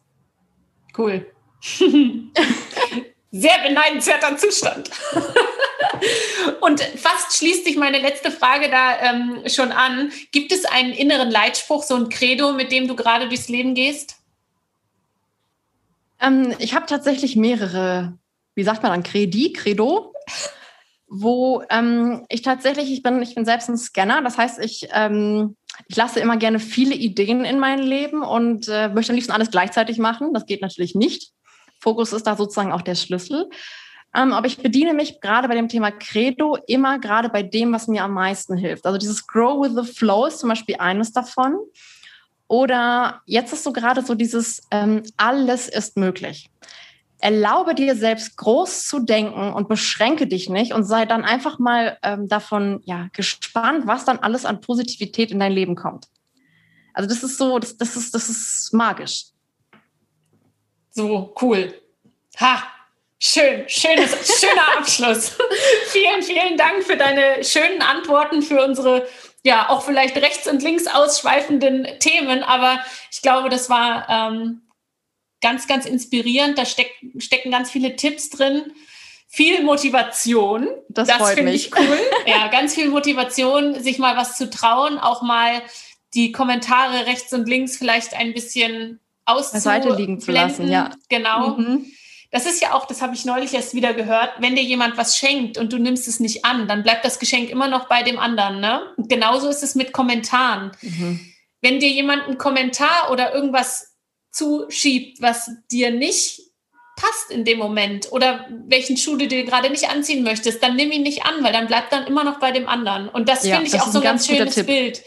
Cool. 0.97 1.25
Sehr 3.31 3.59
beneidenswerter 3.67 4.37
Zustand. 4.37 4.89
Und 6.61 6.81
fast 6.81 7.37
schließt 7.37 7.65
sich 7.65 7.75
meine 7.75 7.99
letzte 7.99 8.31
Frage 8.31 8.69
da 8.69 8.99
ähm, 8.99 9.43
schon 9.47 9.71
an. 9.71 10.11
Gibt 10.31 10.51
es 10.51 10.65
einen 10.65 10.93
inneren 10.93 11.29
Leitspruch, 11.29 11.83
so 11.83 11.95
ein 11.95 12.09
Credo, 12.09 12.53
mit 12.53 12.71
dem 12.71 12.87
du 12.87 12.95
gerade 12.95 13.27
durchs 13.27 13.49
Leben 13.49 13.73
gehst? 13.75 14.17
Ähm, 16.19 16.53
ich 16.59 16.73
habe 16.73 16.85
tatsächlich 16.85 17.35
mehrere, 17.35 18.17
wie 18.55 18.63
sagt 18.63 18.81
man 18.81 18.91
dann, 18.91 19.03
Credi, 19.03 19.53
Credo, 19.53 20.13
wo 21.07 21.63
ähm, 21.69 22.25
ich 22.29 22.41
tatsächlich, 22.41 22.91
ich 22.91 23.03
bin, 23.03 23.21
ich 23.21 23.35
bin 23.35 23.45
selbst 23.45 23.69
ein 23.69 23.77
Scanner, 23.77 24.21
das 24.21 24.37
heißt, 24.37 24.59
ich, 24.59 24.87
ähm, 24.91 25.55
ich 25.87 25.95
lasse 25.95 26.19
immer 26.19 26.37
gerne 26.37 26.59
viele 26.59 26.95
Ideen 26.95 27.45
in 27.45 27.59
mein 27.59 27.79
Leben 27.79 28.23
und 28.23 28.67
äh, 28.67 28.89
möchte 28.89 29.11
am 29.11 29.15
liebsten 29.15 29.33
alles 29.33 29.51
gleichzeitig 29.51 29.99
machen. 29.99 30.33
Das 30.33 30.45
geht 30.45 30.61
natürlich 30.61 30.95
nicht. 30.95 31.31
Fokus 31.79 32.13
ist 32.13 32.27
da 32.27 32.35
sozusagen 32.35 32.71
auch 32.71 32.81
der 32.81 32.95
Schlüssel. 32.95 33.49
Ähm, 34.15 34.33
aber 34.33 34.47
ich 34.47 34.57
bediene 34.57 34.93
mich 34.93 35.19
gerade 35.21 35.47
bei 35.47 35.55
dem 35.55 35.67
Thema 35.67 35.91
Credo 35.91 36.57
immer 36.67 36.99
gerade 36.99 37.29
bei 37.29 37.43
dem, 37.43 37.73
was 37.73 37.87
mir 37.87 38.03
am 38.03 38.13
meisten 38.13 38.57
hilft. 38.57 38.85
Also 38.85 38.97
dieses 38.97 39.27
Grow 39.27 39.61
with 39.61 39.75
the 39.75 39.93
Flow 39.93 40.25
ist 40.25 40.39
zum 40.39 40.49
Beispiel 40.49 40.77
eines 40.79 41.11
davon. 41.11 41.57
Oder 42.47 43.21
jetzt 43.25 43.53
ist 43.53 43.63
so 43.63 43.73
gerade 43.73 44.01
so 44.01 44.15
dieses 44.15 44.61
ähm, 44.71 45.03
Alles 45.17 45.67
ist 45.67 45.97
möglich. 45.97 46.49
Erlaube 47.19 47.75
dir 47.75 47.95
selbst 47.95 48.37
groß 48.37 48.87
zu 48.87 48.99
denken 48.99 49.51
und 49.51 49.67
beschränke 49.67 50.27
dich 50.27 50.49
nicht 50.49 50.71
und 50.73 50.83
sei 50.83 51.05
dann 51.05 51.25
einfach 51.25 51.59
mal 51.59 51.97
ähm, 52.03 52.27
davon 52.27 52.81
ja, 52.85 53.07
gespannt, 53.11 53.87
was 53.87 54.05
dann 54.05 54.19
alles 54.19 54.45
an 54.45 54.61
Positivität 54.61 55.31
in 55.31 55.39
dein 55.39 55.51
Leben 55.51 55.75
kommt. 55.75 56.07
Also 56.93 57.09
das 57.09 57.23
ist 57.23 57.37
so, 57.37 57.59
das, 57.59 57.77
das, 57.77 57.95
ist, 57.95 58.13
das 58.15 58.29
ist 58.29 58.73
magisch. 58.73 59.25
So, 60.97 61.31
cool. 61.43 61.79
Ha! 62.39 62.63
Schön, 63.19 63.69
schönes, 63.69 64.39
schöner 64.39 64.77
Abschluss. 64.79 65.37
vielen, 65.89 66.23
vielen 66.23 66.57
Dank 66.57 66.83
für 66.83 66.97
deine 66.97 67.43
schönen 67.43 67.83
Antworten, 67.83 68.41
für 68.41 68.63
unsere, 68.65 69.07
ja, 69.43 69.69
auch 69.69 69.83
vielleicht 69.83 70.17
rechts 70.17 70.47
und 70.47 70.63
links 70.63 70.87
ausschweifenden 70.87 71.87
Themen. 71.99 72.41
Aber 72.41 72.79
ich 73.11 73.21
glaube, 73.21 73.49
das 73.49 73.69
war 73.69 74.09
ähm, 74.09 74.63
ganz, 75.39 75.67
ganz 75.67 75.85
inspirierend. 75.85 76.57
Da 76.57 76.65
steck, 76.65 76.91
stecken 77.19 77.51
ganz 77.51 77.69
viele 77.69 77.95
Tipps 77.95 78.31
drin. 78.31 78.73
Viel 79.27 79.61
Motivation. 79.61 80.67
Das, 80.89 81.09
das 81.09 81.33
finde 81.33 81.51
ich 81.51 81.77
cool. 81.77 81.99
ja, 82.25 82.47
ganz 82.47 82.73
viel 82.73 82.89
Motivation, 82.89 83.79
sich 83.83 83.99
mal 83.99 84.17
was 84.17 84.35
zu 84.35 84.49
trauen, 84.49 84.97
auch 84.97 85.21
mal 85.21 85.61
die 86.15 86.31
Kommentare 86.31 87.05
rechts 87.05 87.33
und 87.33 87.47
links 87.47 87.77
vielleicht 87.77 88.15
ein 88.15 88.33
bisschen 88.33 88.99
auszublenden. 89.27 90.19
zu 90.19 90.31
lassen. 90.31 90.69
Ja, 90.69 90.91
genau. 91.09 91.57
Mhm 91.57 91.85
das 92.31 92.45
ist 92.45 92.61
ja 92.61 92.73
auch, 92.73 92.85
das 92.85 93.01
habe 93.01 93.15
ich 93.15 93.25
neulich 93.25 93.53
erst 93.53 93.73
wieder 93.73 93.93
gehört, 93.93 94.33
wenn 94.39 94.55
dir 94.55 94.63
jemand 94.63 94.97
was 94.97 95.17
schenkt 95.17 95.57
und 95.57 95.71
du 95.71 95.77
nimmst 95.77 96.07
es 96.07 96.19
nicht 96.19 96.43
an, 96.43 96.67
dann 96.67 96.83
bleibt 96.83 97.05
das 97.05 97.19
Geschenk 97.19 97.49
immer 97.49 97.67
noch 97.67 97.87
bei 97.87 98.03
dem 98.03 98.19
anderen. 98.19 98.59
Ne? 98.59 98.81
Und 98.97 99.09
genauso 99.09 99.47
ist 99.47 99.63
es 99.63 99.75
mit 99.75 99.93
Kommentaren. 99.93 100.71
Mhm. 100.81 101.19
Wenn 101.61 101.79
dir 101.79 101.89
jemand 101.89 102.23
einen 102.23 102.37
Kommentar 102.37 103.11
oder 103.11 103.33
irgendwas 103.33 103.95
zuschiebt, 104.31 105.21
was 105.21 105.51
dir 105.71 105.91
nicht 105.91 106.41
passt 106.97 107.31
in 107.31 107.45
dem 107.45 107.59
Moment 107.59 108.11
oder 108.11 108.47
welchen 108.67 108.97
Schuh 108.97 109.15
du 109.15 109.27
dir 109.27 109.45
gerade 109.45 109.69
nicht 109.69 109.89
anziehen 109.89 110.23
möchtest, 110.23 110.61
dann 110.61 110.75
nimm 110.75 110.91
ihn 110.91 111.03
nicht 111.03 111.25
an, 111.25 111.43
weil 111.43 111.53
dann 111.53 111.67
bleibt 111.67 111.93
dann 111.93 112.07
immer 112.07 112.23
noch 112.23 112.39
bei 112.39 112.51
dem 112.51 112.67
anderen. 112.67 113.07
Und 113.07 113.29
das 113.29 113.45
ja, 113.45 113.55
finde 113.55 113.69
ich 113.69 113.81
auch 113.81 113.87
so 113.87 113.99
ein 113.99 114.03
ganz, 114.03 114.27
ganz 114.27 114.37
schönes 114.37 114.55
Tipp. 114.55 114.67
Bild. 114.67 115.03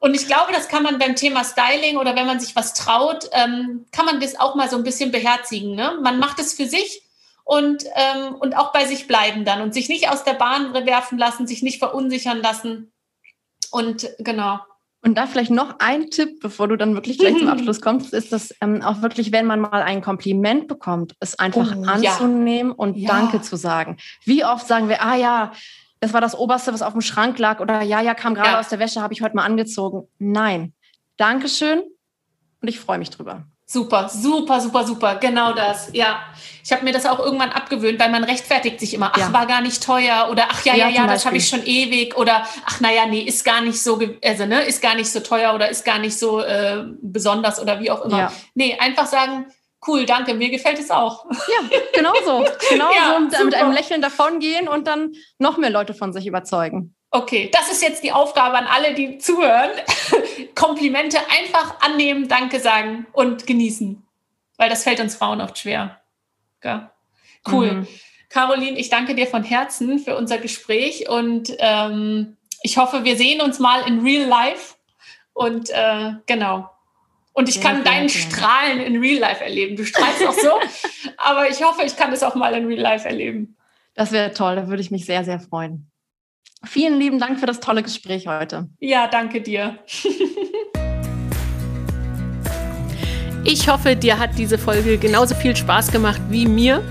Und 0.00 0.14
ich 0.14 0.26
glaube, 0.26 0.52
das 0.52 0.68
kann 0.68 0.84
man 0.84 0.98
beim 0.98 1.16
Thema 1.16 1.42
Styling 1.44 1.96
oder 1.96 2.14
wenn 2.14 2.26
man 2.26 2.38
sich 2.38 2.54
was 2.54 2.74
traut, 2.74 3.28
ähm, 3.32 3.86
kann 3.90 4.06
man 4.06 4.20
das 4.20 4.38
auch 4.38 4.54
mal 4.54 4.70
so 4.70 4.76
ein 4.76 4.84
bisschen 4.84 5.10
beherzigen. 5.10 5.74
Ne? 5.74 5.98
Man 6.02 6.18
macht 6.20 6.38
es 6.38 6.54
für 6.54 6.66
sich 6.66 7.02
und, 7.44 7.84
ähm, 7.96 8.34
und 8.36 8.56
auch 8.56 8.72
bei 8.72 8.84
sich 8.84 9.08
bleiben 9.08 9.44
dann 9.44 9.60
und 9.60 9.74
sich 9.74 9.88
nicht 9.88 10.08
aus 10.10 10.22
der 10.22 10.34
Bahn 10.34 10.72
werfen 10.72 11.18
lassen, 11.18 11.46
sich 11.46 11.62
nicht 11.62 11.78
verunsichern 11.78 12.40
lassen. 12.40 12.92
Und 13.70 14.08
genau. 14.18 14.60
Und 15.02 15.16
da 15.16 15.26
vielleicht 15.26 15.50
noch 15.50 15.76
ein 15.78 16.10
Tipp, 16.10 16.40
bevor 16.40 16.68
du 16.68 16.76
dann 16.76 16.94
wirklich 16.94 17.18
gleich 17.18 17.36
zum 17.36 17.48
Abschluss 17.48 17.80
kommst, 17.80 18.12
ist 18.12 18.32
dass 18.32 18.54
ähm, 18.60 18.82
auch 18.82 19.02
wirklich, 19.02 19.32
wenn 19.32 19.46
man 19.46 19.60
mal 19.60 19.82
ein 19.82 20.02
Kompliment 20.02 20.68
bekommt, 20.68 21.14
es 21.20 21.38
einfach 21.38 21.74
oh, 21.76 21.84
anzunehmen 21.84 22.72
ja. 22.72 22.76
und 22.76 22.96
ja. 22.96 23.08
Danke 23.08 23.40
zu 23.42 23.56
sagen. 23.56 23.96
Wie 24.24 24.44
oft 24.44 24.66
sagen 24.66 24.88
wir, 24.88 25.02
ah 25.02 25.16
ja, 25.16 25.52
das 26.00 26.12
war 26.12 26.20
das 26.20 26.36
Oberste, 26.36 26.72
was 26.72 26.82
auf 26.82 26.92
dem 26.92 27.02
Schrank 27.02 27.38
lag 27.38 27.60
oder 27.60 27.82
ja, 27.82 28.00
ja, 28.00 28.14
kam 28.14 28.34
gerade 28.34 28.50
ja. 28.50 28.60
aus 28.60 28.68
der 28.68 28.78
Wäsche, 28.78 29.02
habe 29.02 29.12
ich 29.12 29.22
heute 29.22 29.36
mal 29.36 29.44
angezogen. 29.44 30.08
Nein. 30.18 30.72
Dankeschön 31.16 31.82
und 32.60 32.68
ich 32.68 32.78
freue 32.78 32.98
mich 32.98 33.10
drüber. 33.10 33.44
Super, 33.70 34.08
super, 34.08 34.62
super, 34.62 34.84
super. 34.84 35.16
Genau 35.16 35.52
das. 35.52 35.90
Ja. 35.92 36.20
Ich 36.64 36.72
habe 36.72 36.84
mir 36.84 36.92
das 36.92 37.04
auch 37.04 37.18
irgendwann 37.18 37.50
abgewöhnt, 37.50 38.00
weil 38.00 38.10
man 38.10 38.24
rechtfertigt 38.24 38.80
sich 38.80 38.94
immer. 38.94 39.12
Ach, 39.12 39.18
ja. 39.18 39.32
war 39.32 39.46
gar 39.46 39.60
nicht 39.60 39.82
teuer 39.82 40.28
oder 40.30 40.44
ach 40.48 40.64
ja, 40.64 40.74
ja, 40.74 40.88
ja, 40.88 41.02
ja 41.02 41.06
das 41.06 41.26
habe 41.26 41.36
ich 41.36 41.46
schon 41.46 41.62
ewig 41.66 42.16
oder 42.16 42.46
ach 42.64 42.80
naja, 42.80 43.04
nee, 43.04 43.20
ist 43.20 43.44
gar 43.44 43.60
nicht 43.60 43.82
so, 43.82 44.00
also 44.24 44.46
ne, 44.46 44.62
ist 44.62 44.80
gar 44.80 44.94
nicht 44.94 45.10
so 45.12 45.20
teuer 45.20 45.54
oder 45.54 45.68
ist 45.68 45.84
gar 45.84 45.98
nicht 45.98 46.18
so 46.18 46.40
äh, 46.40 46.84
besonders 47.02 47.60
oder 47.60 47.78
wie 47.80 47.90
auch 47.90 48.06
immer. 48.06 48.18
Ja. 48.18 48.32
Nee, 48.54 48.78
einfach 48.80 49.06
sagen, 49.06 49.46
cool, 49.86 50.06
danke, 50.06 50.34
mir 50.34 50.50
gefällt 50.50 50.78
es 50.78 50.90
auch. 50.90 51.26
Ja, 51.30 51.78
genau 51.94 52.12
so. 52.24 52.44
Genau 52.70 52.92
ja, 52.92 53.14
so 53.14 53.20
mit, 53.20 53.44
mit 53.44 53.54
einem 53.54 53.72
Lächeln 53.72 54.02
davongehen 54.02 54.68
und 54.68 54.86
dann 54.86 55.12
noch 55.38 55.56
mehr 55.56 55.70
Leute 55.70 55.94
von 55.94 56.12
sich 56.12 56.26
überzeugen. 56.26 56.94
Okay, 57.10 57.50
das 57.52 57.72
ist 57.72 57.82
jetzt 57.82 58.02
die 58.02 58.12
Aufgabe 58.12 58.58
an 58.58 58.66
alle, 58.66 58.94
die 58.94 59.18
zuhören. 59.18 59.70
Komplimente 60.54 61.18
einfach 61.30 61.80
annehmen, 61.80 62.28
Danke 62.28 62.60
sagen 62.60 63.06
und 63.12 63.46
genießen. 63.46 64.02
Weil 64.58 64.68
das 64.68 64.82
fällt 64.82 65.00
uns 65.00 65.14
Frauen 65.14 65.40
oft 65.40 65.58
schwer. 65.58 66.00
Ja. 66.62 66.92
Cool. 67.50 67.72
Mhm. 67.72 67.88
Caroline, 68.28 68.78
ich 68.78 68.90
danke 68.90 69.14
dir 69.14 69.26
von 69.26 69.42
Herzen 69.42 69.98
für 69.98 70.16
unser 70.16 70.36
Gespräch 70.38 71.08
und 71.08 71.54
ähm, 71.60 72.36
ich 72.62 72.76
hoffe, 72.76 73.04
wir 73.04 73.16
sehen 73.16 73.40
uns 73.40 73.58
mal 73.58 73.86
in 73.86 74.00
real 74.00 74.26
life. 74.26 74.74
Und 75.32 75.70
äh, 75.70 76.12
genau, 76.26 76.68
und 77.38 77.48
ich 77.48 77.54
ja, 77.54 77.62
kann 77.62 77.84
deinen 77.84 78.08
Strahlen 78.08 78.80
in 78.80 78.96
Real 78.96 79.20
Life 79.20 79.44
erleben. 79.44 79.76
Du 79.76 79.86
strahlst 79.86 80.26
auch 80.26 80.32
so, 80.32 80.58
aber 81.16 81.48
ich 81.48 81.62
hoffe, 81.62 81.82
ich 81.86 81.96
kann 81.96 82.10
das 82.10 82.24
auch 82.24 82.34
mal 82.34 82.52
in 82.54 82.66
Real 82.66 82.80
Life 82.80 83.08
erleben. 83.08 83.56
Das 83.94 84.10
wäre 84.10 84.32
toll, 84.32 84.56
da 84.56 84.66
würde 84.66 84.82
ich 84.82 84.90
mich 84.90 85.06
sehr, 85.06 85.24
sehr 85.24 85.38
freuen. 85.38 85.88
Vielen 86.64 86.98
lieben 86.98 87.20
Dank 87.20 87.38
für 87.38 87.46
das 87.46 87.60
tolle 87.60 87.84
Gespräch 87.84 88.26
heute. 88.26 88.68
Ja, 88.80 89.06
danke 89.06 89.40
dir. 89.40 89.78
Ich 93.44 93.68
hoffe, 93.68 93.96
dir 93.96 94.18
hat 94.18 94.30
diese 94.36 94.58
Folge 94.58 94.98
genauso 94.98 95.34
viel 95.34 95.56
Spaß 95.56 95.90
gemacht 95.90 96.20
wie 96.28 96.46
mir. 96.46 96.82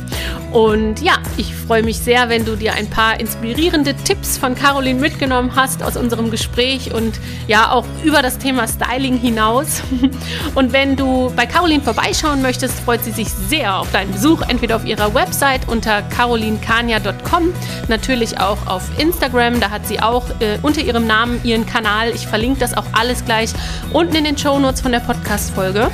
Und 0.52 1.02
ja, 1.02 1.18
ich 1.36 1.54
freue 1.54 1.84
mich 1.84 2.00
sehr, 2.00 2.30
wenn 2.30 2.46
du 2.46 2.56
dir 2.56 2.74
ein 2.74 2.90
paar 2.90 3.20
inspirierende 3.20 3.94
Tipps 3.94 4.38
von 4.38 4.56
Caroline 4.56 5.00
mitgenommen 5.00 5.52
hast 5.56 5.84
aus 5.84 5.98
unserem 5.98 6.32
Gespräch 6.32 6.94
und 6.94 7.20
ja 7.48 7.72
auch 7.72 7.86
über 8.04 8.22
das 8.22 8.38
Thema 8.38 8.68
Styling 8.68 9.18
hinaus. 9.18 9.84
Und 10.56 10.74
wenn 10.74 10.96
du 10.96 11.32
bei 11.36 11.46
Caroline 11.46 11.84
vorbeischauen 11.84 12.42
möchtest, 12.42 12.80
freut 12.80 13.04
sie 13.04 13.12
sich 13.12 13.28
sehr 13.30 13.78
auf 13.78 13.92
deinen 13.92 14.12
Besuch, 14.12 14.42
entweder 14.48 14.78
auf 14.78 14.86
ihrer 14.86 15.14
Website 15.14 15.68
unter 15.68 16.02
carolinkania.com, 16.02 17.54
natürlich 17.88 18.40
auch 18.40 18.58
auf 18.66 18.84
Instagram, 18.98 19.60
da 19.60 19.70
hat 19.70 19.86
sie 19.86 20.00
auch 20.00 20.26
äh, 20.40 20.58
unter 20.62 20.82
ihrem 20.82 21.06
Namen 21.06 21.40
ihren 21.44 21.66
Kanal. 21.66 22.10
Ich 22.12 22.26
verlinke 22.26 22.60
das 22.60 22.76
auch 22.76 22.86
alles 22.94 23.26
gleich 23.26 23.52
unten 23.94 24.16
in 24.16 24.24
den 24.24 24.38
Show 24.38 24.58
Notes 24.60 24.82
von 24.82 24.92
der 24.92 25.02
Podcast-Folge. 25.02 25.92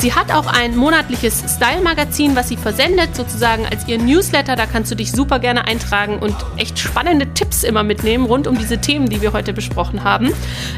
Sie 0.00 0.14
hat 0.14 0.32
auch 0.32 0.46
ein 0.46 0.76
monatliches 0.76 1.44
Style-Magazin, 1.56 2.34
was 2.34 2.48
sie 2.48 2.56
versendet, 2.56 3.14
sozusagen 3.14 3.66
als 3.66 3.86
ihr 3.86 3.98
Newsletter. 3.98 4.56
Da 4.56 4.66
kannst 4.66 4.90
du 4.90 4.94
dich 4.94 5.12
super 5.12 5.38
gerne 5.38 5.66
eintragen 5.66 6.18
und 6.18 6.34
echt 6.56 6.78
spannende 6.78 7.32
Tipps 7.34 7.62
immer 7.62 7.82
mitnehmen 7.82 8.26
rund 8.26 8.46
um 8.46 8.58
diese 8.58 8.78
Themen, 8.78 9.08
die 9.08 9.22
wir 9.22 9.32
heute 9.32 9.52
besprochen 9.52 10.04
haben. 10.04 10.32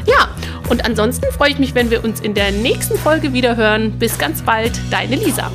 Ja, 0.05 0.29
und 0.69 0.85
ansonsten 0.85 1.25
freue 1.31 1.51
ich 1.51 1.59
mich, 1.59 1.75
wenn 1.75 1.89
wir 1.89 2.03
uns 2.03 2.19
in 2.19 2.33
der 2.33 2.51
nächsten 2.51 2.97
Folge 2.97 3.33
wieder 3.33 3.55
hören. 3.55 3.97
Bis 3.97 4.17
ganz 4.17 4.41
bald, 4.41 4.79
deine 4.91 5.15
Lisa. 5.15 5.51